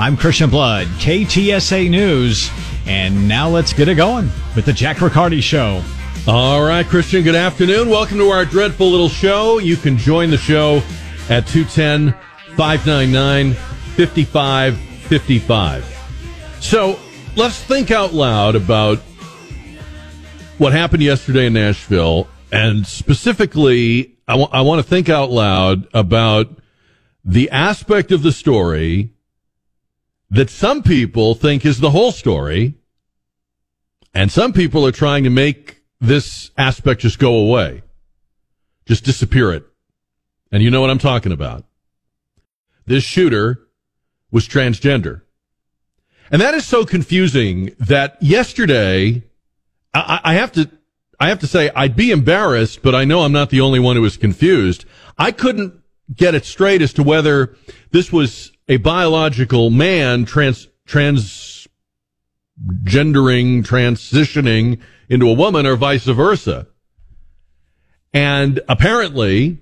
[0.00, 2.52] I'm Christian Blood, KTSA News,
[2.86, 5.82] and now let's get it going with the Jack Riccardi Show.
[6.28, 7.88] All right, Christian, good afternoon.
[7.88, 9.58] Welcome to our dreadful little show.
[9.58, 10.84] You can join the show
[11.28, 12.12] at 210
[12.56, 15.98] 599 5555.
[16.60, 16.96] So
[17.34, 18.98] let's think out loud about
[20.58, 22.28] what happened yesterday in Nashville.
[22.52, 26.56] And specifically, I, w- I want to think out loud about
[27.24, 29.10] the aspect of the story
[30.30, 32.74] that some people think is the whole story,
[34.14, 37.82] and some people are trying to make this aspect just go away,
[38.86, 39.64] just disappear it.
[40.52, 41.64] And you know what I'm talking about.
[42.86, 43.68] This shooter
[44.30, 45.22] was transgender.
[46.30, 49.24] And that is so confusing that yesterday,
[49.94, 50.70] I, I have to,
[51.18, 53.96] I have to say, I'd be embarrassed, but I know I'm not the only one
[53.96, 54.84] who was confused.
[55.18, 55.74] I couldn't
[56.14, 57.56] get it straight as to whether
[57.90, 61.68] this was a biological man trans transgendering,
[63.64, 66.66] transitioning into a woman or vice versa.
[68.12, 69.58] And apparently,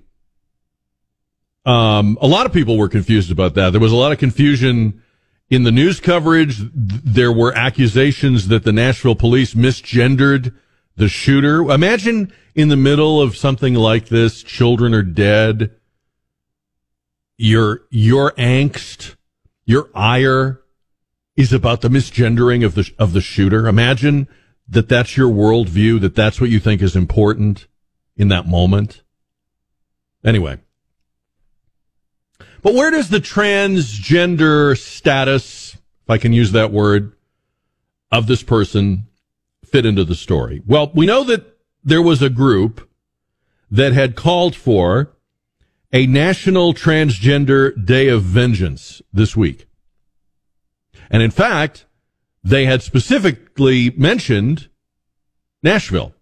[1.65, 3.71] um, a lot of people were confused about that.
[3.71, 5.03] There was a lot of confusion
[5.49, 6.57] in the news coverage.
[6.73, 10.53] There were accusations that the Nashville police misgendered
[10.95, 11.69] the shooter.
[11.71, 15.76] Imagine in the middle of something like this, children are dead
[17.37, 19.15] your your angst,
[19.65, 20.61] your ire
[21.35, 23.67] is about the misgendering of the of the shooter.
[23.67, 24.27] Imagine
[24.67, 27.67] that that's your worldview, that that's what you think is important
[28.15, 29.03] in that moment.
[30.25, 30.57] Anyway,
[32.61, 37.13] but where does the transgender status, if I can use that word,
[38.11, 39.07] of this person
[39.63, 40.61] fit into the story?
[40.65, 42.89] Well, we know that there was a group
[43.69, 45.15] that had called for
[45.97, 49.65] a National Transgender Day of Vengeance this week.
[51.09, 51.87] And in fact,
[52.43, 54.69] they had specifically mentioned
[55.63, 56.13] Nashville.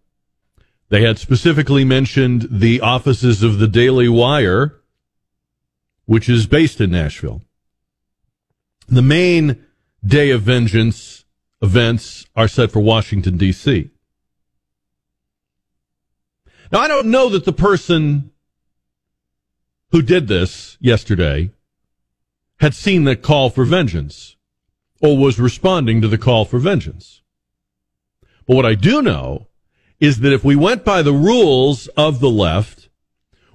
[0.88, 4.80] They had specifically mentioned the offices of the Daily Wire,
[6.06, 7.42] which is based in Nashville.
[8.88, 9.62] The main
[10.06, 11.26] Day of Vengeance
[11.62, 13.92] events are set for Washington, D.C.
[16.72, 18.32] Now, I don't know that the person
[19.96, 21.50] who did this yesterday
[22.60, 24.36] had seen the call for vengeance
[25.02, 27.22] or was responding to the call for vengeance.
[28.46, 29.48] But what I do know
[30.02, 32.90] is that if we went by the rules of the left,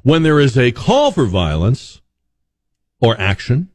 [0.02, 2.00] when there is a call for violence
[3.02, 3.68] or action,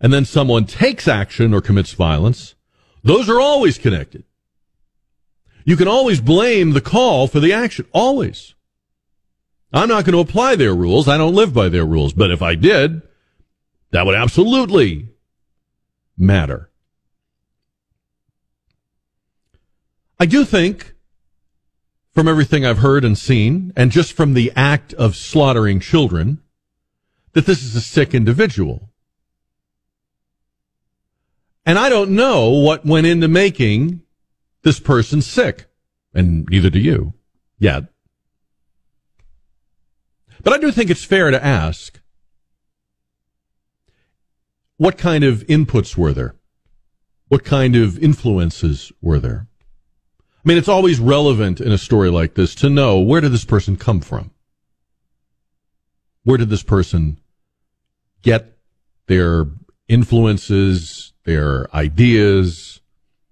[0.00, 2.54] and then someone takes action or commits violence,
[3.04, 4.24] those are always connected.
[5.66, 7.84] You can always blame the call for the action.
[7.92, 8.54] Always.
[9.72, 11.08] I'm not going to apply their rules.
[11.08, 12.12] I don't live by their rules.
[12.12, 13.02] But if I did,
[13.92, 15.08] that would absolutely
[16.16, 16.70] matter.
[20.18, 20.94] I do think,
[22.12, 26.42] from everything I've heard and seen, and just from the act of slaughtering children,
[27.32, 28.90] that this is a sick individual.
[31.64, 34.02] And I don't know what went into making
[34.62, 35.66] this person sick.
[36.12, 37.14] And neither do you
[37.58, 37.84] yet.
[40.42, 42.00] But I do think it's fair to ask
[44.76, 46.34] what kind of inputs were there?
[47.28, 49.46] What kind of influences were there?
[50.20, 53.44] I mean, it's always relevant in a story like this to know where did this
[53.44, 54.30] person come from?
[56.24, 57.20] Where did this person
[58.22, 58.56] get
[59.06, 59.46] their
[59.88, 62.80] influences, their ideas?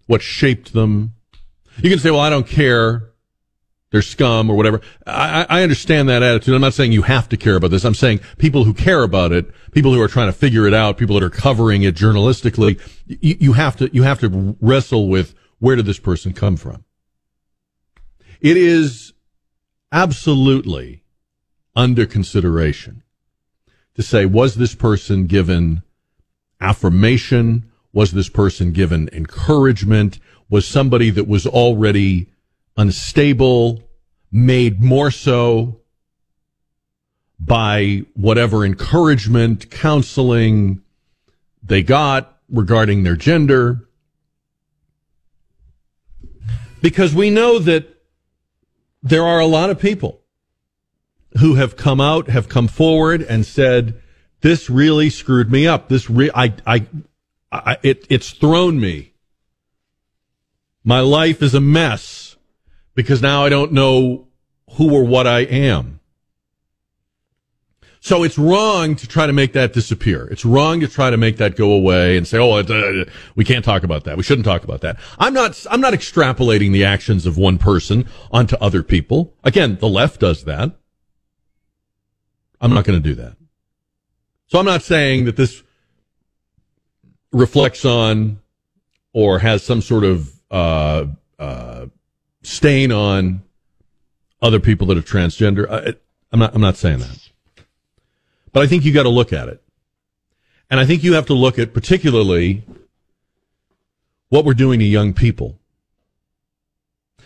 [0.06, 1.14] What shaped them?
[1.82, 3.07] You can say, well, I don't care
[3.90, 4.80] they're scum or whatever.
[5.06, 6.54] I, I understand that attitude.
[6.54, 7.84] I'm not saying you have to care about this.
[7.84, 10.98] I'm saying people who care about it, people who are trying to figure it out,
[10.98, 15.34] people that are covering it journalistically, you, you have to, you have to wrestle with
[15.58, 16.84] where did this person come from?
[18.40, 19.14] It is
[19.90, 21.02] absolutely
[21.74, 23.02] under consideration
[23.94, 25.82] to say, was this person given
[26.60, 27.70] affirmation?
[27.92, 30.20] Was this person given encouragement?
[30.50, 32.28] Was somebody that was already
[32.78, 33.82] unstable,
[34.30, 35.80] made more so
[37.38, 40.80] by whatever encouragement, counseling
[41.62, 43.88] they got regarding their gender.
[46.80, 48.02] Because we know that
[49.02, 50.20] there are a lot of people
[51.38, 54.00] who have come out, have come forward and said,
[54.40, 55.88] this really screwed me up.
[55.88, 56.86] This re- I, I,
[57.50, 59.12] I, it, it's thrown me.
[60.84, 62.27] My life is a mess
[62.98, 64.26] because now I don't know
[64.72, 66.00] who or what I am.
[68.00, 70.26] So it's wrong to try to make that disappear.
[70.32, 73.04] It's wrong to try to make that go away and say, "Oh, uh,
[73.36, 74.16] we can't talk about that.
[74.16, 75.64] We shouldn't talk about that." I'm not.
[75.70, 79.32] I'm not extrapolating the actions of one person onto other people.
[79.44, 80.72] Again, the left does that.
[82.60, 83.36] I'm not going to do that.
[84.48, 85.62] So I'm not saying that this
[87.30, 88.40] reflects on
[89.12, 91.06] or has some sort of uh,
[91.38, 91.86] uh,
[92.48, 93.42] stain on
[94.40, 95.68] other people that are transgender.
[95.70, 95.94] I,
[96.32, 96.54] I'm not.
[96.54, 97.28] I'm not saying that.
[98.52, 99.62] But I think you got to look at it.
[100.70, 102.64] And I think you have to look at particularly
[104.28, 105.58] what we're doing to young people.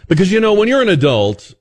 [0.08, 1.54] Because, you know, when you're an adult,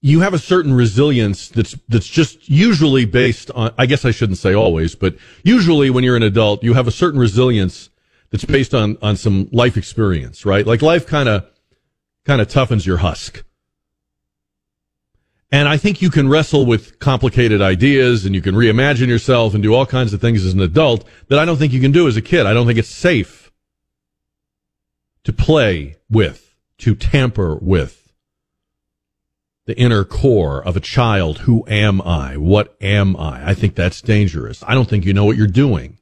[0.00, 4.38] you have a certain resilience that's, that's just usually based on, I guess I shouldn't
[4.38, 7.90] say always, but usually when you're an adult, you have a certain resilience
[8.30, 10.66] that's based on, on some life experience, right?
[10.66, 11.46] Like life kind of,
[12.24, 13.44] kind of toughens your husk.
[15.52, 19.62] And I think you can wrestle with complicated ideas and you can reimagine yourself and
[19.62, 22.06] do all kinds of things as an adult that I don't think you can do
[22.06, 22.46] as a kid.
[22.46, 23.50] I don't think it's safe
[25.24, 28.12] to play with, to tamper with
[29.66, 31.38] the inner core of a child.
[31.38, 32.36] Who am I?
[32.36, 33.50] What am I?
[33.50, 34.62] I think that's dangerous.
[34.66, 35.98] I don't think you know what you're doing.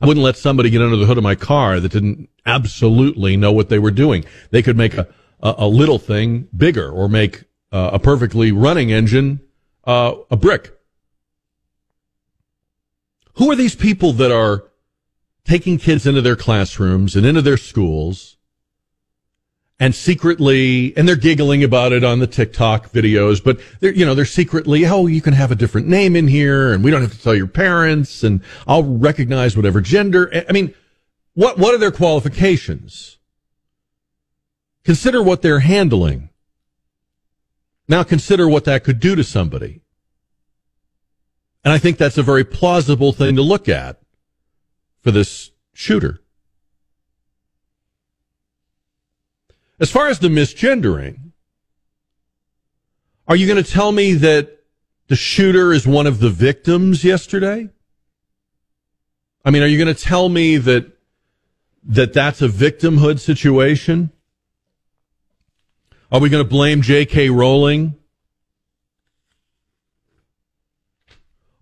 [0.00, 3.52] I wouldn't let somebody get under the hood of my car that didn't absolutely know
[3.52, 4.26] what they were doing.
[4.50, 5.08] They could make a,
[5.46, 9.40] a, a little thing bigger or make uh, a perfectly running engine
[9.84, 10.72] uh, a brick.
[13.34, 14.64] Who are these people that are
[15.44, 18.36] taking kids into their classrooms and into their schools
[19.78, 24.14] and secretly, and they're giggling about it on the TikTok videos, but they're, you know,
[24.14, 27.12] they're secretly, oh, you can have a different name in here and we don't have
[27.12, 30.32] to tell your parents and I'll recognize whatever gender.
[30.48, 30.74] I mean,
[31.34, 33.15] what, what are their qualifications?
[34.86, 36.30] Consider what they're handling.
[37.88, 39.80] Now consider what that could do to somebody.
[41.64, 44.00] And I think that's a very plausible thing to look at
[45.00, 46.20] for this shooter.
[49.80, 51.32] As far as the misgendering,
[53.26, 54.60] are you going to tell me that
[55.08, 57.70] the shooter is one of the victims yesterday?
[59.44, 60.92] I mean, are you going to tell me that
[61.82, 64.12] that that's a victimhood situation?
[66.10, 67.30] Are we going to blame J.K.
[67.30, 67.96] Rowling?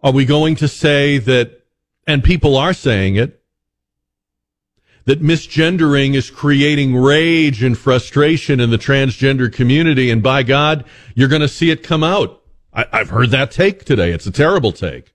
[0.03, 1.65] Are we going to say that,
[2.07, 3.43] and people are saying it,
[5.07, 11.29] that misgendering is creating rage and frustration in the transgender community, and by God, you're
[11.29, 12.43] going to see it come out.
[12.73, 14.13] I, I've heard that take today.
[14.13, 15.15] It's a terrible take.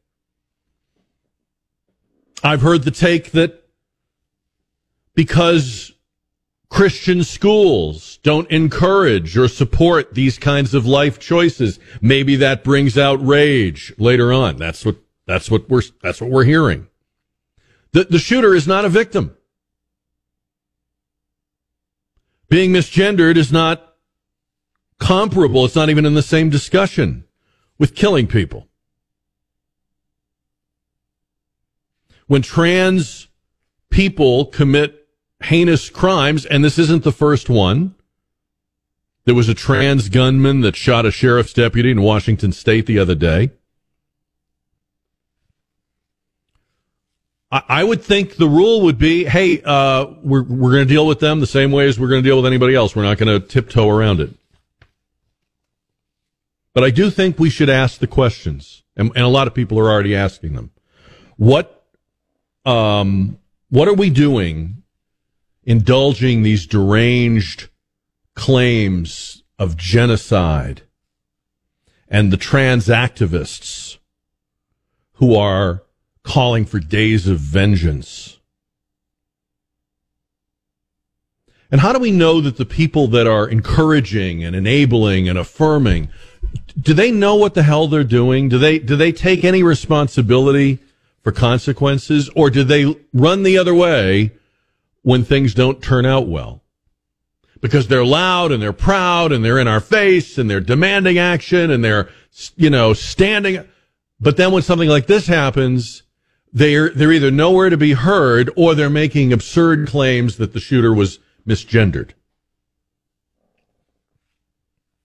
[2.43, 3.63] I've heard the take that
[5.13, 5.91] because
[6.69, 11.79] Christian schools don't encourage or support these kinds of life choices.
[11.99, 14.57] Maybe that brings out rage later on.
[14.57, 16.87] That's what, that's what we're, that's what we're hearing.
[17.91, 19.35] The, the shooter is not a victim.
[22.49, 23.95] Being misgendered is not
[24.99, 25.65] comparable.
[25.65, 27.25] It's not even in the same discussion
[27.79, 28.67] with killing people.
[32.27, 33.27] When trans
[33.89, 34.98] people commit
[35.41, 37.95] heinous crimes, and this isn't the first one.
[39.25, 43.15] There was a trans gunman that shot a sheriff's deputy in Washington state the other
[43.15, 43.51] day.
[47.51, 51.19] I, would think the rule would be, hey, uh, we're, we're going to deal with
[51.19, 52.95] them the same way as we're going to deal with anybody else.
[52.95, 54.29] We're not going to tiptoe around it.
[56.75, 59.79] But I do think we should ask the questions, and, and a lot of people
[59.79, 60.69] are already asking them.
[61.37, 61.83] What,
[62.65, 64.83] um, what are we doing
[65.69, 67.69] indulging these deranged
[68.33, 70.81] claims of genocide
[72.07, 73.99] and the trans activists
[75.13, 75.83] who are
[76.23, 78.39] calling for days of vengeance.
[81.71, 86.09] And how do we know that the people that are encouraging and enabling and affirming,
[86.81, 88.49] do they know what the hell they're doing?
[88.49, 90.79] Do they, do they take any responsibility
[91.21, 94.31] for consequences or do they run the other way
[95.01, 96.63] when things don't turn out well.
[97.61, 101.71] Because they're loud and they're proud and they're in our face and they're demanding action
[101.71, 102.09] and they're,
[102.55, 103.67] you know, standing.
[104.19, 106.03] But then when something like this happens,
[106.53, 110.93] they're, they're either nowhere to be heard or they're making absurd claims that the shooter
[110.93, 112.11] was misgendered.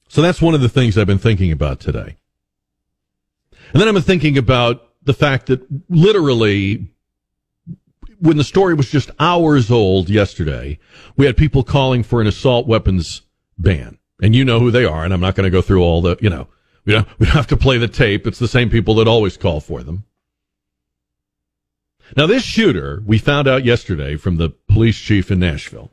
[0.09, 2.19] So that's one of the things I've been thinking about today.
[3.73, 6.94] And then been thinking about the fact that literally
[8.25, 10.79] when the story was just hours old yesterday,
[11.17, 13.23] we had people calling for an assault weapons
[13.59, 13.99] ban.
[14.23, 16.17] And you know who they are, and I'm not going to go through all the,
[16.21, 16.49] you know,
[16.87, 18.27] We don't, we don't have to play the tape.
[18.27, 20.05] It's the same people that always call for them.
[22.17, 25.91] Now, this shooter, we found out yesterday from the police chief in Nashville,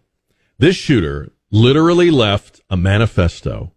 [0.58, 3.72] this shooter literally left a manifesto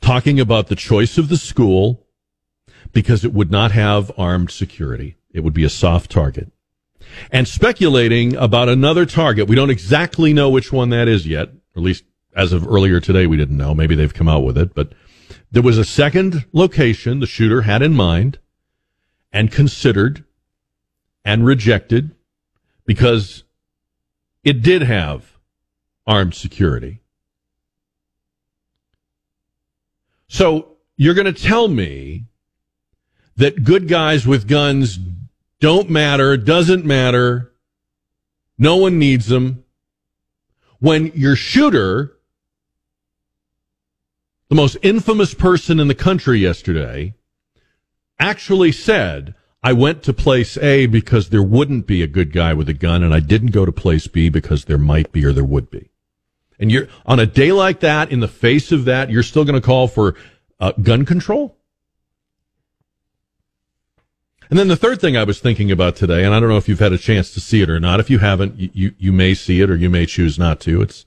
[0.00, 2.06] talking about the choice of the school
[2.92, 5.16] because it would not have armed security.
[5.34, 6.50] It would be a soft target.
[7.30, 9.48] And speculating about another target.
[9.48, 13.26] We don't exactly know which one that is yet, at least as of earlier today,
[13.26, 13.74] we didn't know.
[13.74, 14.92] Maybe they've come out with it, but
[15.50, 18.38] there was a second location the shooter had in mind
[19.32, 20.24] and considered
[21.24, 22.14] and rejected
[22.86, 23.44] because
[24.42, 25.36] it did have
[26.06, 27.00] armed security.
[30.28, 32.24] So you're going to tell me
[33.36, 34.98] that good guys with guns
[35.64, 37.50] don't matter, doesn't matter,
[38.58, 39.64] no one needs them.
[40.78, 42.18] When your shooter,
[44.50, 47.14] the most infamous person in the country yesterday,
[48.18, 52.68] actually said, I went to place A because there wouldn't be a good guy with
[52.68, 55.44] a gun, and I didn't go to place B because there might be or there
[55.44, 55.88] would be.
[56.58, 59.58] And you're on a day like that, in the face of that, you're still going
[59.58, 60.14] to call for
[60.60, 61.56] uh, gun control?
[64.50, 66.68] And then the third thing I was thinking about today, and I don't know if
[66.68, 68.00] you've had a chance to see it or not.
[68.00, 70.82] If you haven't, you, you may see it or you may choose not to.
[70.82, 71.06] It's,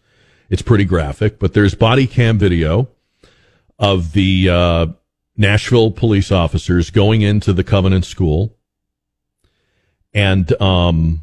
[0.50, 2.90] it's pretty graphic, but there's body cam video
[3.78, 4.88] of the, uh,
[5.40, 8.56] Nashville police officers going into the Covenant School
[10.14, 11.22] and, um,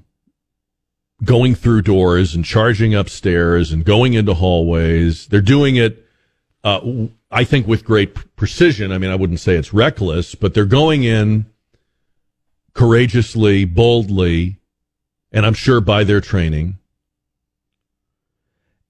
[1.25, 5.27] going through doors and charging upstairs and going into hallways.
[5.27, 6.07] They're doing it,
[6.63, 6.81] uh,
[7.31, 8.93] I think with great precision.
[8.93, 11.47] I mean, I wouldn't say it's reckless, but they're going in
[12.75, 14.59] courageously, boldly,
[15.33, 16.79] and I'm sure by their training.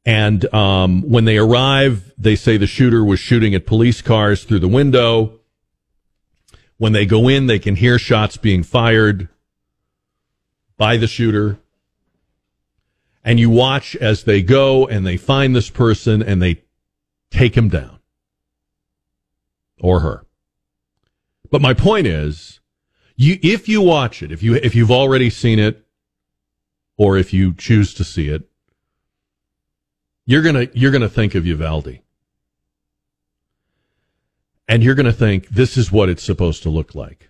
[0.07, 4.59] And um, when they arrive, they say the shooter was shooting at police cars through
[4.59, 5.41] the window.
[6.77, 9.29] When they go in, they can hear shots being fired
[10.77, 11.59] by the shooter.
[13.25, 16.63] And you watch as they go and they find this person and they
[17.31, 18.01] take him down
[19.81, 20.27] or her.
[21.51, 22.61] But my point is,
[23.17, 25.87] you, if you watch it, if you, if you've already seen it,
[26.97, 28.49] or if you choose to see it,
[30.27, 32.01] you're gonna, you're gonna think of Uvalde.
[34.67, 37.29] And you're gonna think, this is what it's supposed to look like.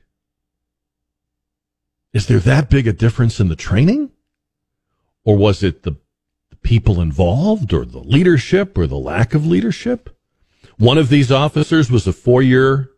[2.12, 4.12] Is there that big a difference in the training?
[5.24, 5.96] Or was it the,
[6.50, 10.16] the people involved or the leadership or the lack of leadership?
[10.76, 12.90] One of these officers was a four year,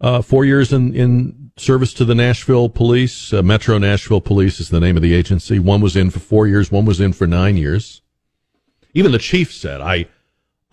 [0.00, 3.32] uh, four years in, in service to the Nashville police.
[3.32, 5.58] Uh, Metro Nashville Police is the name of the agency.
[5.58, 6.70] One was in for four years.
[6.70, 8.02] One was in for nine years.
[8.94, 10.06] Even the chief said, I,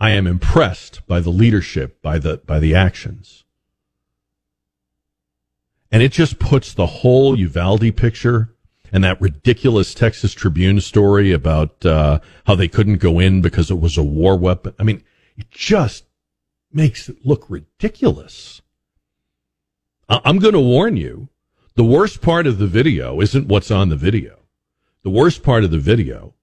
[0.00, 3.44] I am impressed by the leadership, by the, by the actions.
[5.90, 8.54] And it just puts the whole Uvalde picture
[8.92, 13.80] and that ridiculous Texas Tribune story about uh, how they couldn't go in because it
[13.80, 14.74] was a war weapon.
[14.78, 15.02] I mean,
[15.36, 16.04] it just
[16.72, 18.62] makes it look ridiculous.
[20.08, 21.28] I'm going to warn you.
[21.74, 24.40] The worst part of the video isn't what's on the video.
[25.02, 26.34] The worst part of the video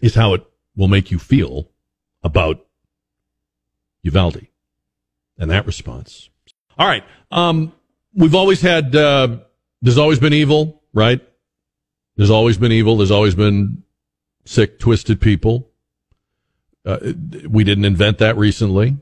[0.00, 1.70] is how it will make you feel
[2.22, 2.66] about
[4.02, 4.48] Uvalde
[5.38, 6.28] and that response.
[6.78, 7.04] All right.
[7.30, 7.72] Um,
[8.14, 9.38] we've always had, uh,
[9.80, 11.20] there's always been evil, right?
[12.16, 12.96] There's always been evil.
[12.96, 13.82] There's always been
[14.44, 15.70] sick, twisted people.
[16.84, 16.98] Uh,
[17.48, 18.96] we didn't invent that recently.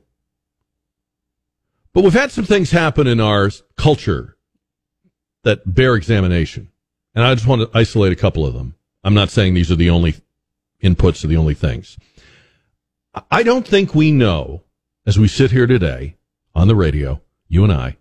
[1.92, 4.36] But we've had some things happen in our culture
[5.42, 6.70] that bear examination.
[7.14, 8.74] And I just want to isolate a couple of them.
[9.04, 10.14] I'm not saying these are the only
[10.82, 11.98] inputs or the only things.
[13.30, 14.62] I don't think we know,
[15.06, 16.16] as we sit here today
[16.54, 17.98] on the radio, you and I,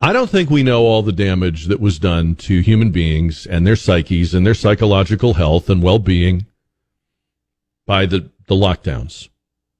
[0.00, 3.66] I don't think we know all the damage that was done to human beings and
[3.66, 6.46] their psyches and their psychological health and well being
[7.86, 9.28] by the, the lockdowns,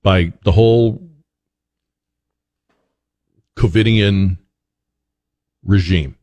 [0.03, 1.08] by the whole
[3.59, 4.39] COVIDian
[5.65, 6.17] regime.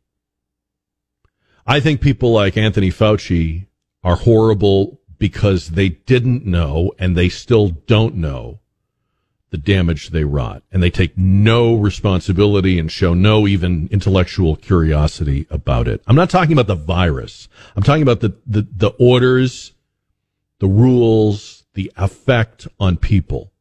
[1.68, 3.68] I think people like Anthony Fauci
[4.04, 8.60] are horrible because they didn't know and they still don't know
[9.50, 10.64] the damage they wrought.
[10.72, 16.04] And they take no responsibility and show no even intellectual curiosity about it.
[16.08, 17.48] I'm not talking about the virus.
[17.76, 19.74] I'm talking about the, the, the orders,
[20.60, 23.52] the rules, the effect on people.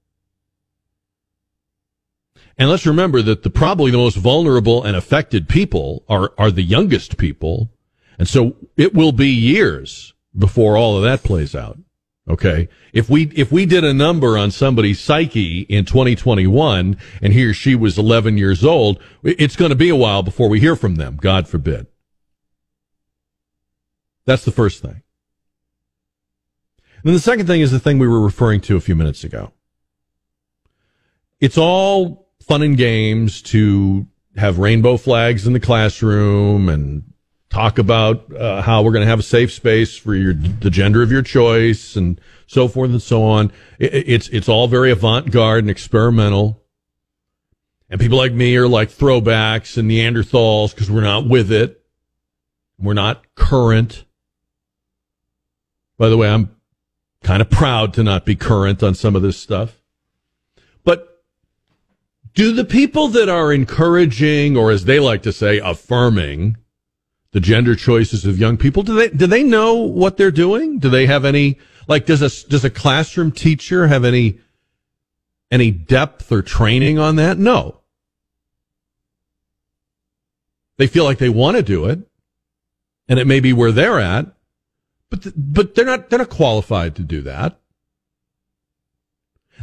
[2.56, 6.62] And let's remember that the probably the most vulnerable and affected people are, are the
[6.62, 7.72] youngest people.
[8.18, 11.78] And so it will be years before all of that plays out.
[12.28, 12.68] Okay.
[12.92, 17.52] If we, if we did a number on somebody's psyche in 2021 and he or
[17.52, 20.94] she was 11 years old, it's going to be a while before we hear from
[20.94, 21.16] them.
[21.20, 21.86] God forbid.
[24.24, 25.02] That's the first thing.
[27.04, 29.24] And then the second thing is the thing we were referring to a few minutes
[29.24, 29.52] ago.
[31.40, 37.04] It's all fun and games to have rainbow flags in the classroom and
[37.48, 41.02] talk about uh, how we're going to have a safe space for your the gender
[41.02, 43.52] of your choice and so forth and so on.
[43.78, 46.60] It, it's it's all very avant-garde and experimental.
[47.88, 51.80] And people like me are like throwbacks and Neanderthals because we're not with it.
[52.78, 54.04] We're not current.
[55.96, 56.56] By the way, I'm
[57.22, 59.80] kind of proud to not be current on some of this stuff.
[62.34, 66.56] Do the people that are encouraging, or as they like to say, affirming
[67.30, 70.78] the gender choices of young people, do they, do they know what they're doing?
[70.78, 74.40] Do they have any, like, does a, does a classroom teacher have any,
[75.50, 77.38] any depth or training on that?
[77.38, 77.80] No.
[80.76, 82.00] They feel like they want to do it,
[83.08, 84.26] and it may be where they're at,
[85.08, 87.60] but, th- but they're not, they're not qualified to do that.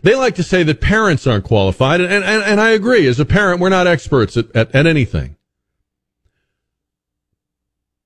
[0.03, 3.08] They like to say that parents aren't qualified, and, and, and I agree.
[3.08, 5.36] As a parent, we're not experts at, at, at anything.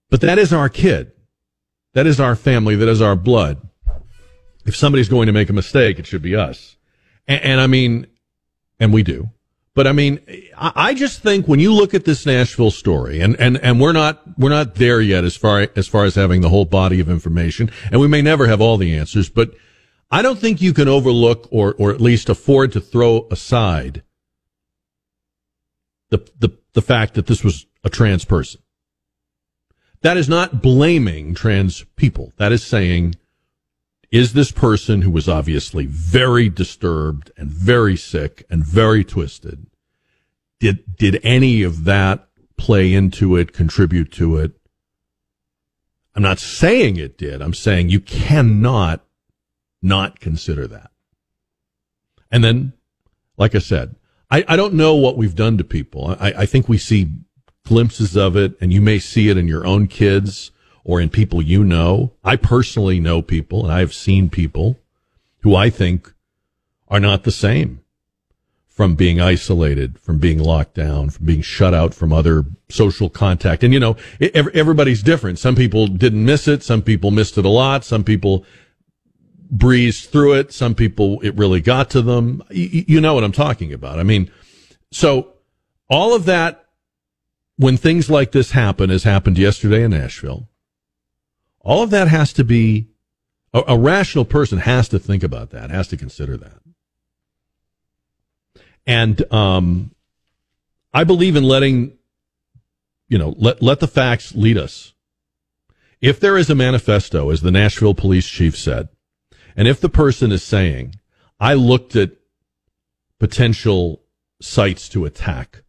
[0.10, 1.12] But that is our kid.
[1.94, 2.76] That is our family.
[2.76, 3.62] That is our blood.
[4.66, 6.76] If somebody's going to make a mistake, it should be us.
[7.28, 8.08] And, and I mean,
[8.80, 9.30] and we do.
[9.74, 10.20] But I mean,
[10.58, 13.94] I, I just think when you look at this Nashville story, and, and, and we're
[13.94, 17.10] not, we're not there yet as far, as far as having the whole body of
[17.10, 19.52] information, and we may never have all the answers, but
[20.12, 24.04] I don't think you can overlook or, or at least afford to throw aside
[26.10, 28.62] the, the, the fact that this was a trans person.
[30.02, 32.32] That is not blaming trans people.
[32.38, 33.16] That is saying,
[34.12, 39.66] is this person who was obviously very disturbed and very sick and very twisted,
[40.60, 44.52] did, did any of that play into it, contribute to it?
[46.16, 47.42] I'm not saying it did.
[47.42, 49.05] I'm saying you cannot
[49.82, 50.92] not consider that.
[52.32, 52.74] And then,
[53.38, 53.96] like I said,
[54.32, 56.16] I, I don't know what we've done to people.
[56.20, 57.10] I, I think we see
[57.66, 60.52] glimpses of it, and you may see it in your own kids
[60.84, 62.14] or in people you know.
[62.24, 64.80] I personally know people, and I have seen people
[65.42, 66.14] who I think
[66.88, 67.82] are not the same
[68.68, 73.64] from being isolated, from being locked down, from being shut out from other social contact.
[73.64, 75.40] And you know, everybody's different.
[75.40, 76.62] Some people didn't miss it.
[76.62, 77.86] Some people missed it a lot.
[77.86, 78.46] Some people
[79.50, 80.52] breezed through it.
[80.52, 82.44] Some people, it really got to them.
[82.50, 84.00] You know what I'm talking about.
[84.00, 84.32] I mean,
[84.92, 85.34] so
[85.90, 86.66] all of that
[87.58, 90.50] when things like this happen, as happened yesterday in Nashville,
[91.62, 92.90] all of that has to be
[93.54, 96.60] a, a, rational person has to think about that, has to consider that.
[98.86, 99.96] And um,
[100.94, 101.98] I believe in letting,
[103.08, 104.94] you know, let let the facts lead us.
[106.02, 108.90] If there is a manifesto, as the Nashville police chief said,
[109.56, 110.96] and if the person is saying,
[111.40, 112.12] "I looked at
[113.20, 114.04] potential
[114.42, 115.64] sites to attack,"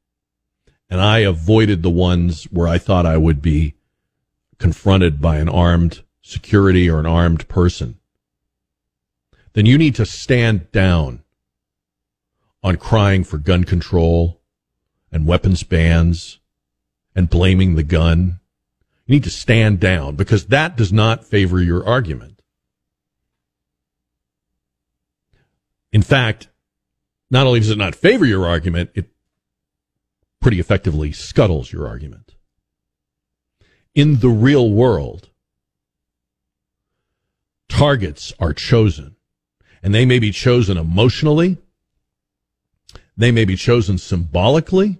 [0.91, 3.75] and I avoided the ones where I thought I would be
[4.59, 7.99] confronted by an armed security or an armed person,
[9.53, 11.23] then you need to stand down
[12.63, 14.41] on crying for gun control
[15.13, 16.41] and weapons bans
[17.15, 18.41] and blaming the gun.
[19.07, 22.36] You need to stand down because that does not favor your argument.
[25.97, 26.49] In fact,
[27.31, 29.07] not only does it not favor your argument, it
[30.43, 32.35] pretty effectively scuttles your argument.
[33.95, 35.31] In the real world,
[37.71, 39.17] targets are chosen,
[39.83, 41.57] and they may be chosen emotionally,
[43.17, 44.99] they may be chosen symbolically,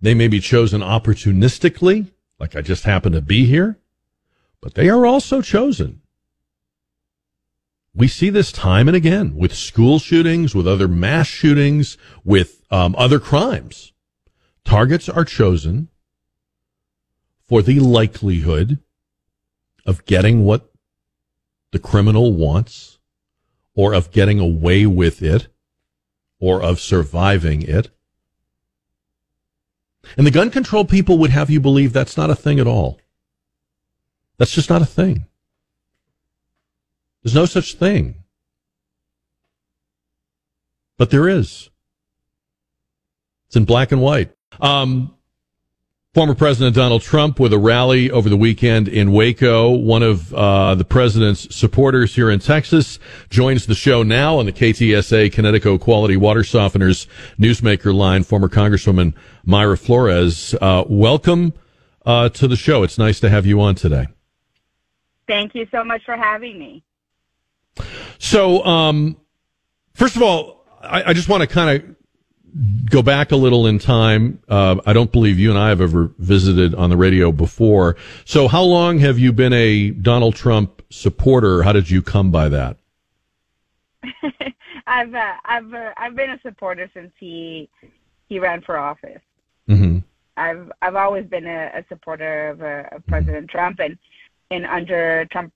[0.00, 3.76] they may be chosen opportunistically, like I just happen to be here,
[4.60, 6.00] but they are also chosen.
[8.00, 12.94] We see this time and again with school shootings, with other mass shootings, with um,
[12.96, 13.92] other crimes.
[14.64, 15.88] Targets are chosen
[17.46, 18.78] for the likelihood
[19.84, 20.72] of getting what
[21.72, 22.98] the criminal wants
[23.74, 25.48] or of getting away with it
[26.38, 27.90] or of surviving it.
[30.16, 32.98] And the gun control people would have you believe that's not a thing at all.
[34.38, 35.26] That's just not a thing.
[37.22, 38.16] There's no such thing.
[40.96, 41.70] But there is.
[43.46, 44.32] It's in black and white.
[44.60, 45.14] Um,
[46.12, 49.70] Former President Donald Trump with a rally over the weekend in Waco.
[49.70, 54.52] One of uh, the president's supporters here in Texas joins the show now on the
[54.52, 57.06] KTSA Kinetico Quality Water Softeners
[57.38, 58.24] Newsmaker line.
[58.24, 59.14] Former Congresswoman
[59.46, 61.52] Mayra Flores, uh, welcome
[62.04, 62.82] uh, to the show.
[62.82, 64.08] It's nice to have you on today.
[65.28, 66.82] Thank you so much for having me.
[68.18, 69.16] So, um,
[69.94, 71.96] first of all, I, I just want to kind of
[72.90, 74.40] go back a little in time.
[74.48, 77.96] Uh, I don't believe you and I have ever visited on the radio before.
[78.24, 81.62] So, how long have you been a Donald Trump supporter?
[81.62, 82.76] How did you come by that?
[84.86, 87.68] I've uh, I've uh, I've been a supporter since he
[88.28, 89.20] he ran for office.
[89.68, 89.98] Mm-hmm.
[90.36, 93.56] I've I've always been a, a supporter of, uh, of President mm-hmm.
[93.56, 93.96] Trump, and
[94.50, 95.52] and under Trump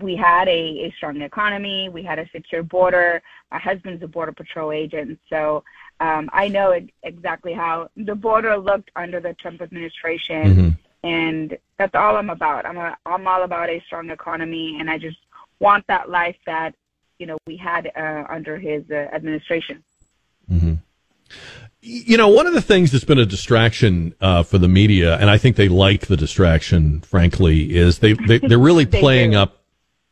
[0.00, 3.22] we had a, a strong economy, we had a secure border.
[3.50, 5.64] My husband's a border patrol agent, so
[6.00, 10.68] um, I know exactly how the border looked under the Trump administration, mm-hmm.
[11.02, 12.66] and that's all I'm about.
[12.66, 15.18] I'm a, I'm all about a strong economy, and I just
[15.58, 16.74] want that life that
[17.18, 19.82] you know we had uh, under his uh, administration.
[20.50, 20.74] Mm-hmm.
[21.80, 25.30] You know, one of the things that's been a distraction uh, for the media, and
[25.30, 29.38] I think they like the distraction, frankly, is they, they they're really they playing do.
[29.38, 29.57] up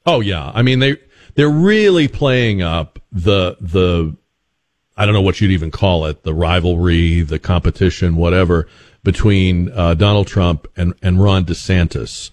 [0.06, 0.96] Oh yeah, I mean they
[1.34, 4.16] they're really playing up the the
[4.96, 8.68] I don't know what you'd even call it the rivalry, the competition, whatever
[9.02, 12.30] between uh, Donald Trump and and Ron DeSantis.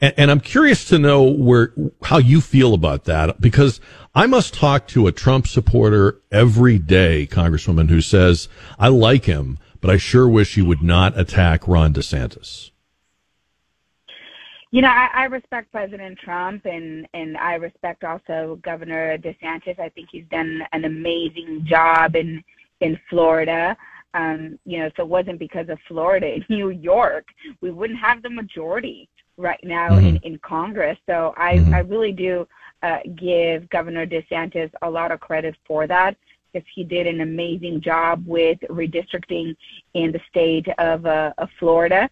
[0.00, 3.80] And, and I'm curious to know where how you feel about that because
[4.14, 8.48] I must talk to a Trump supporter every day, Congresswoman, who says
[8.78, 12.70] I like him, but I sure wish he would not attack Ron DeSantis.
[14.76, 19.80] You know, I, I respect President Trump and and I respect also Governor DeSantis.
[19.80, 22.44] I think he's done an amazing job in
[22.80, 23.74] in Florida.
[24.12, 27.24] Um, you know, if it wasn't because of Florida in New York,
[27.62, 29.08] we wouldn't have the majority
[29.38, 30.08] right now mm-hmm.
[30.08, 30.98] in, in Congress.
[31.06, 31.74] So I, mm-hmm.
[31.74, 32.46] I really do
[32.82, 36.18] uh, give Governor DeSantis a lot of credit for that
[36.52, 39.56] because he did an amazing job with redistricting
[39.94, 42.10] in the state of, uh, of Florida.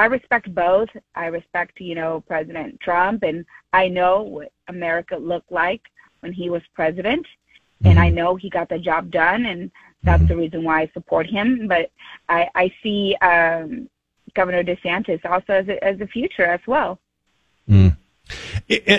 [0.00, 0.88] I respect both.
[1.14, 5.82] I respect, you know, President Trump, and I know what America looked like
[6.20, 7.88] when he was president, mm-hmm.
[7.88, 8.16] and I mm-hmm.
[8.16, 9.70] know he got the job done, and
[10.02, 10.28] that's mm-hmm.
[10.28, 11.68] the reason why I support him.
[11.68, 11.90] But
[12.30, 13.90] I, I see um,
[14.32, 16.98] Governor DeSantis also as a, as a future as well.
[17.68, 17.94] Mm.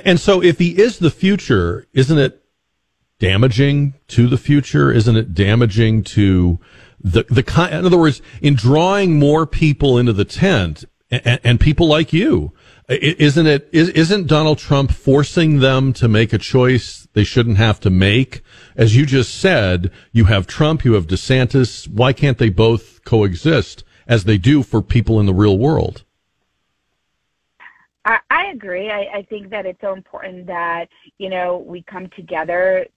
[0.06, 2.44] And so, if he is the future, isn't it
[3.18, 4.92] damaging to the future?
[4.92, 6.60] Isn't it damaging to
[7.04, 7.74] the the kind.
[7.74, 12.54] In other words, in drawing more people into the tent and, and people like you,
[12.90, 13.70] isn't it?
[13.72, 18.42] Isn't Donald Trump forcing them to make a choice they shouldn't have to make?
[18.76, 21.88] As you just said, you have Trump, you have DeSantis.
[21.88, 26.04] Why can't they both coexist as they do for people in the real world?
[28.04, 28.90] I, I agree.
[28.90, 32.88] I, I think that it's so important that you know we come together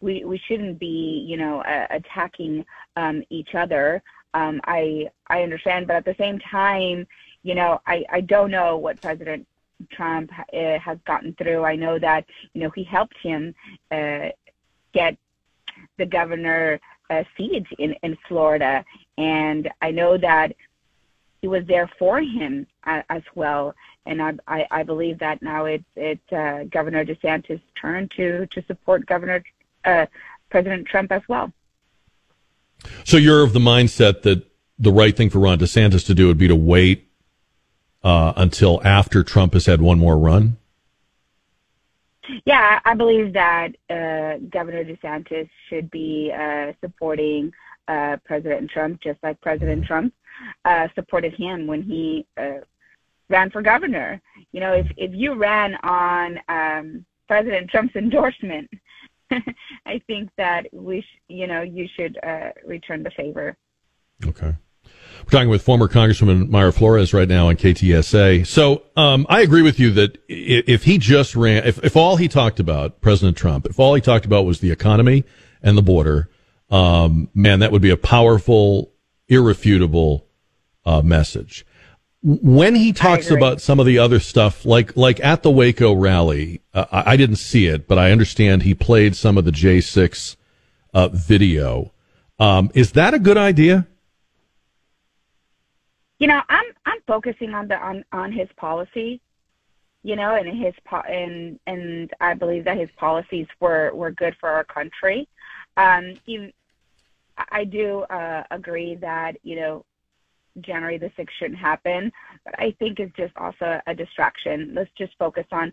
[0.00, 2.64] we we shouldn't be you know uh, attacking
[2.96, 4.02] um, each other.
[4.34, 7.06] Um, I I understand, but at the same time,
[7.46, 9.46] you know, I I don't know what President
[9.90, 11.62] Trump uh, has gotten through.
[11.62, 13.54] I know that you know he helped him
[13.92, 14.30] uh,
[14.92, 15.16] get
[15.96, 18.84] the governor uh, seat in in Florida,
[19.16, 20.56] and I know that
[21.40, 23.76] he was there for him uh, as well.
[24.06, 28.64] And I, I, I believe that now it's it's uh, Governor DeSantis' turn to to
[28.64, 29.44] support Governor
[29.84, 30.06] uh,
[30.50, 31.52] President Trump as well.
[33.04, 36.38] So you're of the mindset that the right thing for Ron DeSantis to do would
[36.38, 37.05] be to wait
[38.06, 40.56] uh, until after Trump has had one more run?
[42.44, 47.52] Yeah, I believe that uh, Governor DeSantis should be uh, supporting
[47.88, 50.14] uh, President Trump, just like President Trump
[50.64, 52.60] uh, supported him when he uh,
[53.28, 54.20] ran for governor.
[54.52, 58.70] You know, if if you ran on um, President Trump's endorsement,
[59.32, 63.56] I think that we, sh- you know, you should uh, return the favor.
[64.24, 64.54] Okay.
[65.24, 68.46] We're talking with former Congresswoman Mayra Flores right now on KTSA.
[68.46, 72.28] So um, I agree with you that if he just ran, if, if all he
[72.28, 75.24] talked about, President Trump, if all he talked about was the economy
[75.62, 76.28] and the border,
[76.70, 78.92] um, man, that would be a powerful,
[79.28, 80.26] irrefutable
[80.84, 81.66] uh, message
[82.26, 86.60] when he talks about some of the other stuff, like like at the Waco rally,
[86.74, 90.34] uh, I didn't see it, but I understand he played some of the J6
[90.92, 91.92] uh, video.
[92.40, 93.86] Um, is that a good idea?
[96.18, 99.20] You know, I'm I'm focusing on the on, on his policy,
[100.02, 104.34] you know, and his po- and and I believe that his policies were were good
[104.40, 105.28] for our country.
[105.76, 106.54] Um, he,
[107.50, 109.84] I do uh, agree that you know
[110.60, 112.12] January the 6th shouldn't happen,
[112.44, 114.72] but I think it's just also a distraction.
[114.74, 115.72] Let's just focus on,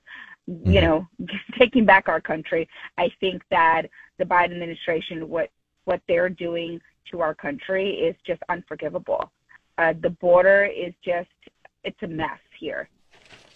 [0.49, 0.71] mm-hmm.
[0.71, 1.07] you know,
[1.57, 2.67] taking back our country.
[2.97, 3.83] I think that
[4.17, 5.49] the Biden administration, what
[5.85, 6.79] what they're doing
[7.11, 9.31] to our country is just unforgivable.
[9.77, 11.29] Uh, the border is just
[11.83, 12.87] it's a mess here.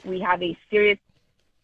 [0.05, 0.99] We have a serious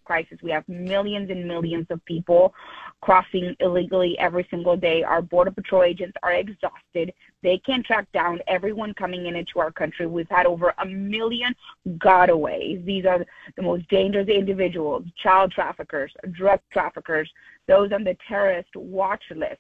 [0.04, 0.38] crisis.
[0.44, 2.54] We have millions and millions of people
[3.02, 5.04] crossing illegally every single day.
[5.04, 7.14] Our Border Patrol agents are exhausted.
[7.42, 10.06] They can't track down everyone coming in into our country.
[10.06, 11.56] We've had over a million
[11.98, 12.86] gotaways.
[12.86, 17.30] These are the most dangerous individuals, child traffickers, drug traffickers,
[17.68, 19.60] those on the terrorist watch list.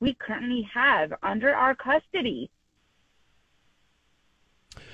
[0.00, 2.50] We currently have under our custody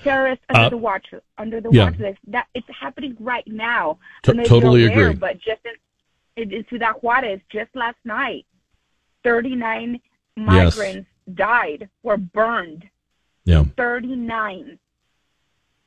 [0.03, 1.85] terrorists under uh, the watch under the yeah.
[1.85, 2.19] watch list.
[2.27, 3.99] That it's happening right now.
[4.23, 5.19] T- totally aware, agree.
[5.19, 5.61] But just
[6.35, 8.45] in, in Ciudad Juarez, just last night,
[9.23, 9.99] thirty nine
[10.35, 11.35] migrants yes.
[11.35, 12.89] died, were burned.
[13.45, 14.79] Yeah, thirty nine.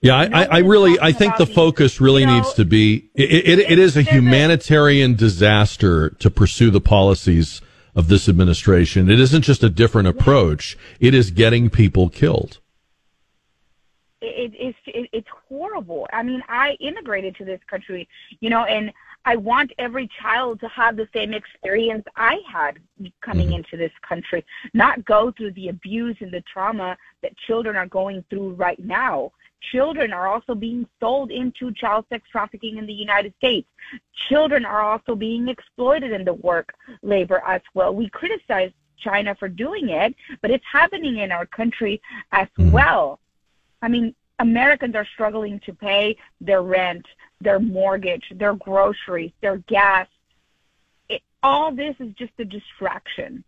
[0.00, 3.08] Yeah, I, I, I really, I think the focus really you know, needs to be.
[3.14, 7.62] It, it, it is a humanitarian disaster to pursue the policies
[7.94, 9.08] of this administration.
[9.08, 12.58] It isn't just a different approach; it is getting people killed
[14.24, 16.06] it, it's it, it's horrible.
[16.12, 18.08] I mean, I immigrated to this country,
[18.40, 18.92] you know, and
[19.26, 22.78] I want every child to have the same experience I had
[23.22, 23.56] coming mm-hmm.
[23.56, 28.24] into this country, not go through the abuse and the trauma that children are going
[28.28, 29.32] through right now.
[29.72, 33.66] Children are also being sold into child sex trafficking in the United States.
[34.28, 37.94] Children are also being exploited in the work labor as well.
[37.94, 42.00] We criticize China for doing it, but it's happening in our country
[42.32, 42.72] as mm-hmm.
[42.72, 43.20] well.
[43.84, 47.04] I mean, Americans are struggling to pay their rent,
[47.42, 50.08] their mortgage, their groceries, their gas.
[51.10, 53.44] It, all this is just a distraction.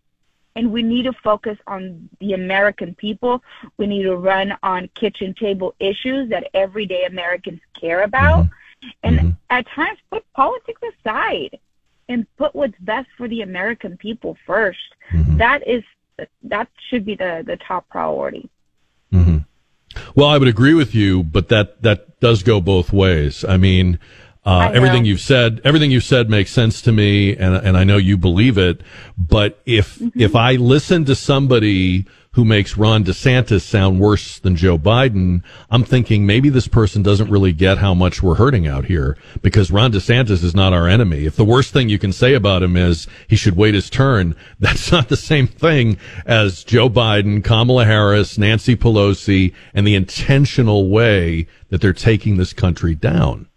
[0.55, 3.43] And we need to focus on the American people.
[3.77, 8.45] We need to run on kitchen table issues that everyday Americans care about.
[8.45, 8.87] Mm-hmm.
[9.03, 9.29] And mm-hmm.
[9.49, 11.57] at times, put politics aside
[12.09, 14.75] and put what's best for the American people 1st
[15.11, 15.37] mm-hmm.
[15.37, 15.83] That is
[16.43, 18.49] that should be the the top priority.
[19.11, 19.37] Mm-hmm.
[20.15, 23.45] Well, I would agree with you, but that that does go both ways.
[23.45, 23.99] I mean,
[24.45, 27.97] uh, everything you've said, everything you've said makes sense to me, and and I know
[27.97, 28.81] you believe it.
[29.17, 30.19] But if mm-hmm.
[30.19, 32.05] if I listen to somebody
[32.37, 37.31] who makes Ron DeSantis sound worse than Joe Biden, I'm thinking maybe this person doesn't
[37.31, 41.25] really get how much we're hurting out here because Ron DeSantis is not our enemy.
[41.25, 44.35] If the worst thing you can say about him is he should wait his turn,
[44.59, 45.97] that's not the same thing
[46.27, 52.53] as Joe Biden, Kamala Harris, Nancy Pelosi, and the intentional way that they're taking this
[52.53, 53.47] country down.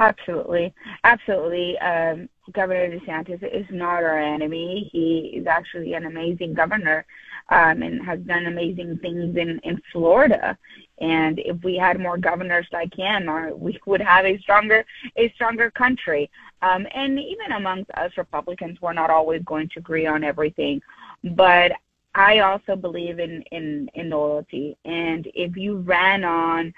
[0.00, 1.76] Absolutely, absolutely.
[1.78, 4.88] Um, governor DeSantis is not our enemy.
[4.92, 7.04] He is actually an amazing governor
[7.48, 10.56] um, and has done amazing things in in Florida.
[11.00, 14.84] And if we had more governors like him, our, we would have a stronger
[15.16, 16.30] a stronger country.
[16.62, 20.80] Um, and even amongst us Republicans, we're not always going to agree on everything,
[21.24, 21.72] but
[22.14, 24.76] I also believe in in in loyalty.
[24.84, 26.74] And if you ran on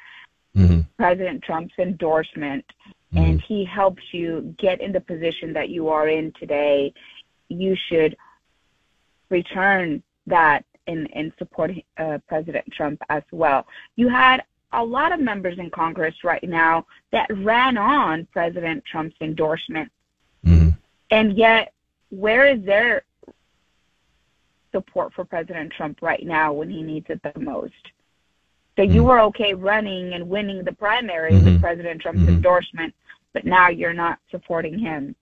[0.57, 0.81] mm-hmm.
[0.99, 2.65] President Trump's endorsement
[3.15, 3.25] mm-hmm.
[3.25, 6.93] and he helps you get in the position that you are in today,
[7.49, 8.17] you should
[9.29, 13.67] return that and, and support uh, President Trump as well.
[13.97, 14.43] You had
[14.73, 19.91] a lot of members in Congress right now that ran on President Trump's endorsement.
[20.45, 20.71] Mm-hmm.
[21.11, 21.73] And yet,
[22.11, 23.03] where is their
[24.73, 27.73] support for President Trump right now when he needs it the most?
[28.81, 29.09] So you mm-hmm.
[29.09, 31.45] were okay running and winning the primary mm-hmm.
[31.45, 32.31] with President Trump's mm-hmm.
[32.31, 32.95] endorsement,
[33.35, 35.15] but now you're not supporting him.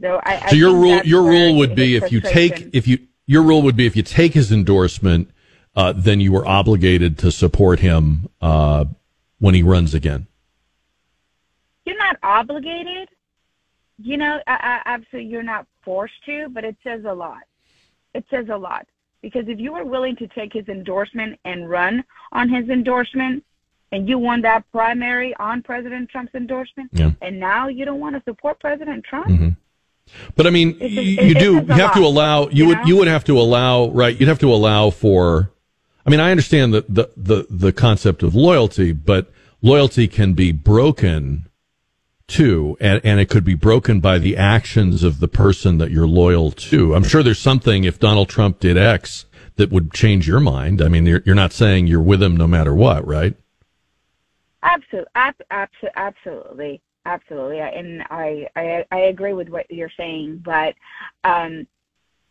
[0.00, 3.00] So, I, so I your rule, your rule would be if you take if you
[3.26, 5.30] your rule would be if you take his endorsement,
[5.76, 8.86] uh, then you were obligated to support him uh,
[9.40, 10.26] when he runs again.
[11.84, 13.10] You're not obligated.
[13.98, 17.42] You know, I, I, absolutely, you're not forced to, but it says a lot.
[18.14, 18.86] It says a lot
[19.22, 23.44] because if you were willing to take his endorsement and run on his endorsement,
[23.92, 27.12] and you won that primary on President Trump's endorsement, yeah.
[27.20, 29.28] and now you don't want to support President Trump.
[29.28, 29.48] Mm-hmm.
[30.34, 32.78] But I mean, it's you it, do you have lot, to allow you, you would
[32.78, 32.84] know?
[32.86, 35.50] you would have to allow right you'd have to allow for.
[36.04, 39.30] I mean, I understand the the the, the concept of loyalty, but
[39.60, 41.48] loyalty can be broken
[42.32, 46.06] too, and, and it could be broken by the actions of the person that you're
[46.08, 46.94] loyal to.
[46.94, 50.80] I'm sure there's something if Donald Trump did X that would change your mind.
[50.80, 53.34] I mean, you're, you're not saying you're with him no matter what, right?
[54.62, 55.10] Absolutely,
[55.90, 60.74] absolutely, absolutely, and I, I I agree with what you're saying, but
[61.24, 61.66] um,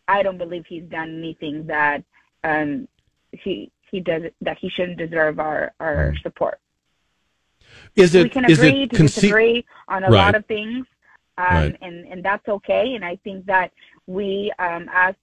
[0.07, 2.03] I don't believe he's done anything that
[2.45, 2.87] um,
[3.31, 6.21] he he does that he shouldn't deserve our our Mm.
[6.21, 6.59] support.
[7.95, 10.17] Is it we can is agree it to conce- disagree on a Right.
[10.25, 10.85] lot of things,
[11.37, 11.77] um, Right.
[11.81, 12.95] and and that's okay.
[12.95, 13.71] And I think that
[14.07, 15.15] we, um, as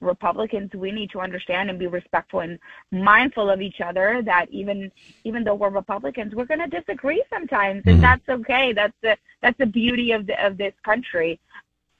[0.00, 2.58] Republicans, we need to understand and be respectful and
[2.92, 4.22] mindful of each other.
[4.22, 4.90] That even
[5.24, 8.72] even though we're Republicans, we're going to disagree sometimes, and that's okay.
[8.72, 11.38] That's the that's the beauty of the of this country.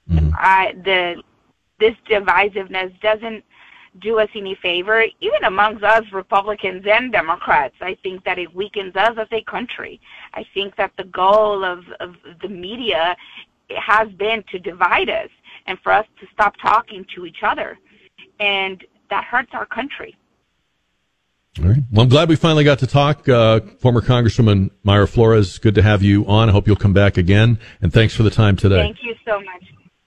[0.09, 0.31] Mhm.
[0.35, 1.21] I the
[1.79, 3.43] this divisiveness doesn't
[3.99, 7.75] do us any favor, even amongst us Republicans and Democrats.
[7.81, 9.99] I think that it weakens us as a country.
[10.33, 13.15] I think that the goal of, of the media
[13.69, 15.29] has been to divide us
[15.65, 17.77] and for us to stop talking to each other.
[18.39, 20.15] And that hurts our country.
[21.59, 21.81] All right.
[21.91, 23.27] Well, I'm glad we finally got to talk.
[23.27, 26.49] Uh, former Congresswoman Mayra Flores, good to have you on.
[26.49, 27.59] I hope you'll come back again.
[27.81, 28.77] And thanks for the time today.
[28.77, 29.63] Thank you so much.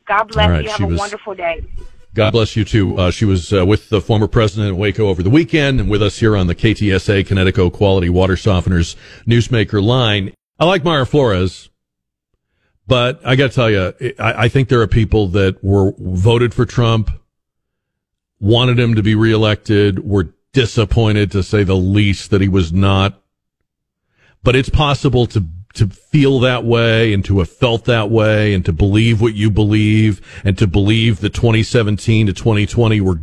[0.07, 0.71] God bless right, you.
[0.71, 1.65] Have a was- wonderful day.
[2.13, 2.99] God bless you too.
[2.99, 6.03] Uh, she was uh, with the former president in Waco over the weekend and with
[6.03, 8.97] us here on the KTSA Connecticut Quality Water Softeners
[9.27, 10.35] Newsmaker line.
[10.59, 11.71] I like Mayra Flores,
[12.87, 16.53] but I got to tell you, I, I think there are people that were voted
[16.53, 17.11] for Trump,
[18.41, 23.23] wanted him to be reelected, were disappointed to say the least that he was not.
[24.43, 28.65] But it's possible to to feel that way and to have felt that way and
[28.65, 33.21] to believe what you believe and to believe that 2017 to 2020 were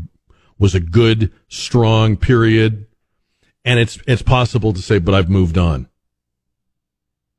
[0.60, 2.88] was a good strong period.
[3.66, 5.90] And it's it's possible to say but I've moved on.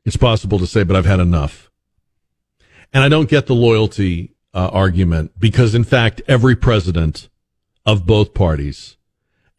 [0.05, 1.71] It's possible to say but I've had enough.
[2.93, 7.29] And I don't get the loyalty uh, argument because in fact every president
[7.87, 8.97] of both parties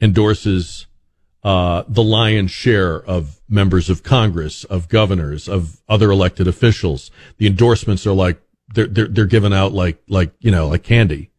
[0.01, 0.87] endorses
[1.43, 7.11] uh, the lion's share of members of Congress, of governors, of other elected officials.
[7.37, 8.41] The endorsements are like
[8.73, 11.31] they're they're they're given out like like you know like candy.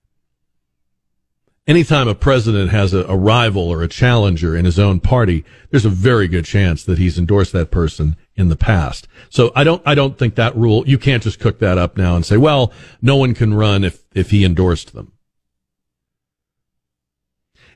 [1.66, 5.84] Anytime a president has a, a rival or a challenger in his own party, there's
[5.84, 9.06] a very good chance that he's endorsed that person in the past.
[9.28, 12.16] So I don't I don't think that rule you can't just cook that up now
[12.16, 15.12] and say, well, no one can run if if he endorsed them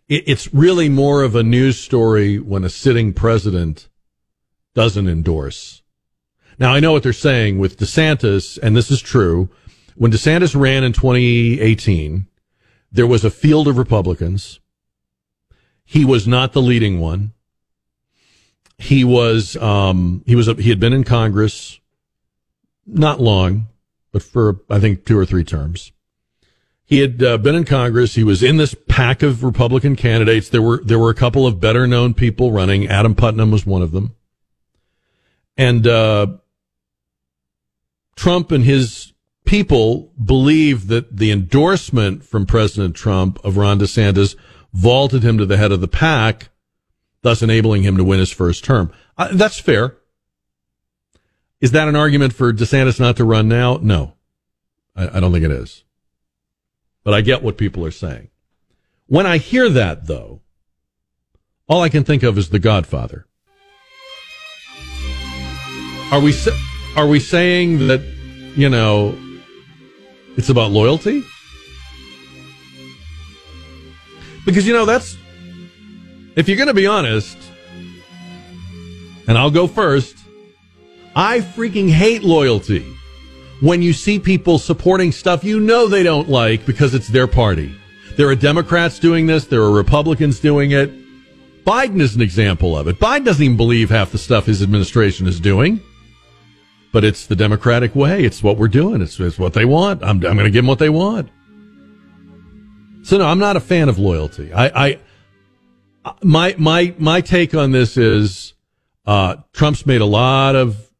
[0.08, 3.88] it's really more of a news story when a sitting president
[4.74, 5.82] doesn't endorse.
[6.58, 9.48] Now, I know what they're saying with DeSantis, and this is true.
[9.96, 12.26] When DeSantis ran in 2018,
[12.92, 14.60] there was a field of Republicans.
[15.84, 17.32] He was not the leading one.
[18.78, 21.80] He was, um, he was, he had been in Congress
[22.86, 23.68] not long,
[24.12, 25.92] but for, I think, two or three terms.
[26.86, 28.14] He had uh, been in Congress.
[28.14, 30.50] He was in this pack of Republican candidates.
[30.50, 32.86] There were there were a couple of better known people running.
[32.86, 34.14] Adam Putnam was one of them,
[35.56, 36.26] and uh,
[38.16, 39.14] Trump and his
[39.46, 44.36] people believe that the endorsement from President Trump of Ron DeSantis
[44.74, 46.50] vaulted him to the head of the pack,
[47.22, 48.92] thus enabling him to win his first term.
[49.16, 49.96] Uh, that's fair.
[51.62, 53.78] Is that an argument for DeSantis not to run now?
[53.80, 54.16] No,
[54.94, 55.84] I, I don't think it is
[57.04, 58.30] but I get what people are saying.
[59.06, 60.40] When I hear that, though,
[61.68, 63.26] all I can think of is The Godfather.
[66.10, 66.34] Are we
[66.96, 68.00] are we saying that
[68.56, 69.18] you know
[70.36, 71.22] it's about loyalty?
[74.44, 75.16] Because you know that's
[76.36, 77.36] if you're going to be honest,
[79.26, 80.16] and I'll go first.
[81.16, 82.93] I freaking hate loyalty
[83.60, 87.74] when you see people supporting stuff you know they don't like because it's their party.
[88.16, 89.46] There are Democrats doing this.
[89.46, 90.90] There are Republicans doing it.
[91.64, 92.98] Biden is an example of it.
[92.98, 95.80] Biden doesn't even believe half the stuff his administration is doing.
[96.92, 98.24] But it's the Democratic way.
[98.24, 99.02] It's what we're doing.
[99.02, 100.02] It's, it's what they want.
[100.02, 101.28] I'm, I'm going to give them what they want.
[103.02, 104.52] So no, I'm not a fan of loyalty.
[104.52, 105.00] I, I
[106.22, 108.54] my my my take on this is
[109.06, 110.90] uh, Trump's made a lot of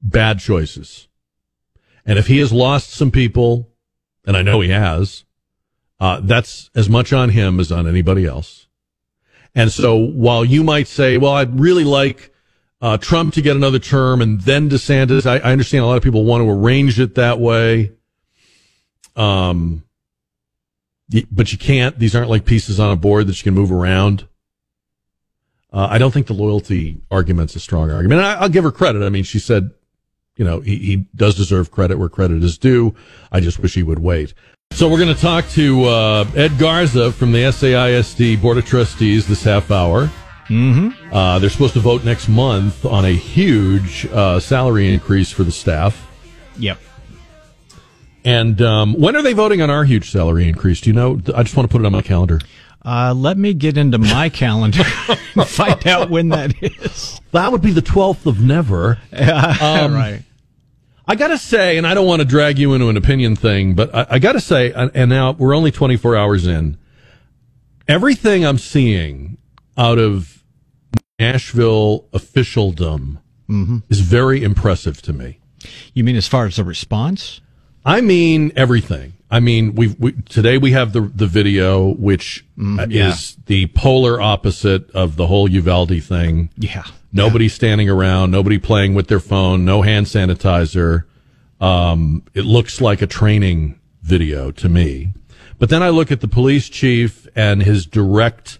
[0.00, 1.08] bad choices.
[2.06, 3.68] And if he has lost some people,
[4.24, 5.24] and I know he has,
[5.98, 8.68] uh, that's as much on him as on anybody else.
[9.54, 12.32] And so while you might say, well, I'd really like
[12.80, 16.02] uh, Trump to get another term and then DeSantis, I, I understand a lot of
[16.02, 17.92] people want to arrange it that way.
[19.16, 19.82] Um,
[21.30, 21.98] but you can't.
[21.98, 24.28] These aren't like pieces on a board that you can move around.
[25.72, 28.20] Uh, I don't think the loyalty argument's a strong argument.
[28.20, 29.02] I, I'll give her credit.
[29.02, 29.70] I mean, she said
[30.36, 32.94] you know, he, he does deserve credit where credit is due.
[33.32, 34.34] I just wish he would wait.
[34.72, 39.26] So we're going to talk to uh, Ed Garza from the SAISD Board of Trustees
[39.26, 40.10] this half hour.
[40.48, 41.14] Mm-hmm.
[41.14, 45.52] Uh, they're supposed to vote next month on a huge uh, salary increase for the
[45.52, 46.06] staff.
[46.58, 46.78] Yep.
[48.24, 50.80] And um, when are they voting on our huge salary increase?
[50.80, 51.20] Do you know?
[51.34, 52.40] I just want to put it on my calendar.
[52.86, 54.84] Uh, let me get into my calendar
[55.34, 57.20] and find out when that is.
[57.32, 58.98] That would be the 12th of never.
[59.12, 60.22] Um, right.
[61.08, 63.94] I gotta say, and I don't want to drag you into an opinion thing, but
[63.94, 66.78] I, I gotta say, and and now we're only 24 hours in.
[67.88, 69.38] Everything I'm seeing
[69.76, 70.42] out of
[71.18, 73.20] Nashville officialdom
[73.88, 75.38] is very impressive to me.
[75.94, 77.40] You mean as far as the response?
[77.86, 79.14] I mean everything.
[79.30, 83.08] I mean, we've we, today we have the the video, which uh, yeah.
[83.08, 86.50] is the polar opposite of the whole Uvalde thing.
[86.56, 86.84] Yeah.
[87.12, 91.04] Nobody standing around, nobody playing with their phone, no hand sanitizer.
[91.60, 95.14] Um, it looks like a training video to me.
[95.58, 98.58] But then I look at the police chief and his direct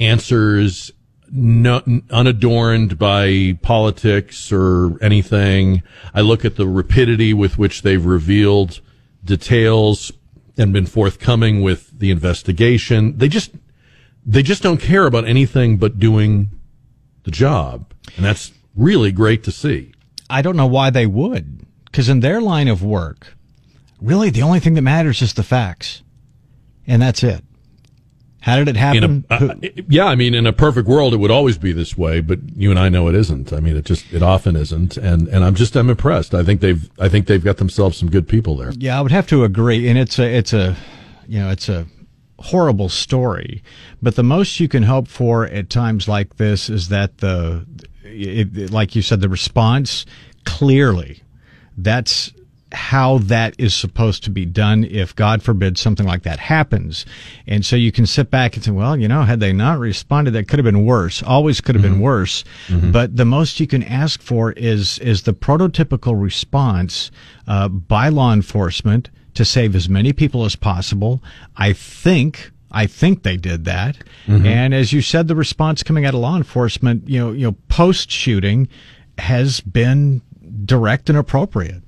[0.00, 0.90] answers,
[1.30, 5.82] no, unadorned by politics or anything.
[6.14, 8.80] I look at the rapidity with which they've revealed
[9.24, 10.12] details
[10.56, 13.18] and been forthcoming with the investigation.
[13.18, 13.52] They just,
[14.24, 16.50] they just don't care about anything but doing
[17.24, 17.92] the job.
[18.16, 19.92] And that's really great to see.
[20.30, 23.34] I don't know why they would, because in their line of work,
[24.00, 26.02] really the only thing that matters is the facts,
[26.86, 27.44] and that's it.
[28.46, 29.24] How did it happen?
[29.28, 29.54] A, uh,
[29.88, 32.70] yeah, I mean, in a perfect world, it would always be this way, but you
[32.70, 33.52] and I know it isn't.
[33.52, 36.32] I mean, it just it often isn't, and and I'm just I'm impressed.
[36.32, 38.70] I think they've I think they've got themselves some good people there.
[38.78, 40.76] yeah, I would have to agree, and it's a it's a
[41.26, 41.88] you know it's a
[42.38, 43.64] horrible story,
[44.00, 47.66] but the most you can hope for at times like this is that the
[48.04, 50.06] it, like you said the response
[50.44, 51.20] clearly
[51.78, 52.32] that's
[52.72, 57.06] how that is supposed to be done if God forbid something like that happens.
[57.46, 60.32] And so you can sit back and say, well, you know, had they not responded,
[60.32, 61.22] that could have been worse.
[61.22, 62.02] Always could have been mm-hmm.
[62.02, 62.44] worse.
[62.66, 62.90] Mm-hmm.
[62.90, 67.12] But the most you can ask for is, is the prototypical response,
[67.46, 71.22] uh, by law enforcement to save as many people as possible.
[71.56, 73.96] I think, I think they did that.
[74.26, 74.44] Mm-hmm.
[74.44, 77.56] And as you said, the response coming out of law enforcement, you know, you know,
[77.68, 78.68] post shooting
[79.18, 80.20] has been
[80.64, 81.82] direct and appropriate.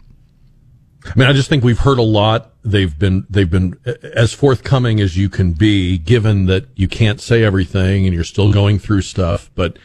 [1.06, 2.52] I mean, I just think we've heard a lot.
[2.64, 3.78] They've been they've been
[4.14, 8.52] as forthcoming as you can be, given that you can't say everything and you're still
[8.52, 9.50] going through stuff.
[9.54, 9.78] But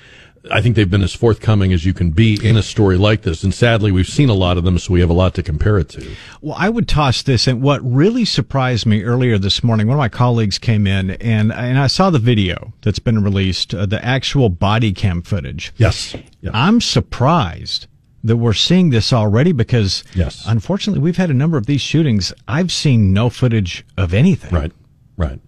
[0.51, 3.43] I think they've been as forthcoming as you can be in a story like this.
[3.43, 5.77] And sadly, we've seen a lot of them, so we have a lot to compare
[5.79, 6.15] it to.
[6.41, 9.99] Well, I would toss this, and what really surprised me earlier this morning, one of
[9.99, 14.03] my colleagues came in, and and I saw the video that's been released, uh, the
[14.03, 15.71] actual body cam footage.
[15.77, 16.15] Yes.
[16.41, 16.51] Yeah.
[16.53, 17.87] I'm surprised
[18.23, 20.43] that we're seeing this already because, Yes.
[20.47, 22.33] unfortunately, we've had a number of these shootings.
[22.47, 24.53] I've seen no footage of anything.
[24.53, 24.71] Right.
[25.17, 25.39] Right.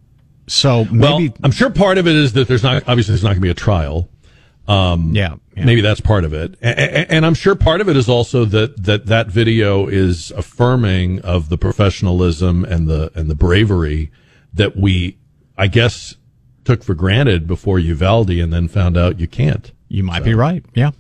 [0.48, 3.30] So Well, maybe, I'm sure part of it is that there's not obviously there's not
[3.30, 4.10] going to be a trial.
[4.68, 5.64] Um, yeah, yeah.
[5.66, 8.46] Maybe that's part of it, A- a- and I'm sure part of it is also
[8.46, 14.12] that that that video is affirming of the professionalism and the and the bravery
[14.54, 15.18] that we,
[15.56, 16.16] I guess,
[16.64, 19.72] took for granted before Uvalde, and then found out you can't.
[19.88, 20.66] you might be right.
[20.74, 20.92] Yeah.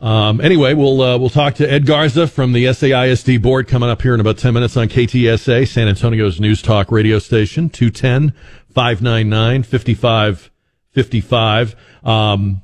[0.00, 4.02] Um, anyway, we'll uh, we'll talk to Ed Garza from the SAISD board coming up
[4.02, 8.32] here in about 10 minutes on KTSA, San Antonio's news talk radio station, 210
[8.72, 11.76] 599 5555.
[12.04, 12.62] Um,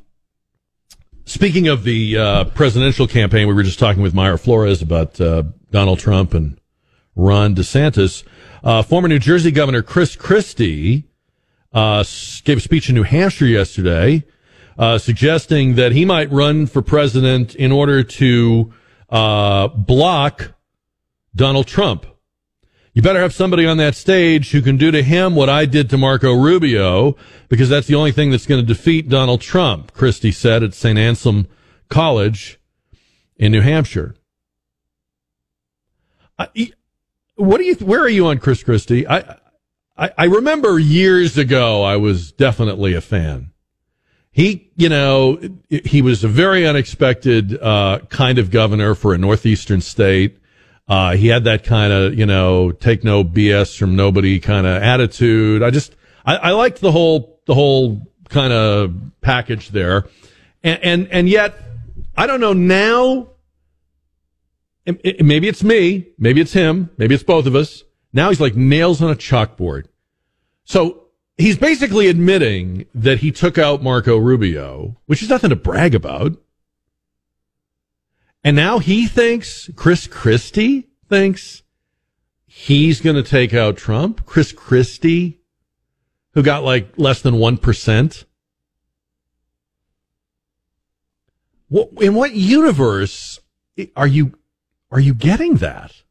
[1.25, 5.43] speaking of the uh, presidential campaign, we were just talking with Mayra Flores about uh,
[5.71, 6.61] Donald Trump and
[7.17, 8.23] Ron DeSantis.
[8.63, 11.09] Uh, former New Jersey Governor Chris Christie
[11.73, 12.05] uh,
[12.45, 14.23] gave a speech in New Hampshire yesterday,
[14.79, 18.73] uh, suggesting that he might run for president in order to
[19.11, 20.55] uh, block
[21.35, 22.07] Donald Trump.
[22.93, 25.91] You better have somebody on that stage who can do to him what I did
[25.91, 27.17] to Marco Rubio,
[27.49, 30.97] because that's the only thing that's going to defeat Donald Trump, Christie said at St.
[30.97, 31.49] Anselm
[31.89, 32.61] College
[33.37, 34.15] in New Hampshire.
[36.39, 36.49] I,
[37.35, 39.07] what do you, where are you on Chris Christie?
[39.09, 39.39] I,
[39.97, 43.51] I, I remember years ago, I was definitely a fan.
[44.37, 45.39] He, you know,
[45.71, 50.39] he was a very unexpected, uh, kind of governor for a northeastern state.
[50.89, 54.83] Uh, he had that kind of, you know, take no BS from nobody kind of
[54.83, 55.63] attitude.
[55.63, 55.95] I just,
[56.27, 60.09] I, I liked the whole, the whole kind of package there.
[60.65, 61.55] And, and, and yet,
[62.17, 63.29] I don't know now,
[64.85, 67.85] it- it- maybe it's me, maybe it's him, maybe it's both of us.
[68.13, 69.85] Now he's like nails on a chalkboard.
[70.65, 71.04] So
[71.37, 76.37] he's basically admitting that he took out Marco Rubio, which is nothing to brag about.
[78.43, 81.63] And now he thinks, Chris Christie thinks
[82.47, 84.27] he's going to take out Trump.
[84.27, 85.41] Chris Christie,
[86.35, 88.25] who got like less than 1%.
[91.69, 93.41] What, in what universe
[93.97, 94.39] are you,
[94.91, 96.03] are you getting that?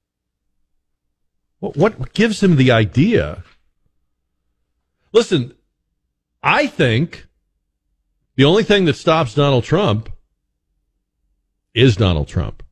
[1.60, 3.44] What, what gives him the idea?
[5.14, 5.54] Listen,
[6.42, 7.28] I think
[8.36, 10.10] the only thing that stops Donald Trump
[11.74, 12.64] is Donald Trump.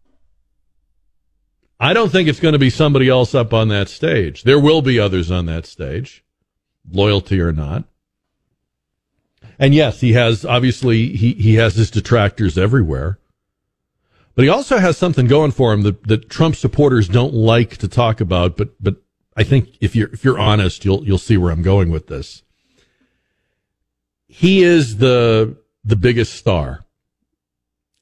[1.80, 4.44] I don't think it's going to be somebody else up on that stage.
[4.44, 6.24] There will be others on that stage,
[6.92, 7.86] loyalty or not.
[9.58, 13.20] And yes, he has obviously he, he has his detractors everywhere.
[14.36, 17.88] But he also has something going for him that, that Trump supporters don't like to
[17.88, 19.01] talk about, but but
[19.36, 22.44] I think if you're if you're honest, you'll you'll see where I'm going with this.
[24.28, 26.86] He is the the biggest star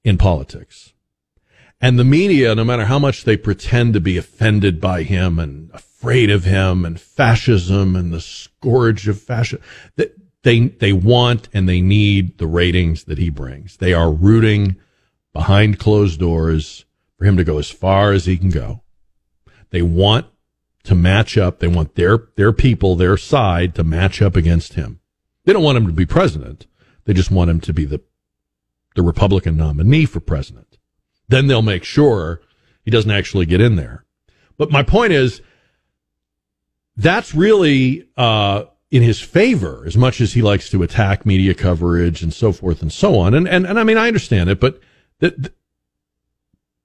[0.03, 0.93] in politics.
[1.81, 5.71] And the media, no matter how much they pretend to be offended by him and
[5.73, 9.63] afraid of him and fascism and the scourge of fascism,
[9.95, 10.13] that
[10.43, 13.77] they, they want and they need the ratings that he brings.
[13.77, 14.75] They are rooting
[15.31, 16.85] behind closed doors
[17.17, 18.81] for him to go as far as he can go.
[19.69, 20.27] They want
[20.83, 21.59] to match up.
[21.59, 24.99] They want their, their people, their side to match up against him.
[25.45, 26.67] They don't want him to be president.
[27.05, 28.01] They just want him to be the,
[28.95, 30.77] the Republican nominee for president.
[31.27, 32.41] Then they'll make sure
[32.83, 34.05] he doesn't actually get in there.
[34.57, 35.41] But my point is,
[36.97, 42.23] that's really, uh, in his favor as much as he likes to attack media coverage
[42.23, 43.33] and so forth and so on.
[43.33, 44.81] And, and, and I mean, I understand it, but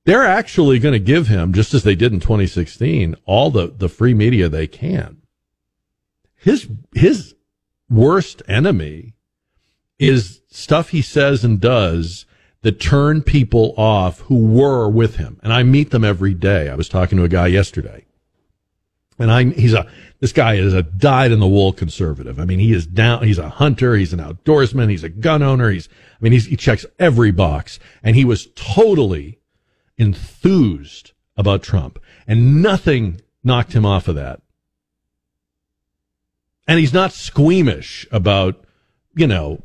[0.05, 3.89] they're actually going to give him, just as they did in 2016, all the, the
[3.89, 5.23] free media they can.
[6.35, 7.35] His, his
[7.89, 9.15] worst enemy
[9.99, 12.27] is stuff he says and does
[12.63, 15.39] that turn people off who were with him.
[15.43, 16.69] And I meet them every day.
[16.69, 18.05] I was talking to a guy yesterday
[19.19, 19.87] and I, he's a,
[20.21, 22.41] this guy is a dyed in the wool conservative.
[22.41, 25.71] I mean, he is down, he's a hunter, he's an outdoorsman, he's a gun owner,
[25.71, 27.79] he's, I mean, he checks every box.
[28.03, 29.39] And he was totally
[29.99, 31.99] enthused about Trump.
[32.27, 34.41] And nothing knocked him off of that.
[36.67, 38.65] And he's not squeamish about,
[39.15, 39.65] you know,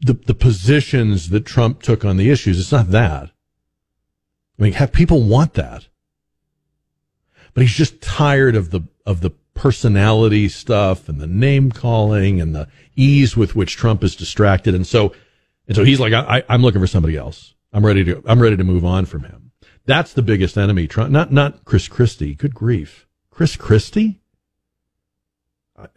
[0.00, 2.60] the, the positions that Trump took on the issues.
[2.60, 3.30] It's not that.
[4.58, 5.88] I mean, have people want that
[7.56, 12.54] but he's just tired of the of the personality stuff and the name calling and
[12.54, 14.74] the ease with which Trump is distracted.
[14.74, 15.14] And so,
[15.66, 17.54] and so he's like, I, am looking for somebody else.
[17.72, 19.52] I'm ready to, I'm ready to move on from him.
[19.84, 20.86] That's the biggest enemy.
[20.86, 22.34] Trump, not, not Chris Christie.
[22.34, 23.06] Good grief.
[23.30, 24.20] Chris Christie?
[25.78, 25.88] I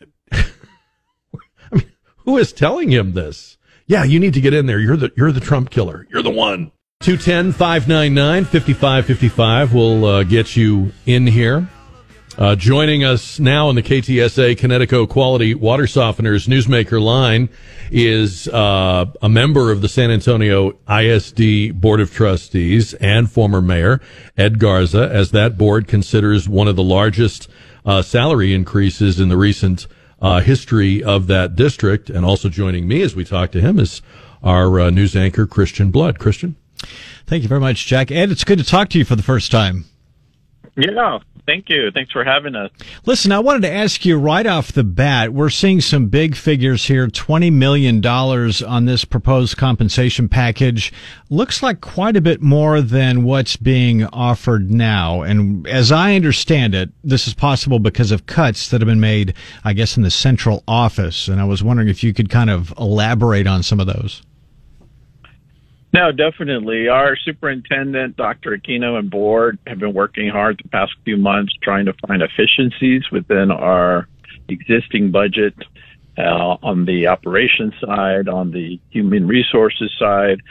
[1.72, 3.58] mean, who is telling him this?
[3.88, 4.80] Yeah, you need to get in there.
[4.80, 6.06] You're the, you're the Trump killer.
[6.12, 6.72] You're the one.
[7.02, 11.68] 210 599 5555 will uh, get you in here.
[12.38, 17.50] Uh, joining us now on the KTSA Connecticut Quality Water Softeners Newsmaker line
[17.92, 24.00] is uh, a member of the San Antonio ISD Board of Trustees and former mayor
[24.38, 27.50] Ed Garza, as that board considers one of the largest
[27.86, 29.88] uh, salary increases in the recent
[30.22, 32.10] uh, history of that district.
[32.10, 34.02] And also joining me as we talk to him is
[34.44, 36.20] our uh, news anchor, Christian Blood.
[36.20, 36.56] Christian?
[37.26, 38.12] Thank you very much, Jack.
[38.12, 39.86] Ed, it's good to talk to you for the first time.
[40.78, 41.20] Yeah,
[41.50, 41.90] thank you.
[41.92, 42.70] Thanks for having us.
[43.06, 45.34] Listen, I wanted to ask you right off the bat.
[45.34, 50.94] We're seeing some big figures here $20 million on this proposed compensation package.
[51.30, 55.22] Looks like quite a bit more than what's being offered now.
[55.24, 59.34] And as I understand it, this is possible because of cuts that have been made,
[59.64, 61.28] I guess, in the central office.
[61.28, 64.22] And I was wondering if you could kind of elaborate on some of those.
[65.92, 66.88] No, definitely.
[66.88, 68.56] Our superintendent, Dr.
[68.56, 73.04] Aquino, and board have been working hard the past few months trying to find efficiencies
[73.12, 74.08] within our
[74.48, 75.56] existing budget
[76.18, 80.42] uh, on the operations side, on the human resources side.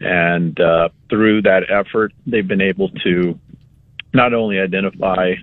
[0.00, 3.38] And uh, through that effort, they've been able to
[4.14, 5.34] not only identify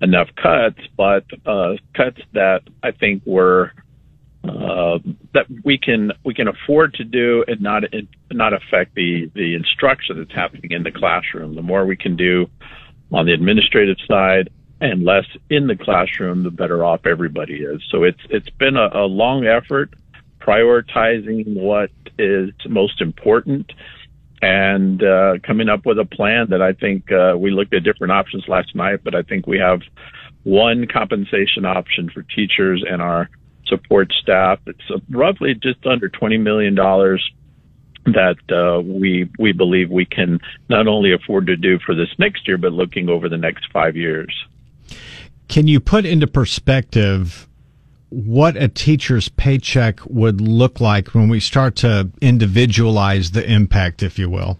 [0.00, 3.72] enough cuts, but uh, cuts that I think were
[4.48, 4.98] uh,
[5.34, 7.84] that we can we can afford to do and not
[8.32, 11.54] not affect the the instruction that's happening in the classroom.
[11.54, 12.48] The more we can do
[13.12, 17.82] on the administrative side and less in the classroom, the better off everybody is.
[17.90, 19.94] So it's it's been a, a long effort
[20.40, 23.72] prioritizing what is most important
[24.42, 28.12] and uh, coming up with a plan that I think uh, we looked at different
[28.12, 29.80] options last night, but I think we have
[30.42, 33.28] one compensation option for teachers and our
[33.68, 34.58] support staff.
[34.66, 36.74] It's roughly just under $20 million
[38.06, 40.38] that uh, we we believe we can
[40.68, 43.96] not only afford to do for this next year, but looking over the next five
[43.96, 44.32] years.
[45.48, 47.48] Can you put into perspective
[48.10, 54.18] what a teacher's paycheck would look like when we start to individualize the impact, if
[54.18, 54.58] you will?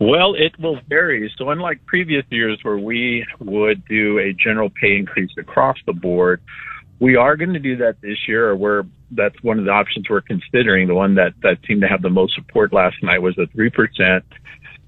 [0.00, 1.30] Well, it will vary.
[1.36, 6.40] So, unlike previous years where we would do a general pay increase across the board,
[7.00, 10.08] we are going to do that this year, or we're that's one of the options
[10.08, 10.86] we're considering.
[10.86, 13.70] The one that that seemed to have the most support last night was a three
[13.70, 14.24] percent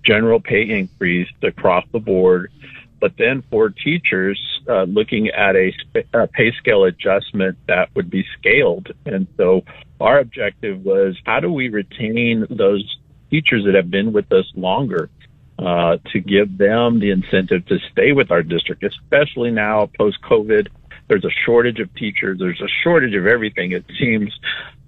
[0.05, 2.53] general pay increase across the board.
[3.01, 4.39] But then for teachers,
[4.69, 5.73] uh, looking at a,
[6.13, 8.93] a pay scale adjustment that would be scaled.
[9.07, 9.65] And so
[10.01, 12.85] our objective was how do we retain those
[13.29, 15.11] teachers that have been with us longer?
[15.59, 20.67] Uh, to give them the incentive to stay with our district, especially now post COVID.
[21.13, 22.39] There's a shortage of teachers.
[22.39, 24.33] There's a shortage of everything, it seems.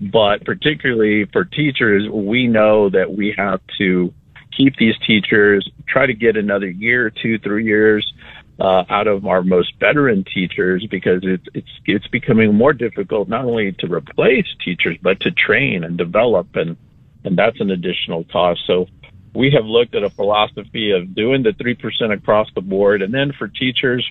[0.01, 4.11] But particularly for teachers, we know that we have to
[4.57, 8.11] keep these teachers, try to get another year, two, three years
[8.59, 13.45] uh, out of our most veteran teachers because it's it's it's becoming more difficult not
[13.45, 16.77] only to replace teachers but to train and develop and
[17.25, 18.62] and that's an additional cost.
[18.66, 18.87] So
[19.35, 23.12] we have looked at a philosophy of doing the three percent across the board, and
[23.12, 24.11] then for teachers,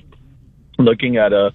[0.77, 1.51] looking at a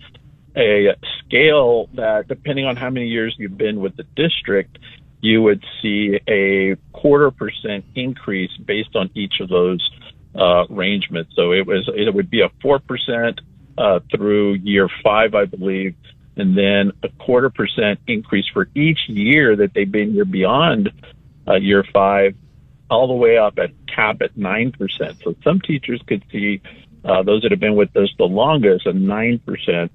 [0.56, 4.78] a scale that depending on how many years you've been with the district,
[5.20, 9.88] you would see a quarter percent increase based on each of those
[10.34, 11.32] uh, arrangements.
[11.34, 13.40] So it was it would be a four percent
[13.76, 15.94] uh, through year five, I believe,
[16.36, 20.92] and then a quarter percent increase for each year that they've been here beyond
[21.46, 22.34] uh, year five,
[22.90, 25.18] all the way up at cap at nine percent.
[25.24, 26.60] So some teachers could see
[27.04, 29.90] uh, those that have been with us the longest a nine percent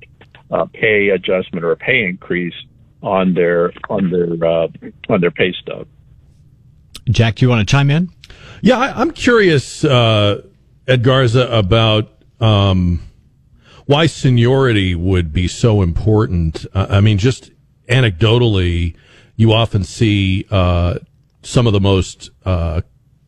[0.54, 2.54] uh, pay adjustment or a pay increase
[3.02, 4.68] on their on their uh,
[5.10, 5.88] on their pay stub.
[7.10, 8.10] Jack, do you want to chime in?
[8.62, 10.42] Yeah, I, am curious, uh,
[10.88, 13.02] Ed Garza, about um,
[13.88, 16.66] why seniority would be so important.
[16.74, 17.52] Uh, I mean, just
[17.90, 18.96] anecdotally,
[19.36, 21.00] you often see uh,
[21.42, 22.82] some of the most uh,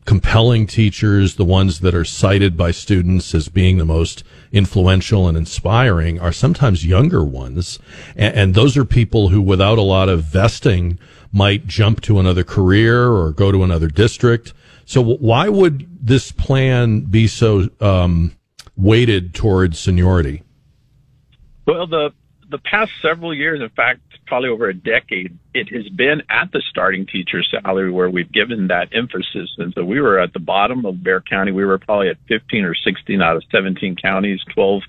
[0.06, 5.36] compelling teachers, the ones that are cited by students as being the most influential and
[5.36, 7.78] inspiring, are sometimes younger ones.
[8.14, 10.98] And, and, those are people who, without a lot of vesting,
[11.32, 14.54] might jump to another career or go to another district.
[14.84, 18.36] So, why would this plan be so um,
[18.76, 20.44] weighted towards seniority?
[21.66, 22.10] Well, the
[22.50, 26.62] the past several years, in fact, probably over a decade, it has been at the
[26.68, 29.50] starting teacher salary where we've given that emphasis.
[29.58, 31.52] And so we were at the bottom of Bexar County.
[31.52, 34.82] We were probably at 15 or 16 out of 17 counties 12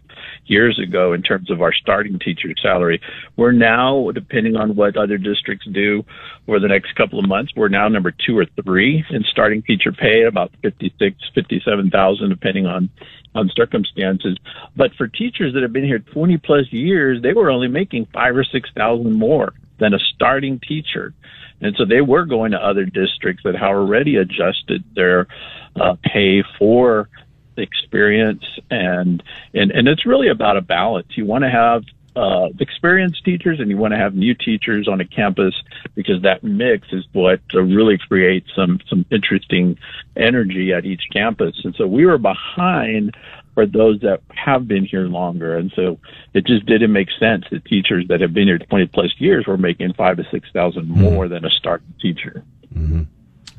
[0.46, 3.02] years ago in terms of our starting teacher salary.
[3.36, 6.04] We're now, depending on what other districts do
[6.48, 9.92] over the next couple of months, we're now number two or three in starting teacher
[9.92, 12.90] pay, about 56, 57,000, depending on
[13.38, 14.38] on circumstances.
[14.76, 18.36] But for teachers that have been here 20 plus years, they were only making five
[18.36, 21.14] or 6,000 more than a starting teacher.
[21.62, 25.28] And so they were going to other districts that had already adjusted their
[25.76, 27.10] uh, pay for
[27.58, 29.24] experience and,
[29.54, 31.08] and, and it's really about a balance.
[31.16, 31.84] You want to have
[32.18, 35.54] uh, experienced teachers and you want to have new teachers on a campus
[35.94, 39.78] because that mix is what uh, really creates some some interesting
[40.16, 41.56] energy at each campus.
[41.64, 43.16] And so we were behind
[43.54, 46.00] for those that have been here longer, and so
[46.34, 49.58] it just didn't make sense that teachers that have been here 20 plus years were
[49.58, 51.02] making five to six thousand mm-hmm.
[51.02, 52.44] more than a starting teacher.
[52.74, 53.04] Mm-hmm.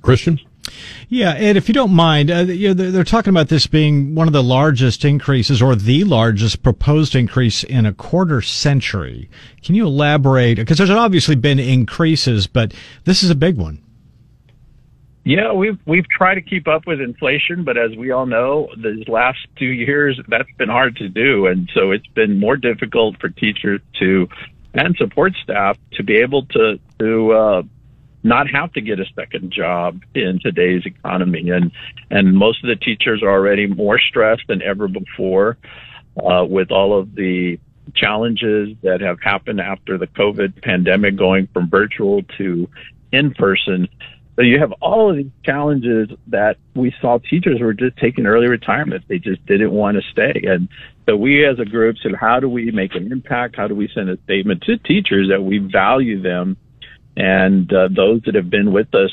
[0.02, 0.40] Christian.
[1.08, 4.26] Yeah, and if you don't mind, uh, you know, they're, talking about this being one
[4.26, 9.30] of the largest increases or the largest proposed increase in a quarter century.
[9.62, 10.56] Can you elaborate?
[10.56, 13.82] Because there's obviously been increases, but this is a big one.
[15.24, 19.06] Yeah, we've we've tried to keep up with inflation, but as we all know, these
[19.08, 23.28] last two years that's been hard to do, and so it's been more difficult for
[23.28, 24.26] teachers to
[24.72, 27.62] and support staff to be able to to uh,
[28.28, 31.50] not have to get a second job in today's economy.
[31.50, 31.72] And,
[32.10, 35.56] and most of the teachers are already more stressed than ever before,
[36.22, 37.58] uh, with all of the
[37.94, 42.68] challenges that have happened after the COVID pandemic going from virtual to
[43.12, 43.88] in person.
[44.36, 48.46] So you have all of these challenges that we saw teachers were just taking early
[48.46, 49.04] retirement.
[49.08, 50.44] They just didn't want to stay.
[50.44, 50.68] And
[51.06, 53.56] so we as a group said, how do we make an impact?
[53.56, 56.56] How do we send a statement to teachers that we value them
[57.18, 59.10] and uh, those that have been with us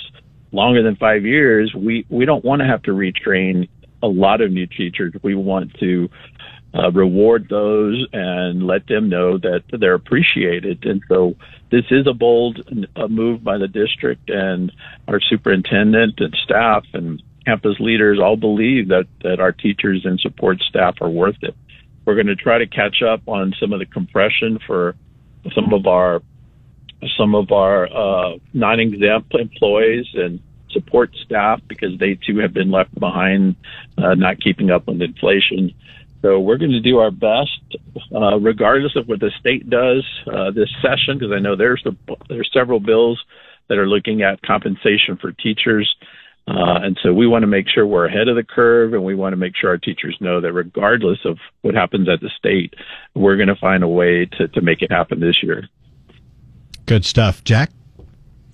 [0.51, 3.67] longer than five years, we, we don't want to have to retrain
[4.03, 5.11] a lot of new teachers.
[5.23, 6.07] We want to
[6.75, 10.85] uh, reward those and let them know that they're appreciated.
[10.85, 11.35] And so
[11.71, 12.59] this is a bold
[12.95, 14.71] uh, move by the district and
[15.07, 20.59] our superintendent and staff and campus leaders all believe that, that our teachers and support
[20.61, 21.55] staff are worth it.
[22.05, 24.95] We're going to try to catch up on some of the compression for
[25.55, 26.21] some of our
[27.17, 30.39] some of our uh, non-exempt employees and
[30.71, 33.55] support staff because they too have been left behind,
[33.97, 35.73] uh, not keeping up with inflation.
[36.21, 37.59] so we're going to do our best,
[38.13, 41.95] uh, regardless of what the state does uh, this session, because I know there's the,
[42.29, 43.23] there's several bills
[43.69, 45.95] that are looking at compensation for teachers.
[46.47, 49.15] Uh, and so we want to make sure we're ahead of the curve and we
[49.15, 52.75] want to make sure our teachers know that regardless of what happens at the state,
[53.15, 55.67] we're going to find a way to, to make it happen this year.
[56.85, 57.43] Good stuff.
[57.43, 57.71] Jack?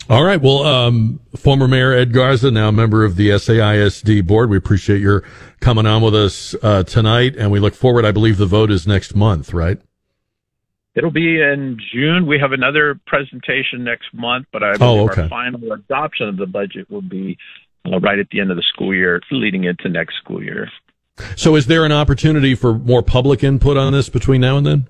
[0.09, 0.41] All right.
[0.41, 4.49] Well, um, former Mayor Ed Garza, now a member of the SAISD board.
[4.49, 5.23] We appreciate your
[5.59, 8.03] coming on with us uh, tonight, and we look forward.
[8.03, 9.79] I believe the vote is next month, right?
[10.95, 12.25] It'll be in June.
[12.25, 15.21] We have another presentation next month, but I believe oh, okay.
[15.21, 17.37] our final adoption of the budget will be
[17.85, 20.69] uh, right at the end of the school year, leading into next school year.
[21.37, 24.87] So, is there an opportunity for more public input on this between now and then?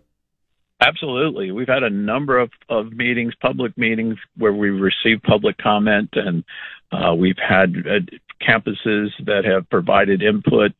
[0.81, 1.51] Absolutely.
[1.51, 6.43] We've had a number of, of meetings, public meetings, where we've received public comment, and
[6.91, 7.99] uh, we've had uh,
[8.43, 10.71] campuses that have provided input.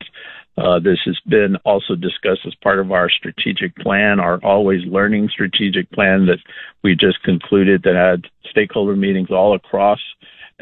[0.58, 5.28] Uh, this has been also discussed as part of our strategic plan, our always learning
[5.28, 6.38] strategic plan that
[6.82, 10.00] we just concluded that had stakeholder meetings all across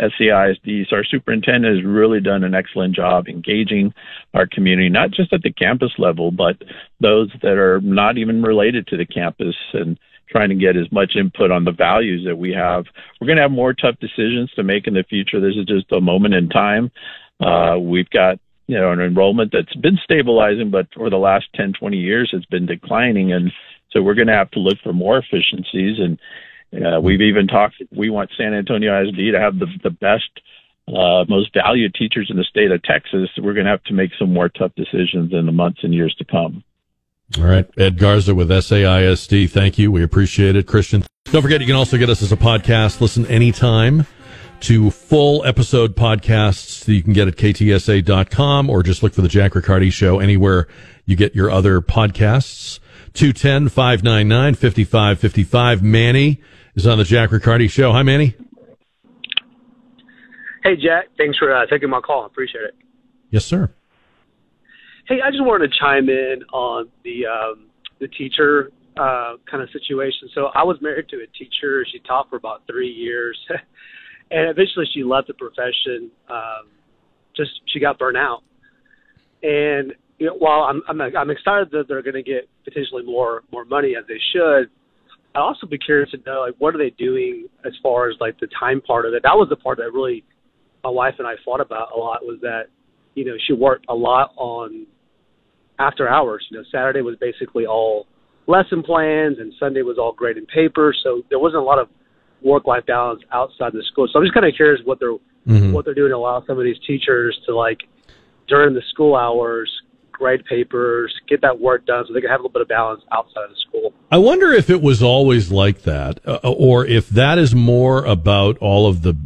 [0.00, 0.88] SAISD.
[0.88, 3.92] So our superintendent has really done an excellent job engaging
[4.34, 6.56] our community, not just at the campus level, but
[7.00, 9.98] those that are not even related to the campus and
[10.30, 12.84] trying to get as much input on the values that we have.
[13.20, 15.40] We're going to have more tough decisions to make in the future.
[15.40, 16.90] This is just a moment in time.
[17.40, 21.72] Uh, we've got you know an enrollment that's been stabilizing, but for the last 10,
[21.72, 23.50] 20 years, it's been declining, and
[23.90, 26.18] so we're going to have to look for more efficiencies and
[26.74, 27.82] uh, we've even talked.
[27.94, 30.30] We want San Antonio ISD to have the the best,
[30.88, 33.28] uh, most valued teachers in the state of Texas.
[33.36, 36.14] We're going to have to make some more tough decisions in the months and years
[36.18, 36.62] to come.
[37.38, 39.50] All right, Ed Garza with SAISD.
[39.50, 39.92] Thank you.
[39.92, 41.04] We appreciate it, Christian.
[41.26, 43.00] Don't forget, you can also get us as a podcast.
[43.00, 44.06] Listen anytime
[44.60, 49.28] to full episode podcasts that you can get at ktsa.com or just look for the
[49.28, 50.66] Jack Riccardi Show anywhere
[51.06, 52.78] you get your other podcasts.
[53.14, 55.82] 210 599 5555.
[55.82, 56.40] Manny
[56.74, 57.92] is on the Jack Riccardi Show.
[57.92, 58.34] Hi, Manny.
[60.62, 61.06] Hey, Jack.
[61.16, 62.24] Thanks for uh, taking my call.
[62.24, 62.74] I appreciate it.
[63.30, 63.72] Yes, sir.
[65.06, 67.66] Hey, I just wanted to chime in on the um,
[67.98, 70.28] the teacher uh, kind of situation.
[70.34, 71.84] So I was married to a teacher.
[71.90, 73.38] She taught for about three years,
[74.30, 76.10] and eventually she left the profession.
[76.28, 76.68] Um,
[77.36, 78.42] just she got burnt out,
[79.42, 83.42] and you know, while I'm I'm, I'm excited that they're going to get potentially more
[83.50, 84.70] more money as they should,
[85.34, 88.38] I'd also be curious to know like what are they doing as far as like
[88.40, 89.22] the time part of it.
[89.22, 90.24] That was the part that really
[90.82, 92.64] my wife and I fought about a lot was that
[93.14, 94.86] you know she worked a lot on
[95.78, 96.46] after hours.
[96.50, 98.06] You know, Saturday was basically all
[98.46, 101.00] lesson plans, and Sunday was all grading papers.
[101.04, 101.88] So there wasn't a lot of
[102.42, 104.08] work life balance outside the school.
[104.12, 105.12] So I'm just kind of curious what they're
[105.46, 105.72] mm-hmm.
[105.72, 107.78] what they're doing to allow some of these teachers to like
[108.48, 109.70] during the school hours
[110.20, 113.02] grade papers, get that work done so they can have a little bit of balance
[113.10, 113.92] outside of the school.
[114.12, 118.58] I wonder if it was always like that, uh, or if that is more about
[118.58, 119.16] all of the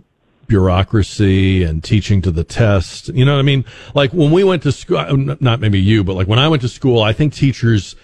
[0.47, 3.09] bureaucracy and teaching to the test.
[3.09, 3.64] You know what I mean?
[3.95, 6.62] Like when we went to school, uh, not maybe you, but like when I went
[6.62, 7.97] to school, I think teachers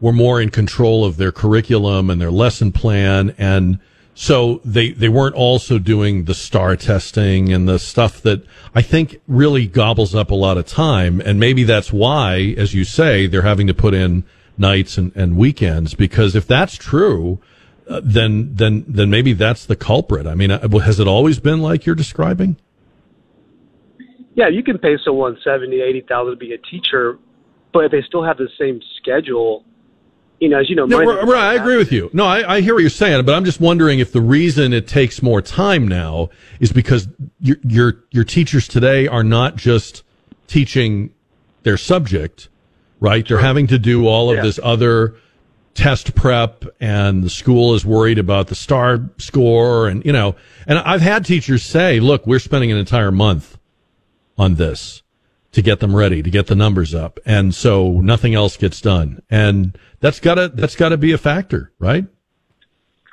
[0.00, 3.78] were more in control of their curriculum and their lesson plan and
[4.20, 8.44] so they, they weren't also doing the STAAR testing and the stuff that
[8.74, 11.22] I think really gobbles up a lot of time.
[11.22, 14.24] And maybe that's why, as you say, they're having to put in
[14.58, 17.40] nights and, and weekends because if that's true,
[17.88, 20.26] uh, then, then, then maybe that's the culprit.
[20.26, 22.58] I mean, uh, has it always been like you're describing?
[24.34, 27.18] Yeah, you can pay someone seventy, eighty thousand to be a teacher,
[27.72, 29.64] but if they still have the same schedule,
[30.40, 32.08] you know, as you know, no, right, I agree with you.
[32.14, 34.88] No, I, I, hear what you're saying, but I'm just wondering if the reason it
[34.88, 36.30] takes more time now
[36.60, 37.08] is because
[37.40, 40.02] your your your teachers today are not just
[40.46, 41.12] teaching
[41.62, 42.48] their subject,
[43.00, 43.26] right?
[43.28, 44.42] They're having to do all of yeah.
[44.42, 45.14] this other
[45.74, 50.34] test prep and the school is worried about the STAAR score and you know
[50.66, 53.56] and I've had teachers say look we're spending an entire month
[54.36, 55.02] on this
[55.52, 59.20] to get them ready to get the numbers up and so nothing else gets done
[59.30, 62.06] and that's gotta that's gotta be a factor, right?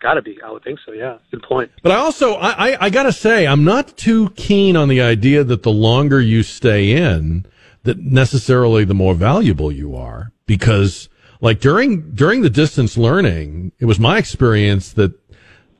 [0.01, 0.39] Gotta be.
[0.43, 0.93] I would think so.
[0.93, 1.71] Yeah, good point.
[1.83, 5.43] But I also I, I, I gotta say I'm not too keen on the idea
[5.43, 7.45] that the longer you stay in,
[7.83, 11.09] that necessarily the more valuable you are because
[11.41, 15.13] like during during the distance learning, it was my experience that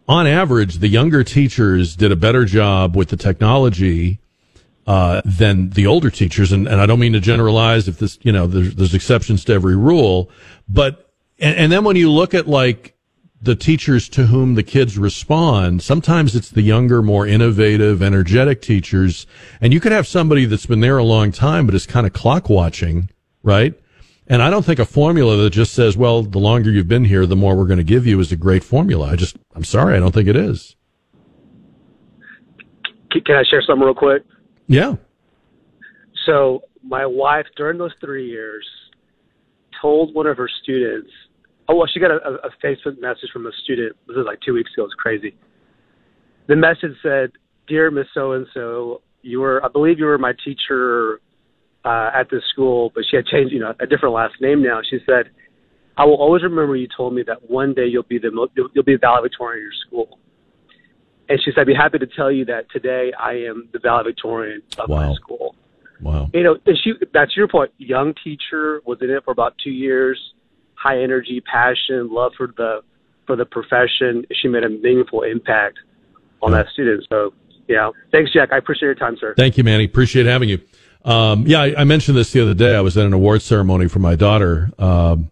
[0.07, 4.19] on average the younger teachers did a better job with the technology
[4.88, 6.51] uh, than the older teachers.
[6.51, 9.53] And, and I don't mean to generalize if this, you know, there's, there's exceptions to
[9.53, 10.31] every rule,
[10.67, 12.95] but, and, and then when you look at like
[13.41, 19.27] the teachers to whom the kids respond, sometimes it's the younger, more innovative, energetic teachers.
[19.59, 22.13] And you could have somebody that's been there a long time, but is kind of
[22.13, 23.09] clock watching,
[23.43, 23.73] right?
[24.25, 27.25] And I don't think a formula that just says, well, the longer you've been here,
[27.25, 29.09] the more we're going to give you is a great formula.
[29.11, 30.75] I just, I'm sorry, I don't think it is.
[33.11, 34.23] Can I share something real quick?
[34.68, 34.95] Yeah.
[36.26, 38.65] So my wife, during those three years,
[39.82, 41.09] told one of her students,
[41.70, 43.95] oh, well, she got a, a Facebook message from a student.
[44.07, 44.84] This was like two weeks ago.
[44.84, 45.36] It was crazy.
[46.47, 47.32] The message said,
[47.68, 51.20] Dear Miss So and so, you were, I believe you were my teacher
[51.84, 54.80] uh, at this school, but she had changed, you know, a different last name now.
[54.89, 55.32] She said,
[55.97, 58.70] I will always remember you told me that one day you'll be the mo- you'll,
[58.74, 60.20] you'll be valedictorian of your school.
[61.30, 64.61] And she said, I'd be happy to tell you that today I am the valedictorian
[64.78, 65.09] of Wow.
[65.09, 65.55] my school.
[66.01, 66.30] Wow.
[66.34, 67.71] You know, and she, that's your point.
[67.78, 70.19] Young teacher was in it for about two years,
[70.75, 72.82] high energy, passion, love for the
[73.25, 74.23] for the profession.
[74.32, 75.80] She made a meaningful impact
[76.41, 77.05] on that student.
[77.09, 77.34] So,
[77.67, 77.89] yeah.
[78.11, 78.53] Thanks, Jack.
[78.53, 79.34] I appreciate your time, sir.
[79.36, 79.84] Thank you, Manny.
[79.84, 80.61] Appreciate having you.
[81.03, 82.75] Um, yeah, I, I mentioned this the other day.
[82.75, 85.32] I was at an award ceremony for my daughter, um,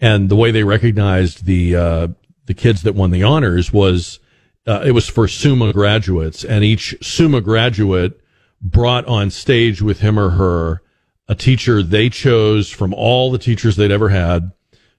[0.00, 2.08] and the way they recognized the uh,
[2.46, 4.20] the kids that won the honors was
[4.66, 8.20] uh, it was for Summa graduates, and each Summa graduate
[8.60, 10.80] brought on stage with him or her
[11.28, 14.52] a teacher they chose from all the teachers they'd ever had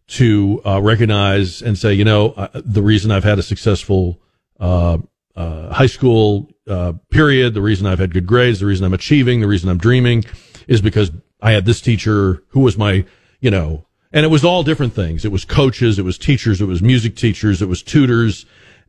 [0.07, 4.21] to uh, recognize and say, you know, uh, the reason I've had a successful
[4.59, 4.99] uh,
[5.35, 9.41] uh, high school uh, period, the reason I've had good grades, the reason I'm achieving,
[9.41, 10.23] the reason I'm dreaming,
[10.67, 11.11] is because
[11.41, 13.05] I had this teacher who was my,
[13.39, 15.25] you know, and it was all different things.
[15.25, 18.45] It was coaches, it was teachers, it was music teachers, it was tutors.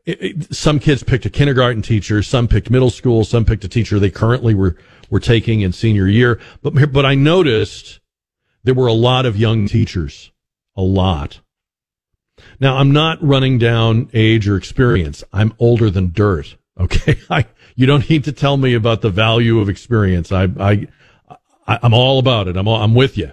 [0.07, 3.69] It, it, some kids picked a kindergarten teacher, some picked middle school, some picked a
[3.69, 4.77] teacher they currently were
[5.11, 6.41] were taking in senior year.
[6.63, 8.01] But but I noticed
[8.63, 10.31] there were a lot of young teachers,
[10.77, 11.41] a lot.
[12.61, 15.25] Now I'm not running down age or experience.
[15.33, 16.57] I'm older than dirt.
[16.79, 20.31] Okay, I you don't need to tell me about the value of experience.
[20.31, 20.87] I I,
[21.67, 22.57] I I'm all about it.
[22.59, 23.33] I'm all, I'm with you.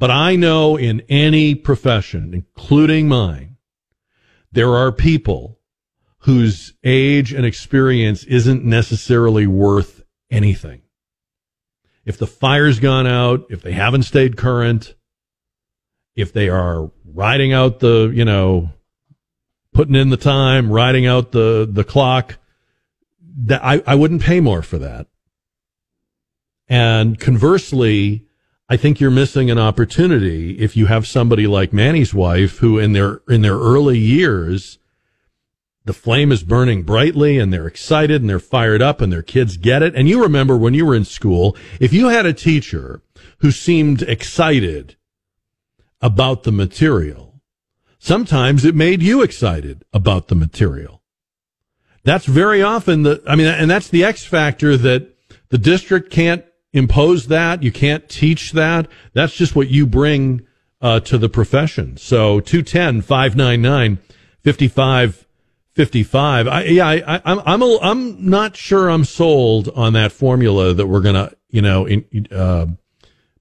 [0.00, 3.56] But I know in any profession, including mine,
[4.50, 5.60] there are people
[6.26, 10.82] whose age and experience isn't necessarily worth anything.
[12.04, 14.96] If the fire's gone out, if they haven't stayed current,
[16.16, 18.70] if they are riding out the, you know,
[19.72, 22.38] putting in the time, riding out the, the clock,
[23.44, 25.06] that I, I wouldn't pay more for that.
[26.66, 28.26] And conversely,
[28.68, 32.94] I think you're missing an opportunity if you have somebody like Manny's wife who in
[32.94, 34.80] their, in their early years,
[35.86, 39.56] the flame is burning brightly and they're excited and they're fired up and their kids
[39.56, 39.94] get it.
[39.94, 43.02] And you remember when you were in school, if you had a teacher
[43.38, 44.96] who seemed excited
[46.00, 47.40] about the material,
[48.00, 51.02] sometimes it made you excited about the material.
[52.02, 55.16] That's very often the, I mean, and that's the X factor that
[55.50, 57.62] the district can't impose that.
[57.62, 58.88] You can't teach that.
[59.12, 60.46] That's just what you bring
[60.80, 61.96] uh, to the profession.
[61.96, 63.98] So 210 599
[64.42, 65.25] 55
[66.48, 70.86] I, yeah, I, I'm, I'm, a, I'm not sure I'm sold on that formula that
[70.86, 72.66] we're going to, you know, in, uh,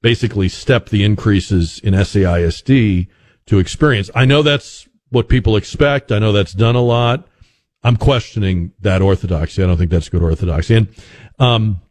[0.02, 3.08] basically step the increases in SAISD
[3.48, 4.10] to experience.
[4.14, 6.12] I know that's what people expect.
[6.12, 7.28] I know that's done a lot.
[7.84, 9.64] I'm questioning that orthodoxy.
[9.64, 10.76] I don't think that's good orthodoxy.
[10.76, 10.88] And,
[11.40, 11.82] um,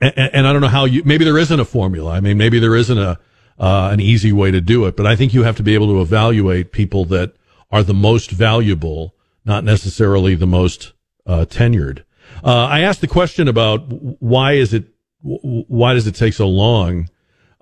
[0.00, 2.10] and, and I don't know how you, maybe there isn't a formula.
[2.10, 3.18] I mean, maybe there isn't a,
[3.58, 5.88] uh, an easy way to do it, but I think you have to be able
[5.88, 7.36] to evaluate people that
[7.72, 9.14] are the most valuable,
[9.44, 10.92] not necessarily the most,
[11.26, 12.04] uh, tenured.
[12.44, 13.86] Uh, I asked the question about
[14.20, 14.84] why is it,
[15.22, 17.08] why does it take so long?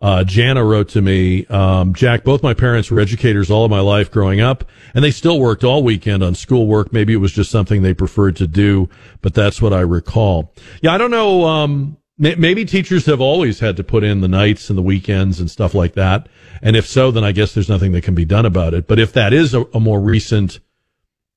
[0.03, 3.81] Uh, Jana wrote to me, um, Jack, both my parents were educators all of my
[3.81, 6.91] life growing up, and they still worked all weekend on schoolwork.
[6.91, 8.89] Maybe it was just something they preferred to do,
[9.21, 10.55] but that's what I recall.
[10.81, 11.45] Yeah, I don't know.
[11.45, 15.51] Um, maybe teachers have always had to put in the nights and the weekends and
[15.51, 16.29] stuff like that.
[16.61, 18.87] And if so, then I guess there's nothing that can be done about it.
[18.87, 20.61] But if that is a, a more recent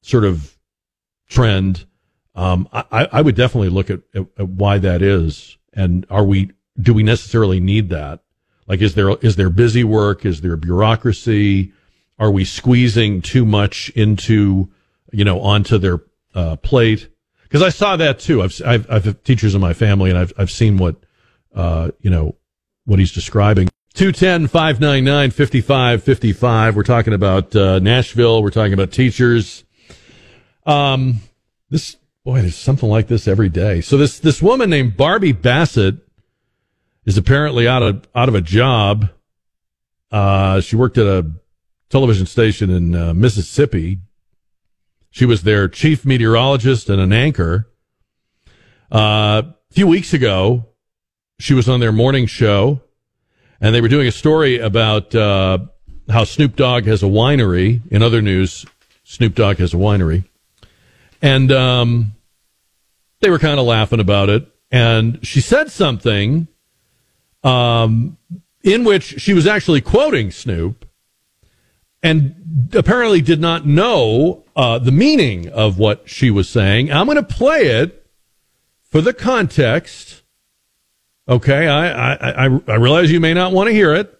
[0.01, 0.57] sort of
[1.29, 1.85] trend,
[2.35, 5.57] um, I, I would definitely look at, at, at why that is.
[5.71, 8.21] And are we, do we necessarily need that?
[8.67, 10.25] Like, is there, is there busy work?
[10.25, 11.71] Is there bureaucracy?
[12.19, 14.69] Are we squeezing too much into,
[15.11, 16.01] you know, onto their,
[16.35, 17.09] uh, plate?
[17.53, 18.41] Cause I saw that too.
[18.41, 20.95] I've, I've, I've teachers in my family and I've, I've seen what,
[21.53, 22.35] uh, you know,
[22.85, 23.69] what he's describing.
[23.93, 26.75] 210 599 5555.
[26.75, 28.41] We're talking about, uh, Nashville.
[28.41, 29.63] We're talking about teachers.
[30.65, 31.21] Um,
[31.69, 31.95] this,
[32.25, 33.81] boy, there's something like this every day.
[33.81, 35.97] So this, this woman named Barbie Bassett
[37.05, 39.09] is apparently out of out of a job.
[40.11, 41.29] Uh, she worked at a
[41.89, 43.99] television station in uh, Mississippi.
[45.13, 47.67] She was their chief meteorologist and an anchor.
[48.91, 50.65] Uh, a few weeks ago,
[51.37, 52.81] she was on their morning show,
[53.61, 55.59] and they were doing a story about uh,
[56.09, 57.79] how Snoop Dogg has a winery.
[57.91, 58.65] In other news,
[59.03, 60.23] Snoop Dogg has a winery,
[61.21, 62.13] and um,
[63.19, 64.47] they were kind of laughing about it.
[64.71, 66.47] And she said something
[67.43, 68.17] um,
[68.63, 70.87] in which she was actually quoting Snoop,
[72.03, 76.91] and apparently did not know uh, the meaning of what she was saying.
[76.91, 78.05] I'm going to play it
[78.83, 80.21] for the context.
[81.27, 84.19] Okay, I, I, I, I realize you may not want to hear it.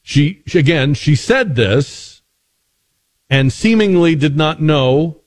[0.00, 2.22] She, she, again, she said this
[3.28, 5.20] and seemingly did not know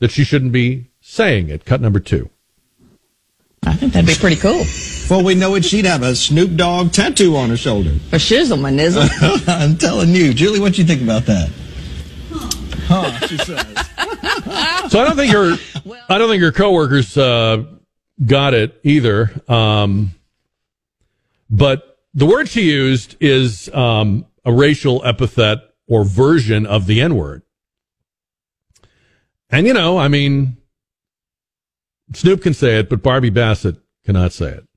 [0.00, 1.64] that she shouldn't be saying it.
[1.64, 2.28] Cut number two.
[3.64, 4.64] I think that'd be pretty cool.
[5.10, 7.90] well, we know it, she'd have a Snoop Dogg tattoo on her shoulder.
[8.10, 9.08] For shizzle, my nizzle.
[9.48, 10.32] I'm telling you.
[10.32, 11.50] Julie, what do you think about that?
[12.86, 13.64] Huh, she says.
[14.88, 15.56] So I don't think her,
[16.08, 17.64] I don't think her coworkers uh,
[18.24, 19.32] got it either.
[19.48, 20.12] Um,
[21.50, 27.16] but the word she used is um, a racial epithet or version of the N
[27.16, 27.42] word.
[29.50, 30.56] And you know, I mean,
[32.12, 34.68] Snoop can say it, but Barbie Bassett cannot say it.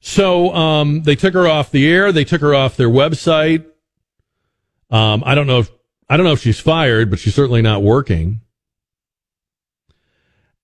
[0.00, 2.12] So um, they took her off the air.
[2.12, 3.64] They took her off their website.
[4.90, 5.70] Um, I don't know if
[6.08, 8.40] I don't know if she's fired, but she's certainly not working.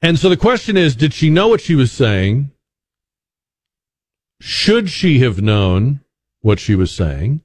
[0.00, 2.50] And so the question is, did she know what she was saying?
[4.40, 6.00] Should she have known
[6.40, 7.40] what she was saying?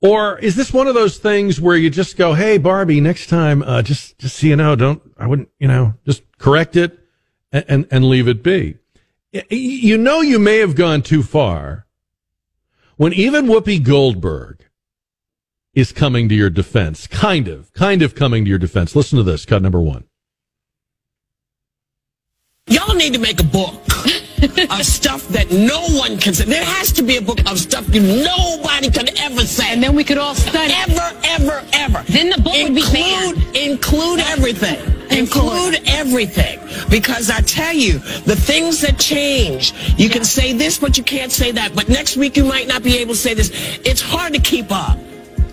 [0.00, 3.62] Or is this one of those things where you just go, "Hey, Barbie, next time,
[3.62, 7.01] uh, just just so you know, don't I wouldn't, you know, just correct it
[7.52, 8.78] and and, and leave it be."
[9.50, 11.86] You know, you may have gone too far
[12.96, 14.58] when even Whoopi Goldberg
[15.74, 18.94] is coming to your defense, kind of, kind of coming to your defense.
[18.94, 20.04] Listen to this, cut number one.
[22.68, 23.74] Y'all need to make a book
[24.70, 26.44] of stuff that no one can say.
[26.44, 29.72] There has to be a book of stuff you nobody could ever say.
[29.72, 30.72] And then we could all study.
[30.72, 32.04] ever, ever, ever.
[32.08, 33.56] Then the book would be banned.
[33.56, 35.01] Include everything.
[35.12, 36.58] In include everything.
[36.88, 41.30] Because I tell you, the things that change, you can say this, but you can't
[41.30, 41.74] say that.
[41.74, 43.50] But next week you might not be able to say this.
[43.84, 44.98] It's hard to keep up.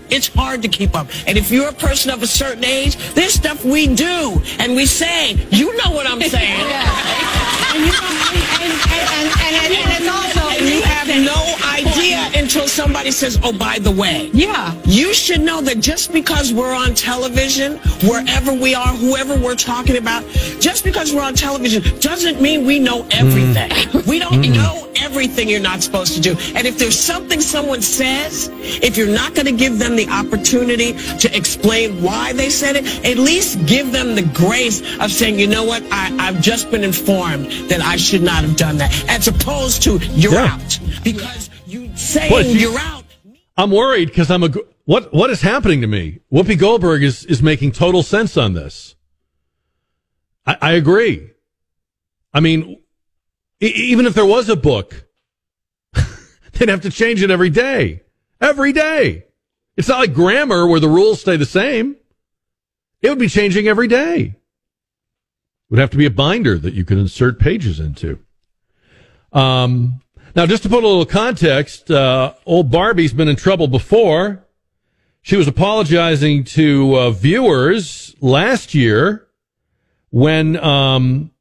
[0.09, 1.07] It's hard to keep up.
[1.27, 4.85] And if you're a person of a certain age, there's stuff we do and we
[4.85, 5.33] say.
[5.51, 6.59] You know what I'm saying.
[7.71, 8.73] And, you know, and, and,
[9.13, 10.38] and, and, and it's also.
[10.59, 14.29] And you have no idea until somebody says, oh, by the way.
[14.33, 14.75] Yeah.
[14.83, 19.95] You should know that just because we're on television, wherever we are, whoever we're talking
[19.95, 20.25] about,
[20.59, 23.69] just because we're on television doesn't mean we know everything.
[23.69, 24.09] Mm-hmm.
[24.09, 24.53] We don't mm-hmm.
[24.53, 26.31] know everything you're not supposed to do.
[26.55, 30.93] And if there's something someone says, if you're not going to give them the opportunity
[31.19, 35.47] to explain why they said it, at least give them the grace of saying, you
[35.47, 39.29] know what, I, I've just been informed that I should not have done that, as
[39.29, 40.48] opposed to you're Yeah.
[40.49, 40.79] Out.
[41.03, 43.05] Because you saying Well, she- you're out
[43.59, 44.49] I'm worried because I'm a
[44.85, 46.19] what what is happening to me?
[46.31, 48.95] Whoopi Goldberg is is making total sense on this.
[50.45, 51.31] I, I agree.
[52.33, 52.79] I mean,
[53.61, 55.05] e- even if there was a book,
[56.53, 58.01] they'd have to change it every day.
[58.39, 59.25] Every day.
[59.75, 61.97] It's not like grammar where the rules stay the same.
[63.01, 64.19] It would be changing every day.
[64.21, 64.35] It
[65.69, 68.19] would have to be a binder that you could insert pages into.
[69.33, 69.99] Um,
[70.39, 74.47] now, just to put a little context, uh, old Barbie's been in trouble before.
[75.21, 79.27] She was apologizing to uh, viewers last year
[80.11, 81.31] when um,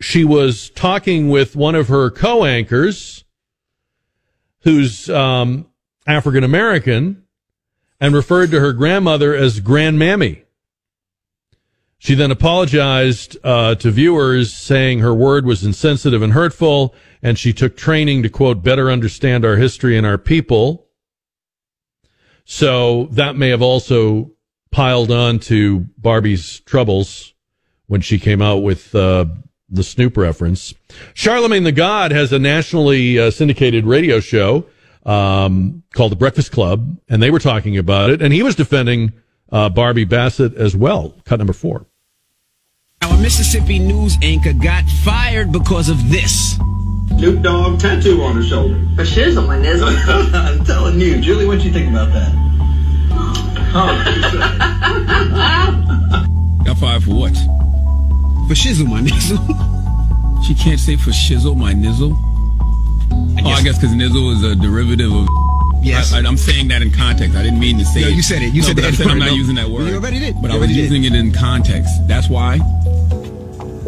[0.00, 3.22] she was talking with one of her co-anchors,
[4.62, 5.68] who's um,
[6.04, 7.22] African American,
[8.00, 10.42] and referred to her grandmother as Grandmammy.
[11.98, 17.52] She then apologized uh, to viewers, saying her word was insensitive and hurtful, and she
[17.52, 20.88] took training to quote better understand our history and our people.
[22.44, 24.32] So that may have also
[24.72, 27.34] piled on to Barbie's troubles
[27.86, 29.26] when she came out with uh,
[29.68, 30.74] the Snoop reference.
[31.14, 34.66] Charlemagne the God has a nationally uh, syndicated radio show
[35.04, 39.12] um, called The Breakfast Club, and they were talking about it, and he was defending
[39.50, 41.14] uh, Barbie Bassett as well.
[41.24, 41.86] Cut number four.
[43.02, 46.56] Our Mississippi news anchor got fired because of this.
[47.22, 48.74] Snoop Dogg tattoo on her shoulder.
[48.96, 49.86] For shizzle, my nizzle.
[50.34, 51.20] I'm telling you.
[51.20, 52.32] Julie, what you think about that?
[53.70, 53.94] Huh.
[56.64, 57.32] Got fired for what?
[58.48, 59.38] For shizzle, my nizzle.
[60.44, 62.10] she can't say for shizzle, my nizzle.
[62.12, 65.28] oh, I guess because nizzle is a derivative of.
[65.80, 66.12] Yes.
[66.12, 67.36] I, am saying that in context.
[67.36, 68.14] I didn't mean to say No, it.
[68.16, 68.52] you said it.
[68.52, 69.34] You No, said but the said I'm not No.
[69.34, 69.86] using that word.
[69.86, 70.42] You already did.
[70.42, 70.76] But You I was did.
[70.76, 72.04] using it in context.
[72.08, 72.58] That's why.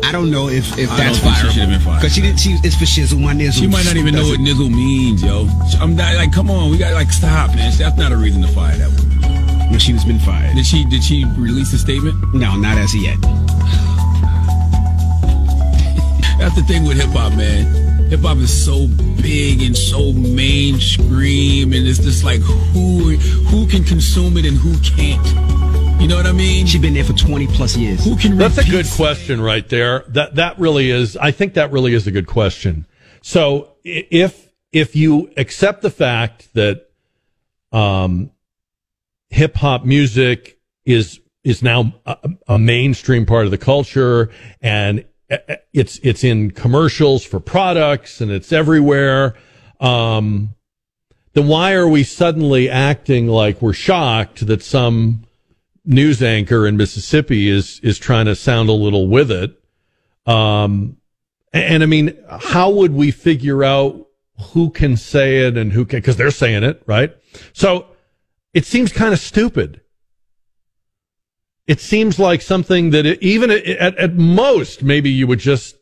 [0.05, 2.00] I don't know if, if I that's don't she should have been fired.
[2.00, 2.38] Because she did.
[2.38, 3.62] She it's for shizzle my nizzle.
[3.62, 5.48] She might not even know what nizzle means, yo.
[5.80, 7.72] I'm not, like, come on, we got like stop, man.
[7.78, 9.70] That's not a reason to fire that woman.
[9.70, 10.55] When she was been fired.
[10.57, 10.84] Did she?
[10.84, 12.34] Did she release a statement?
[12.34, 13.18] No, not as yet.
[16.38, 18.11] That's the thing with hip hop, man.
[18.11, 18.86] Hip hop is so
[19.22, 23.16] big and so mainstream, and it's just like who
[23.48, 25.24] who can consume it and who can't.
[26.05, 26.66] You know what I mean?
[26.66, 28.05] She's been there for twenty plus years.
[28.05, 28.36] Who can?
[28.36, 30.05] That's a good question right there.
[30.09, 31.16] That that really is.
[31.16, 32.86] I think that really is a good question.
[33.22, 36.90] So if if you accept the fact that
[37.72, 38.32] um,
[39.30, 44.28] hip hop music is is now a, a mainstream part of the culture
[44.61, 45.38] and uh,
[45.72, 49.36] it's it's in commercials for products and it's everywhere.
[49.80, 50.50] Um,
[51.32, 55.23] then why are we suddenly acting like we're shocked that some
[55.85, 59.61] news anchor in Mississippi is is trying to sound a little with it.
[60.26, 60.99] Um,
[61.53, 64.07] and, and I mean, how would we figure out
[64.53, 65.99] who can say it and who can?
[65.99, 67.14] Because they're saying it, right?
[67.53, 67.87] So
[68.53, 69.80] it seems kind of stupid.
[71.66, 75.76] It seems like something that it, even at, at, most, maybe you would just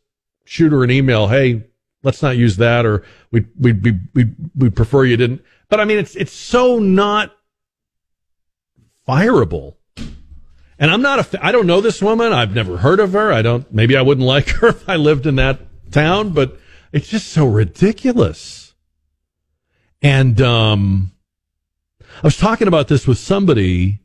[0.45, 1.27] shoot her an email.
[1.27, 1.65] Hey,
[2.05, 5.43] let's not use that, or we we we we we prefer you didn't.
[5.69, 7.35] But I mean, it's it's so not
[9.09, 9.75] fireable.
[10.83, 12.33] And I'm not a, I don't know this woman.
[12.33, 13.33] I've never heard of her.
[13.33, 15.61] I don't, maybe I wouldn't like her if I lived in that
[15.93, 16.59] town, but
[16.91, 18.75] it's just so ridiculous.
[20.03, 21.13] And, um,
[22.01, 24.01] I was talking about this with somebody,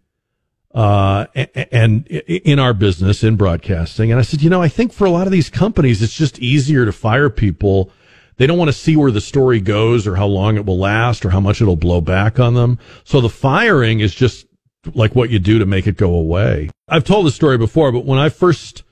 [0.75, 1.25] uh,
[1.71, 4.11] and in our business in broadcasting.
[4.11, 6.37] And I said, you know, I think for a lot of these companies, it's just
[6.37, 7.91] easier to fire people.
[8.35, 11.25] They don't want to see where the story goes or how long it will last
[11.25, 12.77] or how much it'll blow back on them.
[13.03, 14.46] So the firing is just
[14.95, 16.69] like what you do to make it go away.
[16.87, 18.83] I've told this story before, but when I first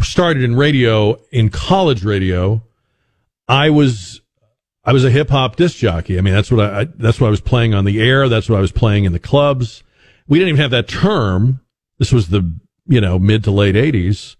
[0.00, 2.62] started in radio, in college radio,
[3.48, 4.20] I was
[4.84, 6.18] I was a hip hop disc jockey.
[6.18, 8.28] I mean, that's what I, I that's what I was playing on the air.
[8.28, 9.82] That's what I was playing in the clubs.
[10.26, 11.60] We didn't even have that term.
[11.98, 12.52] This was the
[12.86, 14.36] you know mid to late '80s,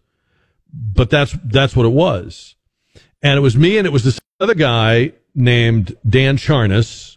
[0.72, 2.56] but that's that's what it was.
[3.22, 7.16] And it was me, and it was this other guy named Dan Charnas,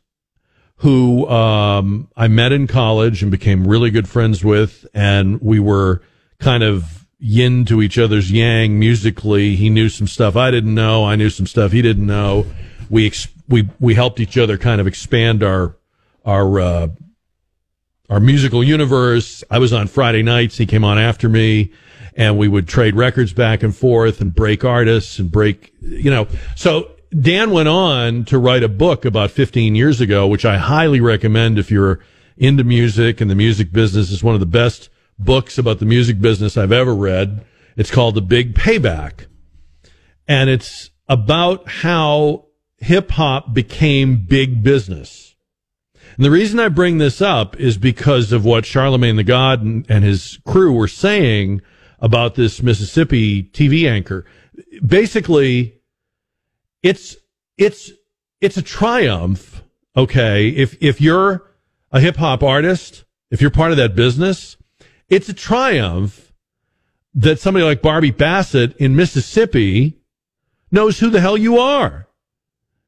[0.78, 6.02] who um, I met in college and became really good friends with, and we were
[6.40, 9.56] kind of yin to each other's yang musically.
[9.56, 11.06] He knew some stuff I didn't know.
[11.06, 12.46] I knew some stuff he didn't know.
[12.90, 15.78] We ex- we we helped each other kind of expand our
[16.26, 16.88] our uh,
[18.10, 19.44] our musical universe.
[19.50, 20.58] I was on Friday nights.
[20.58, 21.72] He came on after me,
[22.16, 26.28] and we would trade records back and forth and break artists and break, you know.
[26.56, 31.00] So Dan went on to write a book about 15 years ago, which I highly
[31.00, 32.00] recommend if you're
[32.36, 34.12] into music and the music business.
[34.12, 37.46] It's one of the best books about the music business I've ever read.
[37.78, 39.28] It's called The Big Payback.
[40.28, 42.48] And it's about how
[42.80, 45.36] hip hop became big business.
[46.18, 49.86] And the reason I bring this up is because of what Charlemagne the God and,
[49.88, 51.62] and his crew were saying
[52.00, 54.26] about this Mississippi TV anchor.
[54.86, 55.75] Basically,
[56.86, 57.18] it's
[57.58, 57.92] it's
[58.42, 59.64] it's a triumph.
[59.98, 61.50] Okay, if if you're
[61.92, 64.56] a hip hop artist, if you're part of that business,
[65.10, 66.32] it's a triumph
[67.16, 70.00] that somebody like Barbie Bassett in Mississippi
[70.70, 72.08] knows who the hell you are,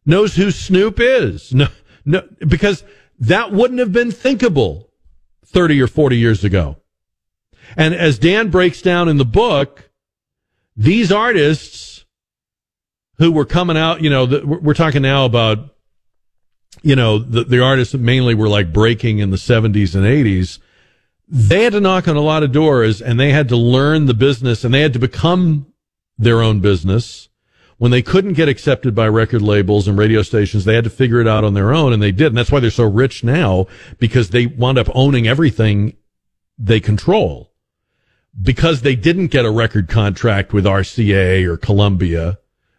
[0.06, 1.54] knows who Snoop is.
[1.64, 1.68] No,
[2.06, 2.86] no, because
[3.20, 4.90] that wouldn't have been thinkable
[5.46, 6.78] 30 or 40 years ago.
[7.76, 9.92] And as Dan breaks down in the book,
[10.78, 11.87] these artists
[13.18, 15.76] who were coming out, you know, the, we're talking now about,
[16.84, 20.60] you know, the, the artists mainly were like breaking in the 70s and 80s.
[21.28, 24.14] They had to knock on a lot of doors and they had to learn the
[24.14, 25.74] business and they had to become
[26.18, 27.30] their own business.
[27.78, 31.22] When they couldn't get accepted by record labels and radio stations, they had to figure
[31.22, 32.28] it out on their own and they did.
[32.28, 33.68] And that's why they're so rich now
[34.00, 35.96] because they wound up owning everything
[36.58, 37.52] they control.
[38.40, 42.38] Because they didn't get a record contract with RCA or Columbia,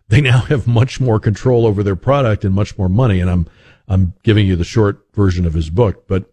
[0.08, 3.20] they now have much more control over their product and much more money.
[3.20, 3.46] And I'm,
[3.86, 6.30] I'm giving you the short version of his book, but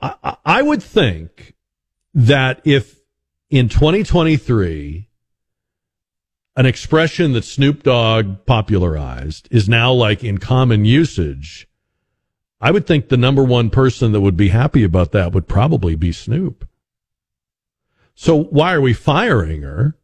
[0.00, 1.54] I, I- would think
[2.14, 3.00] that if
[3.48, 5.08] in 2023,
[6.56, 11.68] an expression that Snoop Dogg popularized is now like in common usage,
[12.60, 15.94] I would think the number one person that would be happy about that would probably
[15.94, 16.68] be Snoop.
[18.14, 19.96] So why are we firing her?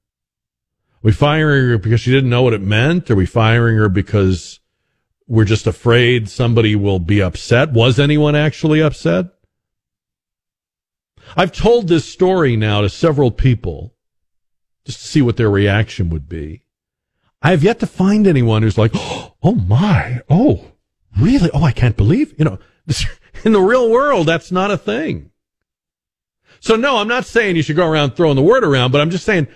[1.07, 3.09] We firing her because she didn't know what it meant?
[3.13, 4.59] Are we firing her because
[5.29, 7.71] we're just afraid somebody will be upset?
[7.71, 9.27] Was anyone actually upset?
[11.37, 13.95] I've told this story now to several people
[14.85, 16.65] just to see what their reaction would be.
[17.41, 20.73] I have yet to find anyone who's like, oh my, oh,
[21.17, 21.51] really?
[21.55, 22.59] Oh, I can't believe, you know,
[23.45, 25.31] in the real world, that's not a thing.
[26.59, 29.11] So no, I'm not saying you should go around throwing the word around, but I'm
[29.11, 29.47] just saying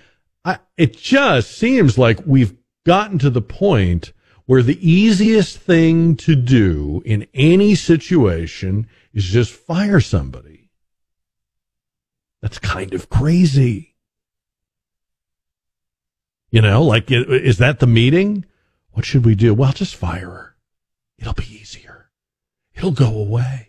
[0.45, 2.57] I, it just seems like we've
[2.87, 4.13] gotten to the point
[4.47, 10.71] where the easiest thing to do in any situation is just fire somebody.
[12.43, 13.95] That's kind of crazy.
[16.51, 18.45] You know, like, is that the meeting?
[18.93, 19.55] What should we do?
[19.55, 20.57] Well, just fire her.
[21.19, 22.11] It'll be easier.
[22.75, 23.69] It'll go away.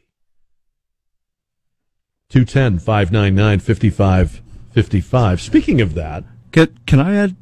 [2.29, 5.41] 210 599 5555.
[5.41, 7.35] Speaking of that, Can, can I add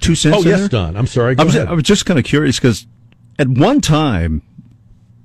[0.00, 0.36] two cents?
[0.38, 0.68] Oh, yes, there?
[0.68, 0.96] Don.
[0.96, 1.34] I'm sorry.
[1.34, 1.68] Go I was, ahead.
[1.68, 2.86] I was just kind of curious because
[3.38, 4.42] at one time,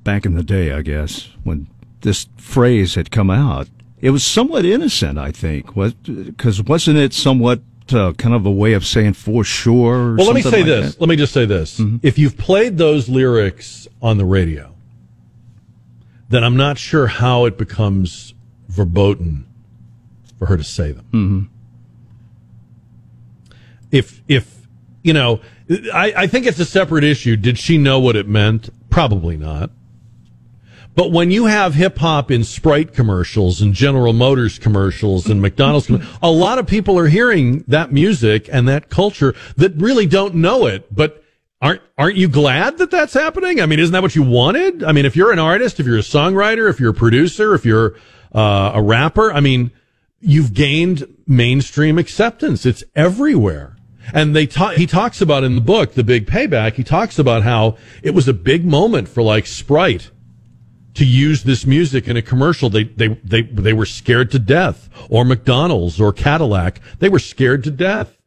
[0.04, 1.68] back in the day, I guess, when
[2.02, 3.68] this phrase had come out,
[4.02, 5.74] it was somewhat innocent, I think.
[5.76, 7.62] Because wasn't it somewhat
[7.92, 9.96] uh, kind of a way of saying for sure?
[10.12, 10.94] Or Well, let me say like this.
[10.96, 11.02] that?
[11.02, 11.82] Let me just say this.
[12.02, 14.74] If you've played those lyrics on the radio,
[16.30, 18.34] then I'm not sure how it becomes
[18.68, 19.46] verboten
[20.38, 21.06] for her to say them.
[21.12, 21.42] Mm-hmm.
[23.92, 24.68] If if
[25.04, 25.42] you know,
[25.94, 27.36] I, I think it's a separate issue.
[27.36, 28.70] Did she know what it meant?
[28.90, 29.72] Probably not.
[30.96, 35.88] But when you have hip hop in Sprite commercials and General Motors commercials and McDonald's,
[35.88, 40.36] commer- a lot of people are hearing that music and that culture that really don't
[40.36, 40.94] know it.
[40.94, 41.24] But
[41.62, 43.62] aren't aren't you glad that that's happening?
[43.62, 44.84] I mean, isn't that what you wanted?
[44.84, 47.66] I mean, if you're an artist, if you're a songwriter, if you're a producer, if
[47.66, 47.96] you're
[48.36, 49.72] uh, a rapper, I mean,
[50.20, 52.66] you've gained mainstream acceptance.
[52.66, 53.78] It's everywhere.
[54.14, 57.44] And they ta- he talks about in the book, The Big Payback, he talks about
[57.44, 60.12] how it was a big moment for like Sprite
[60.96, 62.70] to use this music in a commercial.
[62.70, 66.82] They, they, they, they were scared to death or McDonald's or Cadillac.
[67.00, 68.18] They were scared to death.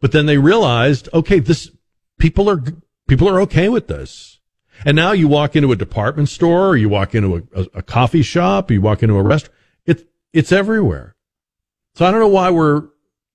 [0.00, 1.70] But then they realized, okay, this,
[2.18, 2.62] people are,
[3.06, 4.38] people are okay with this.
[4.84, 7.82] And now you walk into a department store or you walk into a, a, a
[7.82, 9.54] coffee shop, you walk into a restaurant.
[9.84, 10.02] It's,
[10.32, 11.16] it's everywhere.
[11.94, 12.88] So I don't know why we're,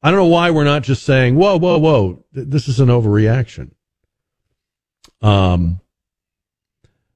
[0.05, 3.71] I don't know why we're not just saying, whoa, whoa, whoa, this is an overreaction.
[5.19, 5.81] Um,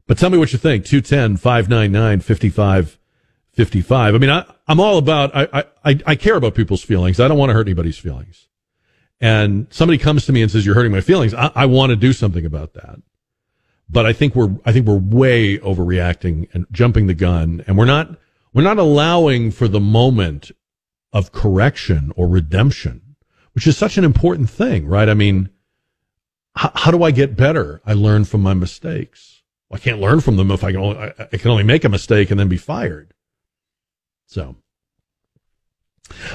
[0.07, 0.85] but tell me what you think.
[0.85, 4.15] 210 599 5555.
[4.15, 7.19] I mean, I, I'm all about, I, I, I care about people's feelings.
[7.19, 8.47] I don't want to hurt anybody's feelings.
[9.21, 11.35] And somebody comes to me and says, you're hurting my feelings.
[11.35, 13.03] I, I want to do something about that.
[13.87, 17.63] But I think we're, I think we're way overreacting and jumping the gun.
[17.67, 18.17] And we're not,
[18.51, 20.49] we're not allowing for the moment
[21.11, 23.15] of correction or redemption,
[23.53, 25.09] which is such an important thing, right?
[25.09, 25.49] I mean,
[26.55, 27.81] how, how do I get better?
[27.85, 29.43] I learn from my mistakes.
[29.71, 31.89] I can't learn from them if I can only, I, I can only make a
[31.89, 33.13] mistake and then be fired.
[34.25, 34.55] So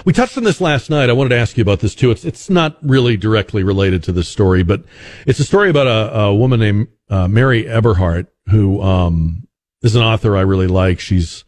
[0.05, 1.11] we touched on this last night.
[1.11, 2.11] I wanted to ask you about this too.
[2.11, 4.85] It's, it's not really directly related to this story, but
[5.27, 9.49] it's a story about a, a woman named uh, Mary Eberhart who, um,
[9.83, 11.01] is an author I really like.
[11.01, 11.45] She's,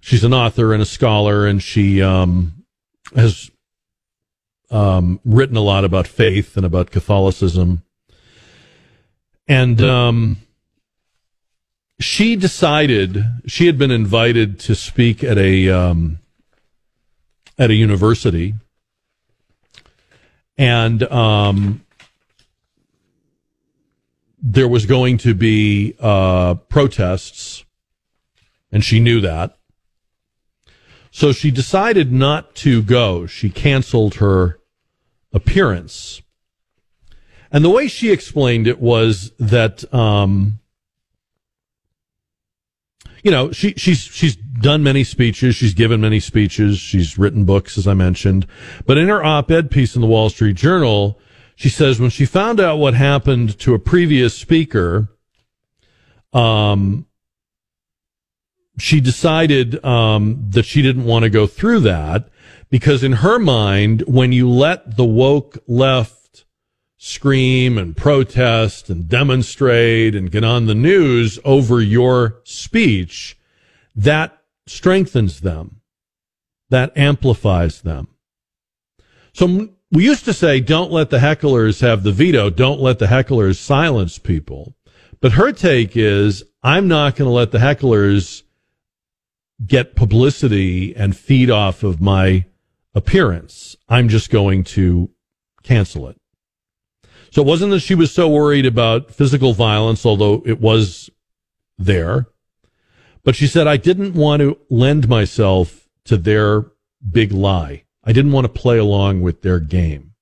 [0.00, 2.57] she's an author and a scholar and she, um,
[3.14, 3.50] has,
[4.70, 7.82] um, written a lot about faith and about Catholicism.
[9.46, 10.36] And, um,
[12.00, 16.20] she decided she had been invited to speak at a um,
[17.58, 18.54] at a university,
[20.56, 21.84] and um,
[24.40, 27.64] there was going to be uh, protests,
[28.70, 29.57] and she knew that.
[31.10, 33.26] So she decided not to go.
[33.26, 34.58] She canceled her
[35.32, 36.22] appearance.
[37.50, 40.60] And the way she explained it was that um,
[43.22, 47.76] you know, she she's she's done many speeches, she's given many speeches, she's written books,
[47.76, 48.46] as I mentioned.
[48.86, 51.18] But in her op-ed piece in the Wall Street Journal,
[51.56, 55.08] she says when she found out what happened to a previous speaker,
[56.32, 57.06] um,
[58.78, 62.28] she decided um, that she didn't want to go through that
[62.70, 66.44] because in her mind, when you let the woke left
[66.98, 73.38] scream and protest and demonstrate and get on the news over your speech,
[73.94, 75.80] that strengthens them.
[76.70, 78.08] That amplifies them.
[79.32, 82.50] So we used to say, don't let the hecklers have the veto.
[82.50, 84.74] Don't let the hecklers silence people.
[85.20, 88.42] But her take is, I'm not going to let the hecklers
[89.66, 92.44] get publicity and feed off of my
[92.94, 93.76] appearance.
[93.88, 95.10] I'm just going to
[95.62, 96.20] cancel it.
[97.30, 101.10] So it wasn't that she was so worried about physical violence, although it was
[101.76, 102.26] there.
[103.22, 106.66] But she said, I didn't want to lend myself to their
[107.10, 107.84] big lie.
[108.04, 110.14] I didn't want to play along with their game.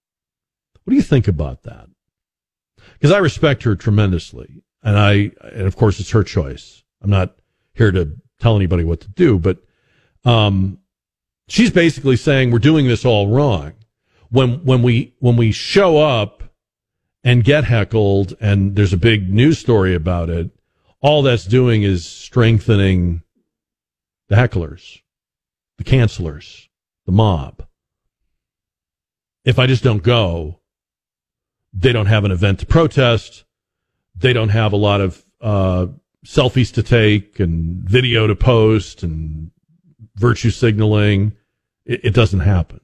[0.82, 1.88] What do you think about that?
[2.94, 6.82] Because I respect her tremendously, and I, and of course, it's her choice.
[7.02, 7.36] I'm not
[7.74, 9.58] here to tell anybody what to do, but
[10.24, 10.78] um,
[11.48, 13.72] she's basically saying we're doing this all wrong.
[14.30, 16.42] When when we when we show up
[17.22, 20.50] and get heckled, and there's a big news story about it,
[21.00, 23.22] all that's doing is strengthening
[24.28, 25.00] the hecklers,
[25.78, 26.68] the cancelers,
[27.04, 27.64] the mob.
[29.44, 30.60] If I just don't go,
[31.72, 33.44] they don't have an event to protest.
[34.16, 35.86] They don't have a lot of uh,
[36.26, 39.50] selfies to take and video to post and
[40.16, 41.32] virtue signaling.
[41.84, 42.80] It, it doesn't happen.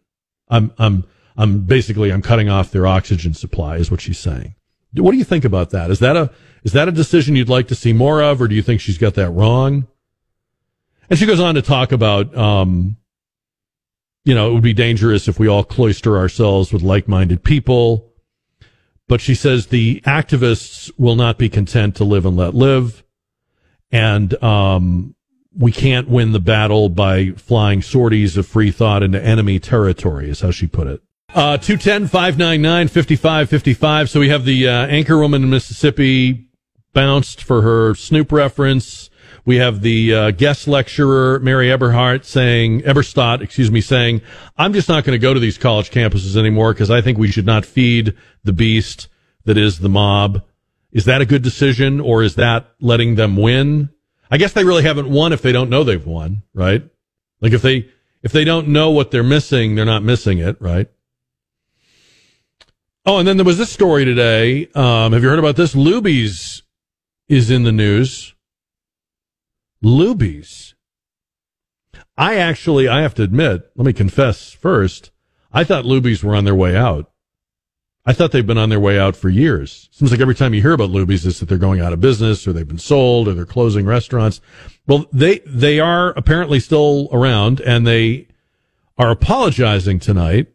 [0.48, 1.04] I'm I'm
[1.36, 4.54] I'm basically I'm cutting off their oxygen supply, is what she's saying.
[4.94, 5.90] What do you think about that?
[5.90, 6.30] Is that a
[6.62, 8.98] is that a decision you'd like to see more of, or do you think she's
[8.98, 9.88] got that wrong?
[11.10, 12.96] And she goes on to talk about, um,
[14.24, 18.12] you know, it would be dangerous if we all cloister ourselves with like-minded people.
[19.08, 23.02] But she says the activists will not be content to live and let live,
[23.92, 25.14] and um,
[25.56, 30.40] we can't win the battle by flying sorties of free thought into enemy territory, is
[30.40, 31.02] how she put it.
[31.34, 34.10] Uh, 210 599 5555.
[34.10, 36.46] So we have the uh, anchor woman in Mississippi
[36.92, 39.10] bounced for her Snoop reference.
[39.44, 44.20] We have the uh, guest lecturer, Mary Eberhardt, saying, Eberstadt, excuse me, saying,
[44.56, 47.30] I'm just not going to go to these college campuses anymore because I think we
[47.30, 48.14] should not feed
[48.44, 49.08] the beast
[49.44, 50.42] that is the mob.
[50.92, 53.88] Is that a good decision or is that letting them win?
[54.30, 56.82] I guess they really haven't won if they don't know they've won, right?
[57.40, 57.88] Like if they,
[58.22, 60.88] if they don't know what they're missing, they're not missing it, right?
[63.04, 64.68] Oh, and then there was this story today.
[64.74, 65.74] Um, have you heard about this?
[65.74, 66.62] Luby's
[67.28, 68.34] is in the news.
[69.82, 70.74] Luby's.
[72.16, 75.10] I actually, I have to admit, let me confess first,
[75.52, 77.11] I thought Luby's were on their way out.
[78.04, 79.88] I thought they've been on their way out for years.
[79.92, 82.46] Seems like every time you hear about Luby's, it's that they're going out of business
[82.48, 84.40] or they've been sold or they're closing restaurants.
[84.88, 88.26] Well, they, they are apparently still around and they
[88.98, 90.48] are apologizing tonight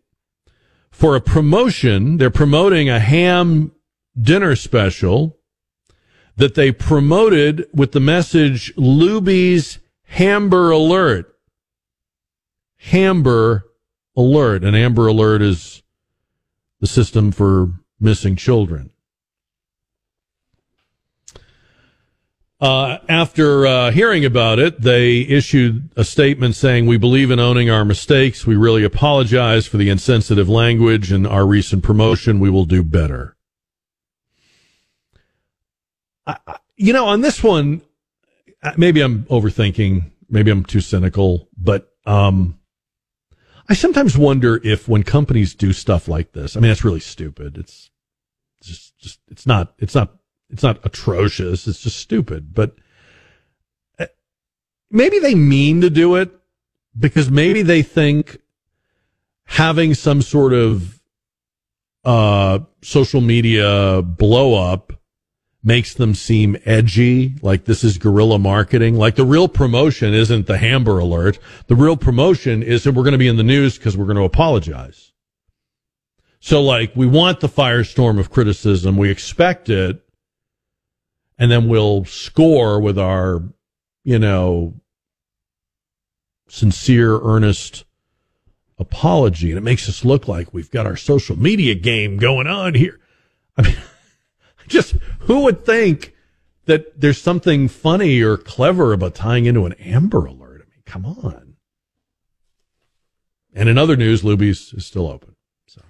[0.91, 2.17] for a promotion.
[2.17, 3.71] They're promoting a ham
[4.19, 5.37] dinner special
[6.35, 11.33] that they promoted with the message Luby's Hamber Alert.
[12.91, 13.63] Hamber
[14.17, 14.65] Alert.
[14.65, 15.81] An Amber Alert is
[16.79, 18.91] the system for missing children.
[22.59, 27.69] Uh, after uh, hearing about it, they issued a statement saying, We believe in owning
[27.69, 28.47] our mistakes.
[28.47, 32.39] We really apologize for the insensitive language and our recent promotion.
[32.39, 33.35] We will do better.
[36.25, 36.37] I,
[36.75, 37.81] you know, on this one,
[38.75, 40.11] maybe I'm overthinking.
[40.29, 42.56] Maybe I'm too cynical, but um,
[43.69, 47.57] I sometimes wonder if when companies do stuff like this, I mean, it's really stupid.
[47.57, 47.89] It's
[48.61, 50.15] just, just, it's not, it's not,
[50.49, 51.67] it's not atrocious.
[51.67, 52.75] It's just stupid, but
[53.99, 54.05] uh,
[54.89, 56.31] maybe they mean to do it
[56.97, 58.37] because maybe they think
[59.45, 61.01] having some sort of,
[62.05, 64.93] uh, social media blow up
[65.67, 68.95] makes them seem edgy, like this is guerrilla marketing.
[68.95, 71.39] Like the real promotion isn't the Hamber Alert.
[71.67, 74.15] The real promotion is that we're going to be in the news because we're going
[74.17, 75.11] to apologize.
[76.39, 78.95] So like we want the firestorm of criticism.
[78.95, 80.01] We expect it.
[81.37, 83.43] And then we'll score with our,
[84.05, 84.73] you know,
[86.47, 87.83] sincere, earnest
[88.79, 89.49] apology.
[89.49, 93.01] And it makes us look like we've got our social media game going on here.
[93.57, 93.75] I mean,
[94.67, 96.13] just who would think
[96.65, 100.61] that there's something funny or clever about tying into an Amber Alert?
[100.61, 101.55] I mean, come on.
[103.53, 105.35] And in other news, Luby's is still open.
[105.65, 105.81] So,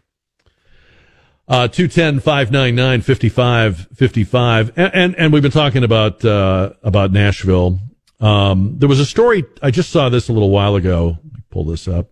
[1.48, 4.74] uh, 210 599 5555.
[4.78, 7.80] And, and we've been talking about, uh, about Nashville.
[8.20, 11.18] Um, there was a story, I just saw this a little while ago.
[11.50, 12.10] Pull this up.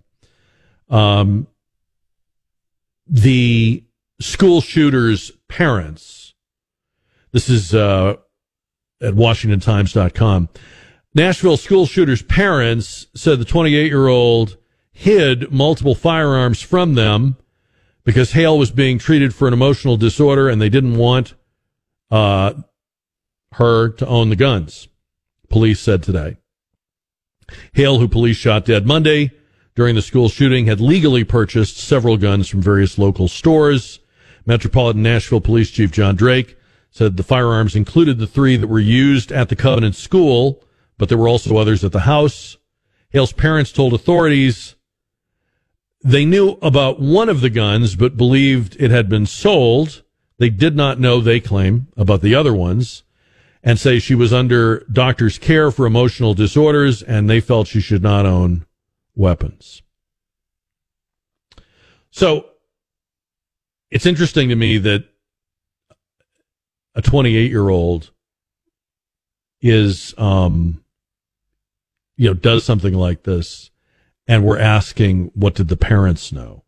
[0.89, 1.47] Um,
[3.07, 3.83] the
[4.19, 6.24] school shooter's parents
[7.35, 8.15] this is uh,
[9.01, 10.47] at WashingtonTimes.com.
[11.13, 14.55] Nashville school shooter's parents said the 28 year old
[14.93, 17.35] hid multiple firearms from them
[18.05, 21.33] because Hale was being treated for an emotional disorder and they didn't want
[22.09, 22.53] uh,
[23.55, 24.87] her to own the guns,
[25.49, 26.37] police said today.
[27.73, 29.31] Hale, who police shot dead Monday
[29.75, 33.99] during the school shooting, had legally purchased several guns from various local stores.
[34.45, 36.57] Metropolitan Nashville Police Chief John Drake
[36.95, 40.63] said the firearms included the three that were used at the Covenant School,
[40.97, 42.55] but there were also others at the house.
[43.09, 44.75] Hale's parents told authorities
[46.01, 50.03] they knew about one of the guns, but believed it had been sold.
[50.37, 53.03] They did not know, they claim, about the other ones
[53.61, 58.03] and say she was under doctor's care for emotional disorders and they felt she should
[58.03, 58.65] not own
[59.15, 59.81] weapons.
[62.09, 62.51] So
[63.91, 65.09] it's interesting to me that
[66.95, 68.11] a 28 year old
[69.61, 70.83] is, um,
[72.15, 73.71] you know, does something like this
[74.27, 76.63] and we're asking, what did the parents know?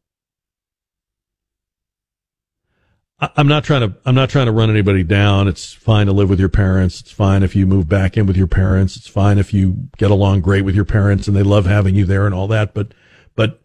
[3.19, 5.47] I- I'm not trying to, I'm not trying to run anybody down.
[5.47, 6.99] It's fine to live with your parents.
[7.01, 8.95] It's fine if you move back in with your parents.
[8.95, 12.05] It's fine if you get along great with your parents and they love having you
[12.05, 12.73] there and all that.
[12.73, 12.93] But,
[13.35, 13.61] but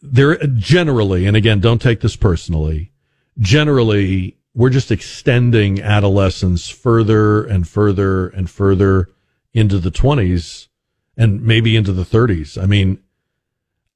[0.00, 2.92] there generally, and again, don't take this personally,
[3.38, 9.10] generally, we're just extending adolescence further and further and further
[9.52, 10.68] into the 20s
[11.16, 12.60] and maybe into the 30s.
[12.60, 13.02] I mean,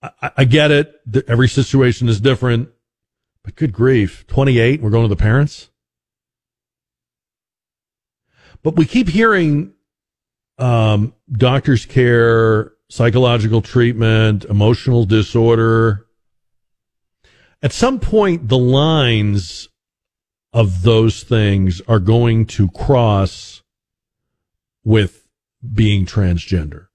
[0.03, 1.01] I, I get it.
[1.29, 2.71] Every situation is different,
[3.45, 5.71] but good grief, 28, we're going to the parents.
[8.63, 9.75] But we keep hearing
[10.59, 16.07] um, doctor's care, psychological treatment, emotional disorder.
[17.63, 19.69] At some point, the lines
[20.53, 23.63] of those things are going to cross
[24.85, 25.27] with
[25.75, 26.87] being transgender.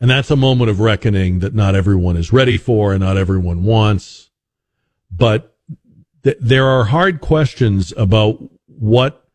[0.00, 3.64] And that's a moment of reckoning that not everyone is ready for and not everyone
[3.64, 4.30] wants.
[5.10, 5.56] But
[6.22, 9.28] th- there are hard questions about what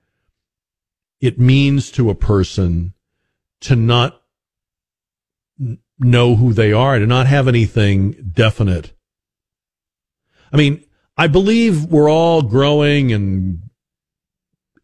[1.20, 2.94] it means to a person
[3.62, 4.22] to not
[5.60, 8.94] n- know who they are, to not have anything definite.
[10.52, 10.84] I mean,
[11.18, 13.70] I believe we're all growing and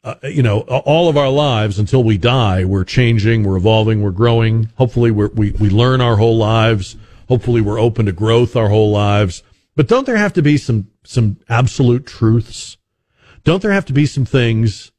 [0.03, 4.11] uh, you know, all of our lives until we die, we're changing, we're evolving, we're
[4.11, 4.69] growing.
[4.77, 6.95] Hopefully we're, we, we learn our whole lives.
[7.27, 9.43] Hopefully we're open to growth our whole lives.
[9.75, 12.77] But don't there have to be some, some absolute truths?
[13.43, 14.91] Don't there have to be some things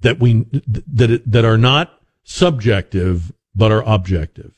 [0.00, 4.54] that we, that, that are not subjective, but are objective?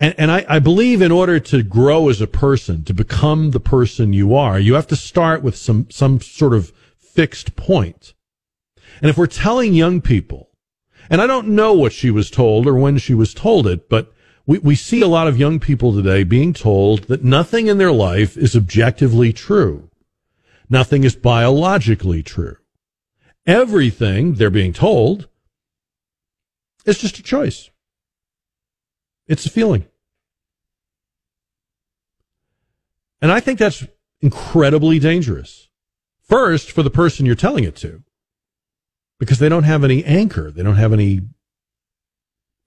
[0.00, 3.60] And, and I, I believe in order to grow as a person, to become the
[3.60, 8.14] person you are, you have to start with some, some sort of fixed point.
[9.00, 10.50] And if we're telling young people,
[11.10, 14.12] and I don't know what she was told or when she was told it, but
[14.46, 17.92] we, we see a lot of young people today being told that nothing in their
[17.92, 19.90] life is objectively true.
[20.70, 22.56] Nothing is biologically true.
[23.46, 25.28] Everything they're being told
[26.84, 27.70] is just a choice.
[29.28, 29.86] It's a feeling.
[33.20, 33.86] And I think that's
[34.20, 35.68] incredibly dangerous.
[36.20, 38.02] First, for the person you're telling it to
[39.18, 40.50] because they don't have any anchor.
[40.50, 41.20] They don't have any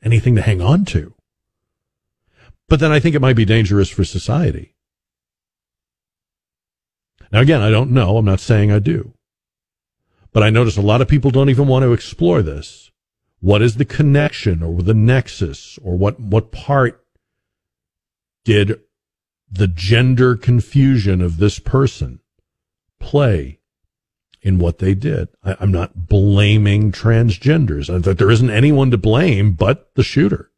[0.03, 1.13] anything to hang on to.
[2.67, 4.75] But then I think it might be dangerous for society.
[7.31, 8.17] Now again, I don't know.
[8.17, 9.13] I'm not saying I do.
[10.33, 12.90] But I notice a lot of people don't even want to explore this.
[13.41, 17.03] What is the connection or the nexus or what, what part
[18.45, 18.79] did
[19.51, 22.21] the gender confusion of this person
[22.99, 23.59] play
[24.41, 25.29] in what they did.
[25.43, 28.17] I, am not blaming transgenders.
[28.17, 30.51] There isn't anyone to blame but the shooter.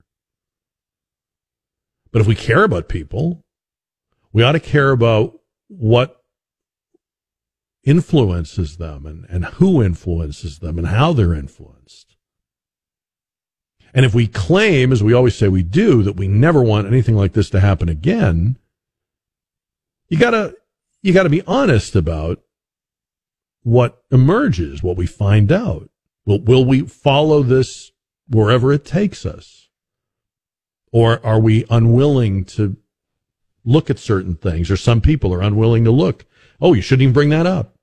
[2.12, 3.44] But if we care about people,
[4.32, 6.22] we ought to care about what
[7.84, 12.13] influences them and, and who influences them and how they're influenced.
[13.94, 17.16] And if we claim, as we always say we do, that we never want anything
[17.16, 18.58] like this to happen again,
[20.10, 20.56] you gotta,
[21.02, 22.42] you gotta be honest about
[23.62, 25.90] what emerges, what we find out.
[26.26, 27.92] Will, will we follow this
[28.28, 29.70] wherever it takes us?
[30.92, 32.78] Or are we unwilling to
[33.64, 34.70] look at certain things?
[34.70, 36.26] Or some people are unwilling to look.
[36.62, 37.76] Oh, you shouldn't even bring that up.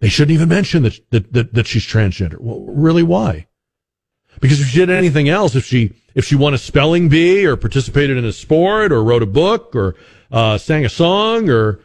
[0.00, 2.40] They shouldn't even mention that, that, that, that she's transgender.
[2.40, 3.47] Well, really, why?
[4.40, 7.56] Because if she did anything else, if she, if she won a spelling bee or
[7.56, 9.96] participated in a sport or wrote a book or,
[10.30, 11.80] uh, sang a song or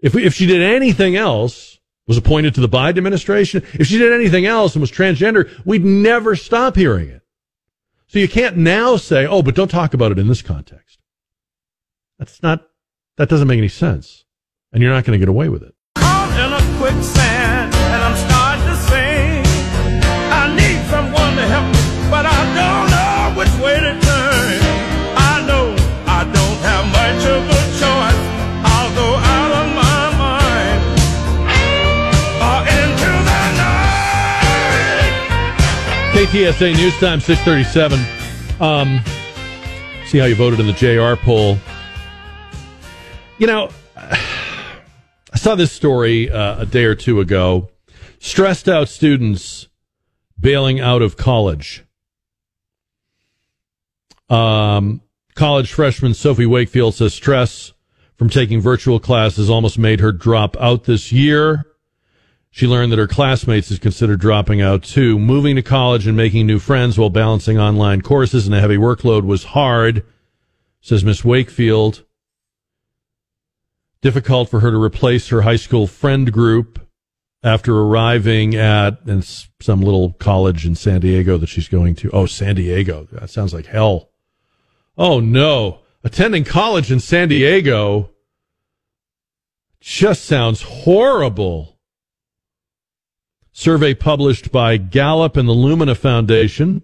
[0.00, 4.12] if, if she did anything else, was appointed to the Biden administration, if she did
[4.12, 7.22] anything else and was transgender, we'd never stop hearing it.
[8.08, 10.98] So you can't now say, oh, but don't talk about it in this context.
[12.18, 12.66] That's not,
[13.16, 14.24] that doesn't make any sense.
[14.72, 15.74] And you're not going to get away with it.
[36.30, 37.98] KTSA News Time 637.
[38.60, 39.00] Um,
[40.06, 41.58] See how you voted in the JR poll.
[43.38, 47.70] You know, I saw this story uh, a day or two ago.
[48.20, 49.66] Stressed out students
[50.38, 51.84] bailing out of college.
[54.28, 55.00] Um,
[55.34, 57.72] college freshman Sophie Wakefield says stress
[58.14, 61.66] from taking virtual classes almost made her drop out this year.
[62.50, 65.18] She learned that her classmates had considered dropping out too.
[65.18, 69.24] Moving to college and making new friends while balancing online courses and a heavy workload
[69.24, 70.04] was hard,
[70.80, 72.04] says Miss Wakefield.
[74.02, 76.86] Difficult for her to replace her high school friend group
[77.42, 79.24] after arriving at and
[79.60, 82.10] some little college in San Diego that she's going to.
[82.10, 83.06] Oh, San Diego.
[83.12, 84.10] That sounds like hell.
[84.98, 85.80] Oh no.
[86.02, 88.10] Attending college in San Diego
[89.80, 91.78] just sounds horrible.
[93.60, 96.80] Survey published by Gallup and the Lumina Foundation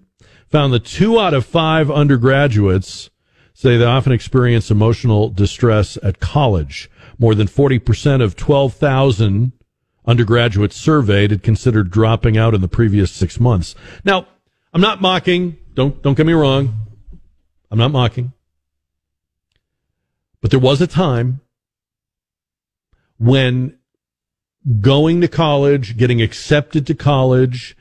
[0.47, 3.09] found that two out of five undergraduates
[3.55, 6.91] say they often experience emotional distress at college.
[7.19, 9.53] More than 40% of 12,000
[10.05, 13.75] undergraduates surveyed had considered dropping out in the previous six months.
[14.05, 14.27] Now,
[14.75, 15.57] I'm not mocking.
[15.73, 16.75] Don't, don't get me wrong.
[17.71, 18.35] I'm not mocking.
[20.43, 21.41] But there was a time
[23.17, 23.79] when
[24.81, 27.77] going to college, getting accepted to college,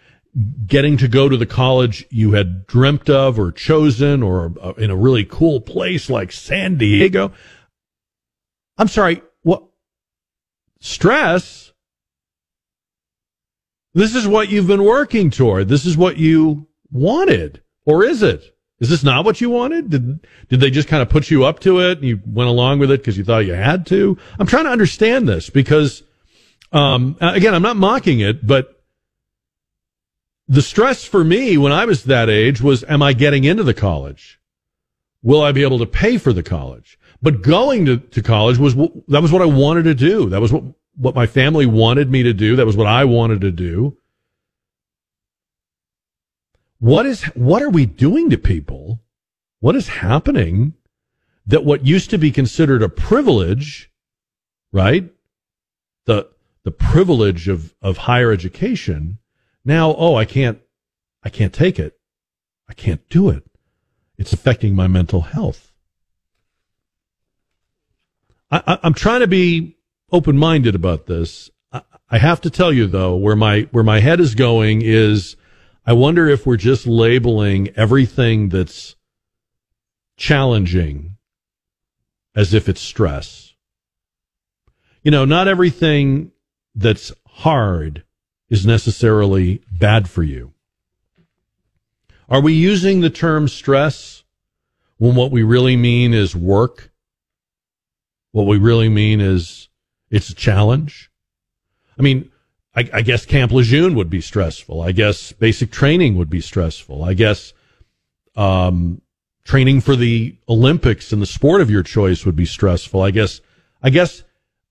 [0.66, 4.91] getting to go to the college you had dreamt of or chosen or uh, in
[4.91, 7.32] a really cool place like San Diego.
[8.78, 9.64] I'm sorry, what?
[10.80, 11.72] Stress?
[13.94, 15.70] This is what you've been working toward.
[15.70, 17.62] This is what you wanted.
[17.86, 18.56] Or is it?
[18.80, 19.90] Is this not what you wanted?
[19.90, 22.80] Did, did they just kind of put you up to it and you went along
[22.80, 24.18] with it because you thought you had to?
[24.38, 26.03] I'm trying to understand this because
[26.72, 28.84] um, again, I'm not mocking it, but
[30.48, 33.74] the stress for me when I was that age was, am I getting into the
[33.74, 34.40] college?
[35.24, 37.00] Will I be able to pay for the college?
[37.22, 40.30] But going to, to college was, that was what I wanted to do.
[40.30, 40.64] That was what,
[40.96, 42.56] what my family wanted me to do.
[42.56, 43.98] That was what I wanted to do.
[46.80, 49.02] What is, what are we doing to people?
[49.60, 50.74] What is happening
[51.48, 53.92] that what used to be considered a privilege,
[54.72, 55.10] right?
[56.06, 56.30] The,
[56.66, 59.20] the privilege of, of higher education.
[59.64, 60.60] Now, oh, I can't,
[61.24, 61.98] I can't take it.
[62.68, 63.44] I can't do it.
[64.18, 65.72] It's affecting my mental health.
[68.50, 69.78] I, am trying to be
[70.12, 71.52] open minded about this.
[71.72, 75.36] I, I have to tell you though, where my, where my head is going is
[75.86, 78.96] I wonder if we're just labeling everything that's
[80.18, 81.18] challenging
[82.36, 83.54] as if it's stress.
[85.04, 86.32] You know, not everything
[86.76, 88.03] that's hard
[88.49, 90.53] is necessarily bad for you.
[92.27, 94.23] Are we using the term stress
[94.97, 96.91] when what we really mean is work?
[98.31, 99.69] What we really mean is
[100.10, 101.11] it's a challenge?
[101.97, 102.31] I mean,
[102.76, 104.81] I, I guess Camp Lejeune would be stressful.
[104.81, 107.03] I guess basic training would be stressful.
[107.03, 107.53] I guess
[108.35, 109.02] um,
[109.45, 113.02] training for the Olympics and the sport of your choice would be stressful.
[113.02, 113.39] I guess,
[113.81, 114.23] I guess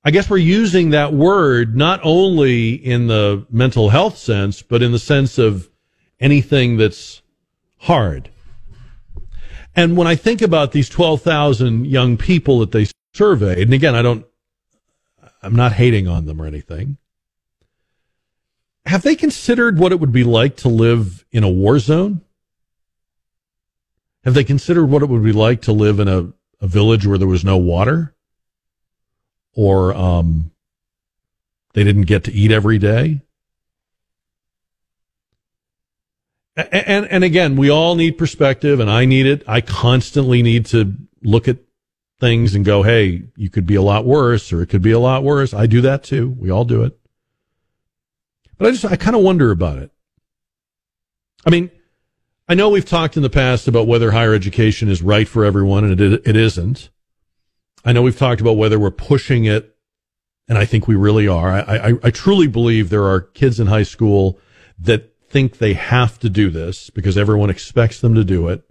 [0.05, 4.93] I guess we're using that word not only in the mental health sense, but in
[4.93, 5.70] the sense of
[6.20, 7.22] anything that's
[7.78, 8.28] hard.
[9.74, 14.02] And when I think about these 12,000 young people that they surveyed, and again, I
[14.02, 14.26] don't,
[15.43, 16.98] I'm not hating on them or anything.
[18.86, 22.20] Have they considered what it would be like to live in a war zone?
[24.24, 27.18] Have they considered what it would be like to live in a, a village where
[27.18, 28.14] there was no water?
[29.55, 30.51] Or um,
[31.74, 33.20] they didn't get to eat every day.
[36.56, 39.43] And, and, and again, we all need perspective, and I need it.
[39.47, 41.59] I constantly need to look at
[42.20, 45.01] things and go, "Hey, you could be a lot worse, or it could be a
[45.01, 46.36] lot worse." I do that too.
[46.39, 46.97] We all do it.
[48.56, 49.90] But I just, I kind of wonder about it.
[51.44, 51.70] I mean,
[52.48, 55.85] I know we've talked in the past about whether higher education is right for everyone,
[55.85, 56.90] and it, it isn't.
[57.85, 59.77] I know we've talked about whether we're pushing it,
[60.48, 61.51] and I think we really are.
[61.51, 64.39] I, I, I truly believe there are kids in high school
[64.78, 68.62] that think they have to do this because everyone expects them to do it,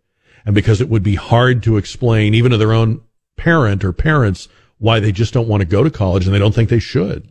[0.45, 3.01] and because it would be hard to explain even to their own
[3.35, 6.55] parent or parents why they just don't want to go to college and they don't
[6.55, 7.29] think they should.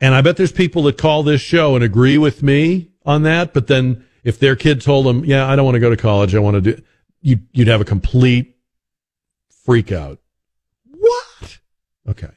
[0.00, 3.54] And I bet there's people that call this show and agree with me on that,
[3.54, 6.34] but then if their kid told them, "Yeah, I don't want to go to college.
[6.34, 6.82] I want to do,"
[7.20, 8.51] you, you'd have a complete
[9.64, 10.18] freak out.
[10.84, 11.58] What?
[12.08, 12.30] Okay.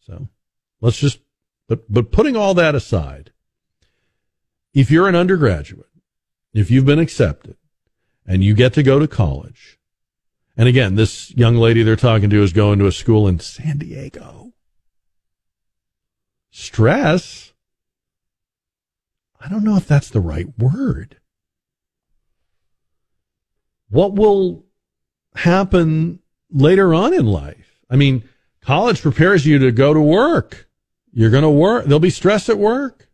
[0.00, 0.28] So
[0.80, 1.20] let's just,
[1.68, 3.32] but, but putting all that aside,
[4.74, 5.86] if you're an undergraduate,
[6.52, 7.56] if you've been accepted
[8.26, 9.78] and you get to go to college.
[10.56, 13.78] And again, this young lady they're talking to is going to a school in San
[13.78, 14.52] Diego.
[16.50, 17.52] Stress?
[19.40, 21.18] I don't know if that's the right word.
[23.88, 24.64] What will
[25.36, 26.18] happen
[26.50, 27.80] later on in life?
[27.90, 28.28] I mean,
[28.60, 30.68] college prepares you to go to work.
[31.12, 31.84] You're going to work.
[31.84, 33.08] There'll be stress at work.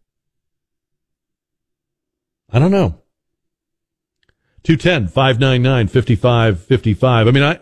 [2.51, 3.01] I don't know.
[4.65, 7.29] 210 599 5555.
[7.29, 7.61] I mean, I,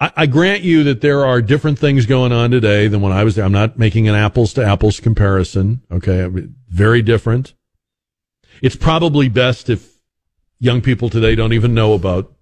[0.00, 3.24] I, I grant you that there are different things going on today than when I
[3.24, 3.44] was there.
[3.44, 5.82] I'm not making an apples to apples comparison.
[5.90, 6.28] Okay.
[6.68, 7.54] Very different.
[8.62, 9.98] It's probably best if
[10.58, 12.32] young people today don't even know about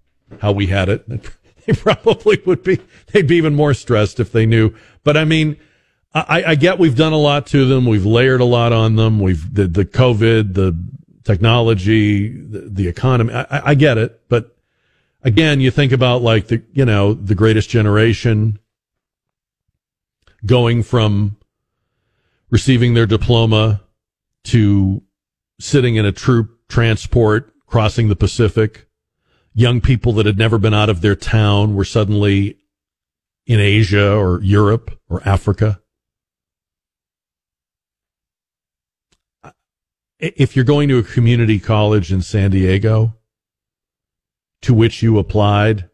[0.41, 1.05] how we had it.
[1.67, 4.75] They probably would be, they'd be even more stressed if they knew.
[5.05, 5.57] But I mean,
[6.15, 7.87] I, I get we've done a lot to them.
[7.87, 9.21] We've layered a lot on them.
[9.21, 10.79] We've, the, the COVID, the
[11.25, 13.35] technology, the, the economy.
[13.35, 14.23] I, I get it.
[14.29, 14.57] But
[15.23, 18.59] again, you think about like the, you know, the greatest generation
[20.45, 21.37] going from
[22.51, 23.83] receiving their diploma
[24.45, 25.03] to
[25.59, 28.86] sitting in a troop transport crossing the Pacific.
[29.59, 32.59] Young people that had never been out of their town were suddenly
[33.47, 35.81] in Asia or Europe or Africa.
[40.19, 43.15] If you're going to a community college in San Diego
[44.61, 45.89] to which you applied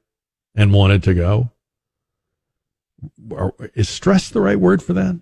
[0.57, 1.53] and wanted to go,
[3.77, 5.21] is stress the right word for that?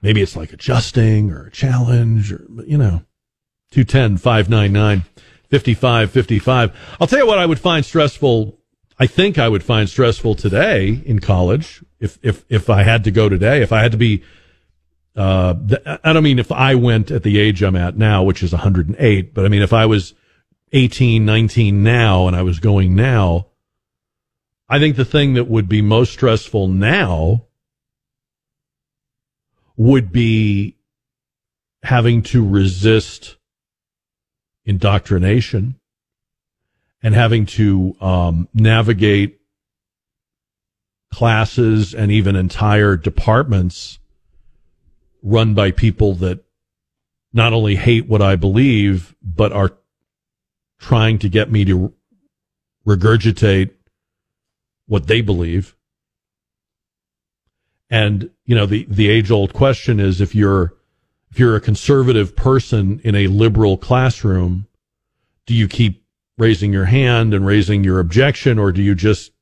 [0.00, 3.04] Maybe it's like adjusting or a challenge or, you know,
[3.70, 5.04] 210 599
[5.52, 6.96] 5555.
[6.98, 8.58] I'll tell you what I would find stressful.
[8.98, 13.10] I think I would find stressful today in college if, if, if I had to
[13.10, 14.22] go today, if I had to be,
[15.14, 15.52] uh,
[16.02, 19.34] I don't mean if I went at the age I'm at now, which is 108,
[19.34, 20.14] but I mean, if I was
[20.72, 23.48] 18, 19 now and I was going now,
[24.70, 27.44] I think the thing that would be most stressful now
[29.76, 30.78] would be
[31.82, 33.36] having to resist
[34.64, 35.78] indoctrination
[37.02, 39.40] and having to um, navigate
[41.12, 43.98] classes and even entire departments
[45.22, 46.44] run by people that
[47.32, 49.72] not only hate what I believe, but are
[50.78, 51.92] trying to get me to
[52.86, 53.70] regurgitate
[54.86, 55.76] what they believe.
[57.88, 60.74] And, you know, the, the age old question is if you're,
[61.32, 64.66] if you're a conservative person in a liberal classroom,
[65.46, 66.04] do you keep
[66.36, 69.32] raising your hand and raising your objection or do you just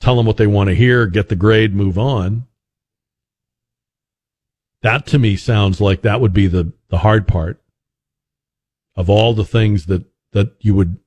[0.00, 2.46] tell them what they want to hear, get the grade, move on?
[4.80, 7.62] That to me sounds like that would be the, the hard part
[8.94, 10.98] of all the things that, that you would,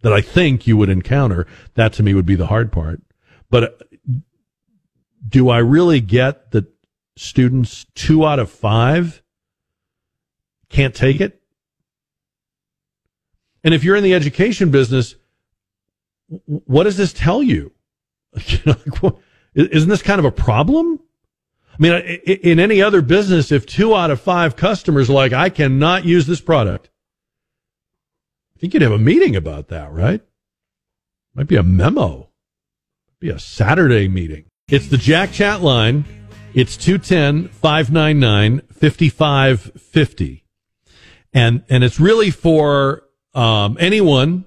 [0.00, 1.46] that I think you would encounter.
[1.74, 3.02] That to me would be the hard part.
[3.50, 3.68] But uh,
[5.28, 6.72] do I really get that
[7.18, 9.21] students two out of five
[10.72, 11.40] can't take it?
[13.64, 15.14] And if you're in the education business,
[16.46, 17.72] what does this tell you?
[19.54, 21.00] Isn't this kind of a problem?
[21.72, 25.48] I mean, in any other business, if two out of five customers are like, I
[25.48, 26.90] cannot use this product,
[28.56, 30.22] I think you'd have a meeting about that, right?
[31.34, 32.30] Might be a memo,
[33.08, 34.46] Might be a Saturday meeting.
[34.68, 36.04] It's the Jack Chat line.
[36.54, 40.41] It's 210 599 5550.
[41.32, 43.04] And, and it's really for,
[43.34, 44.44] um, anyone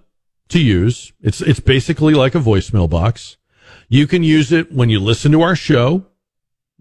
[0.49, 1.11] to use.
[1.21, 3.37] It's, it's basically like a voicemail box.
[3.89, 6.05] You can use it when you listen to our show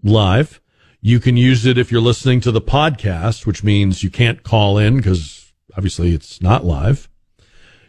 [0.03, 0.61] live.
[1.01, 4.77] You can use it if you're listening to the podcast, which means you can't call
[4.77, 7.09] in because obviously it's not live.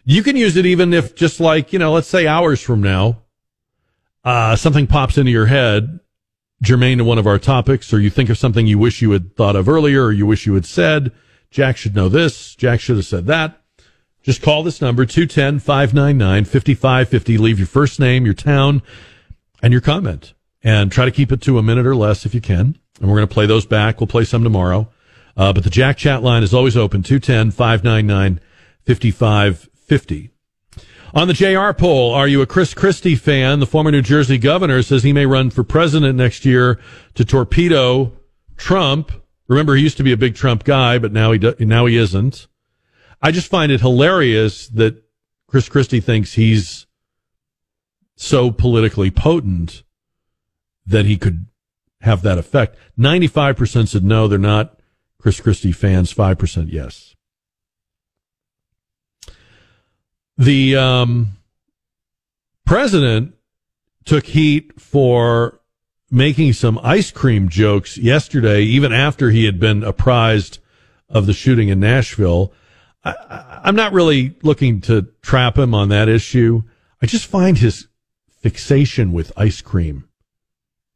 [0.05, 3.23] You can use it even if just like, you know, let's say hours from now,
[4.25, 6.01] uh, something pops into your head
[6.63, 9.37] germane to one of our topics, or you think of something you wish you had
[9.37, 11.13] thought of earlier, or you wish you had said,
[11.51, 13.63] Jack should know this, Jack should have said that.
[14.23, 17.39] Just call this number, 210 599 5550.
[17.39, 18.83] Leave your first name, your town,
[19.63, 20.35] and your comment.
[20.65, 22.77] And try to keep it to a minute or less if you can.
[23.01, 24.01] And we're going to play those back.
[24.01, 24.89] We'll play some tomorrow.
[25.37, 28.41] Uh, but the Jack chat line is always open, 210 599
[28.85, 30.31] 5550.
[31.15, 33.61] On the JR poll, are you a Chris Christie fan?
[33.61, 36.81] The former New Jersey governor says he may run for president next year
[37.15, 38.13] to torpedo
[38.57, 39.13] Trump.
[39.49, 41.97] Remember, he used to be a big Trump guy, but now he do, now he
[41.97, 42.47] isn't.
[43.23, 45.03] I just find it hilarious that
[45.47, 46.87] Chris Christie thinks he's
[48.17, 49.83] so politically potent
[50.85, 51.47] that he could
[52.01, 52.77] have that effect.
[52.99, 54.79] 95% said no, they're not
[55.19, 56.13] Chris Christie fans.
[56.13, 57.15] 5% yes.
[60.39, 61.39] The um,
[62.65, 63.35] president
[64.05, 65.61] took heat for
[66.11, 70.59] making some ice cream jokes yesterday, even after he had been apprised
[71.09, 72.53] of the shooting in Nashville.
[73.05, 76.63] I, I'm not really looking to trap him on that issue.
[77.03, 77.89] I just find his
[78.29, 80.09] fixation with ice cream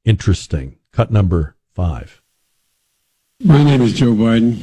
[0.05, 0.77] interesting.
[0.93, 2.23] Cut number five.
[3.43, 4.59] My name is Joe Biden.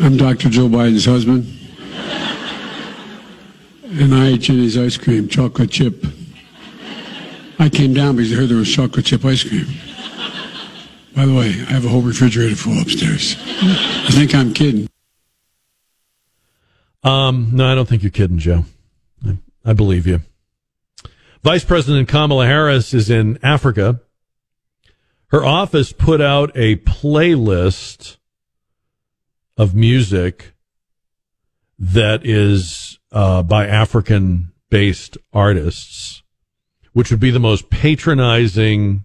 [0.00, 0.48] I'm Dr.
[0.48, 1.46] Jill Biden's husband.
[3.84, 6.04] And I ate Jeni's ice cream, chocolate chip.
[7.60, 9.66] I came down because I heard there was chocolate chip ice cream.
[11.14, 13.36] By the way, I have a whole refrigerator full upstairs.
[13.38, 14.88] I think I'm kidding.
[17.02, 18.64] Um, no, I don't think you're kidding, Joe.
[19.26, 20.20] I, I believe you.
[21.42, 24.00] Vice President Kamala Harris is in Africa.
[25.26, 28.16] Her office put out a playlist
[29.58, 30.52] of music
[31.78, 36.19] that is uh, by African based artists,
[36.92, 39.04] which would be the most patronizing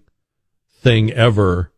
[0.82, 1.72] thing ever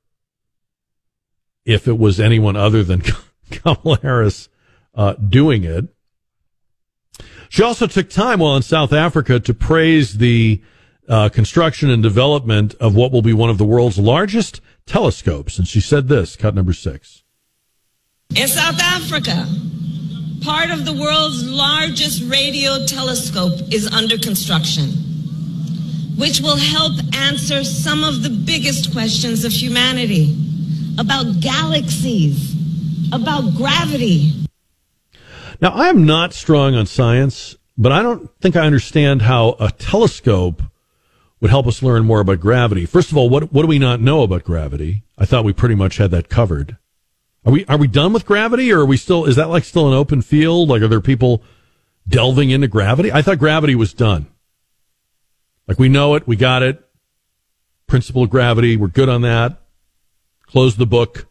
[1.66, 3.02] if it was anyone other than
[3.52, 4.50] Kamala Harris
[4.96, 5.86] uh, doing it.
[7.50, 10.62] She also took time while in South Africa to praise the
[11.08, 15.58] uh, construction and development of what will be one of the world's largest telescopes.
[15.58, 17.24] And she said this, cut number six.
[18.36, 19.48] In South Africa,
[20.44, 24.92] part of the world's largest radio telescope is under construction,
[26.18, 30.36] which will help answer some of the biggest questions of humanity
[30.98, 32.56] about galaxies,
[33.14, 34.34] about gravity.
[35.62, 39.72] Now, I am not strong on science, but I don't think I understand how a
[39.72, 40.64] telescope
[41.40, 42.86] would help us learn more about gravity.
[42.86, 45.04] First of all, what, what do we not know about gravity?
[45.18, 46.78] I thought we pretty much had that covered.
[47.46, 49.24] Are we are we done with gravity, or are we still?
[49.24, 50.68] Is that like still an open field?
[50.68, 51.44] Like, are there people
[52.06, 53.10] delving into gravity?
[53.10, 54.28] I thought gravity was done.
[55.68, 56.84] Like we know it, we got it.
[57.88, 59.62] Principle of gravity, we're good on that.
[60.46, 61.28] Close the book.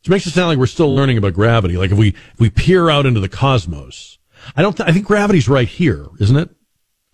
[0.00, 1.76] Which makes it sound like we're still learning about gravity.
[1.76, 4.18] Like if we if we peer out into the cosmos,
[4.54, 4.76] I don't.
[4.76, 6.50] Th- I think gravity's right here, isn't it?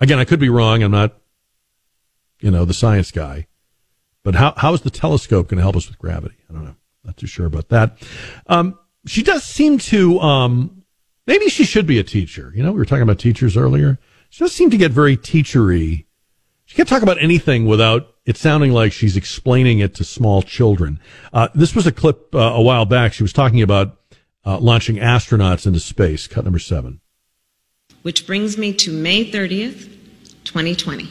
[0.01, 0.83] Again, I could be wrong.
[0.83, 1.17] I'm not,
[2.41, 3.47] you know, the science guy.
[4.23, 6.37] But how how is the telescope going to help us with gravity?
[6.49, 6.77] I don't know.
[7.05, 7.99] Not too sure about that.
[8.47, 10.83] Um, she does seem to, um,
[11.27, 12.53] maybe she should be a teacher.
[12.55, 13.99] You know, we were talking about teachers earlier.
[14.31, 16.07] She does seem to get very teachery.
[16.65, 21.01] She can't talk about anything without it sounding like she's explaining it to small children.
[21.33, 23.13] Uh, this was a clip uh, a while back.
[23.13, 23.99] She was talking about
[24.47, 26.29] uh, launching astronauts into space.
[26.29, 27.01] Cut number seven.
[28.03, 29.93] Which brings me to May 30th,
[30.45, 31.09] 2020.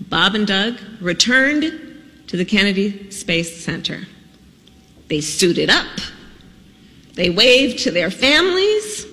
[0.00, 1.98] Bob and Doug returned
[2.28, 4.06] to the Kennedy Space Center.
[5.08, 5.98] They suited up,
[7.14, 9.07] they waved to their families,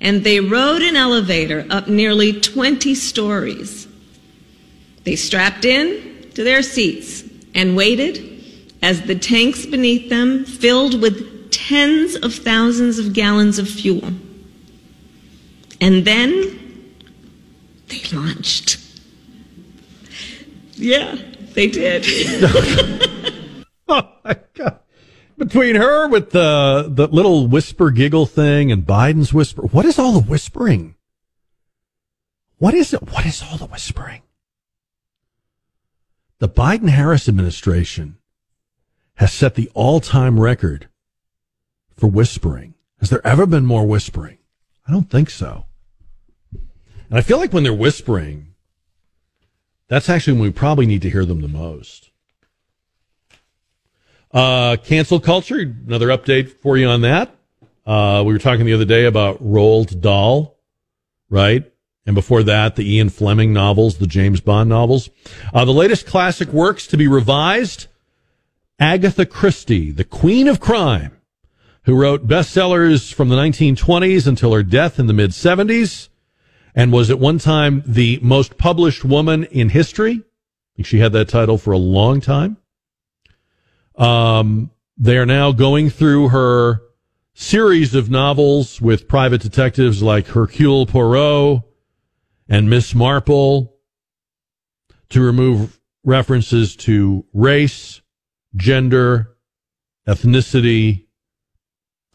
[0.00, 3.86] and they rode an elevator up nearly 20 stories.
[5.04, 7.24] They strapped in to their seats
[7.54, 8.26] and waited
[8.82, 14.08] as the tanks beneath them filled with tens of thousands of gallons of fuel.
[15.80, 16.94] And then
[17.88, 18.78] they launched.
[20.74, 21.16] Yeah,
[21.54, 22.04] they did.
[23.88, 24.78] oh my god!
[25.40, 30.12] Between her with the the little whisper giggle thing and Biden's whisper, what is all
[30.12, 30.96] the whispering?
[32.58, 33.10] What is it?
[33.10, 34.20] What is all the whispering?
[36.40, 38.18] The Biden Harris administration
[39.14, 40.90] has set the all time record
[41.96, 42.74] for whispering.
[42.98, 44.36] Has there ever been more whispering?
[44.86, 45.64] I don't think so.
[46.52, 48.48] And I feel like when they're whispering,
[49.88, 52.09] that's actually when we probably need to hear them the most.
[54.32, 57.34] Uh, cancel culture, another update for you on that.
[57.84, 60.58] Uh, we were talking the other day about Roald Dahl,
[61.28, 61.70] right?
[62.06, 65.10] And before that, the Ian Fleming novels, the James Bond novels.
[65.52, 67.88] Uh, the latest classic works to be revised
[68.78, 71.20] Agatha Christie, the Queen of Crime,
[71.82, 76.08] who wrote bestsellers from the 1920s until her death in the mid 70s
[76.74, 80.14] and was at one time the most published woman in history.
[80.14, 82.56] I think she had that title for a long time.
[84.00, 86.80] Um, they are now going through her
[87.34, 91.60] series of novels with private detectives like Hercule Poirot
[92.48, 93.76] and Miss Marple
[95.10, 98.00] to remove references to race,
[98.56, 99.36] gender,
[100.08, 101.04] ethnicity,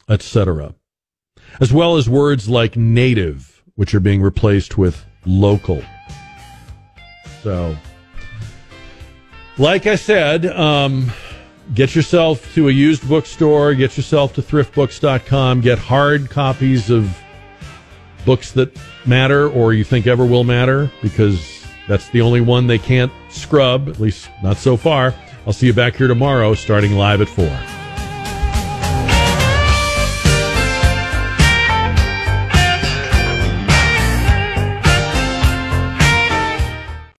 [0.10, 0.74] etc.,
[1.62, 5.84] as well as words like native, which are being replaced with local.
[7.44, 7.78] So,
[9.60, 11.12] like I said, um,
[11.74, 17.18] get yourself to a used bookstore, get yourself to thriftbooks.com, get hard copies of
[18.26, 18.76] books that
[19.06, 23.88] matter or you think ever will matter because that's the only one they can't scrub,
[23.90, 25.14] at least not so far.
[25.46, 27.85] I'll see you back here tomorrow starting live at 4.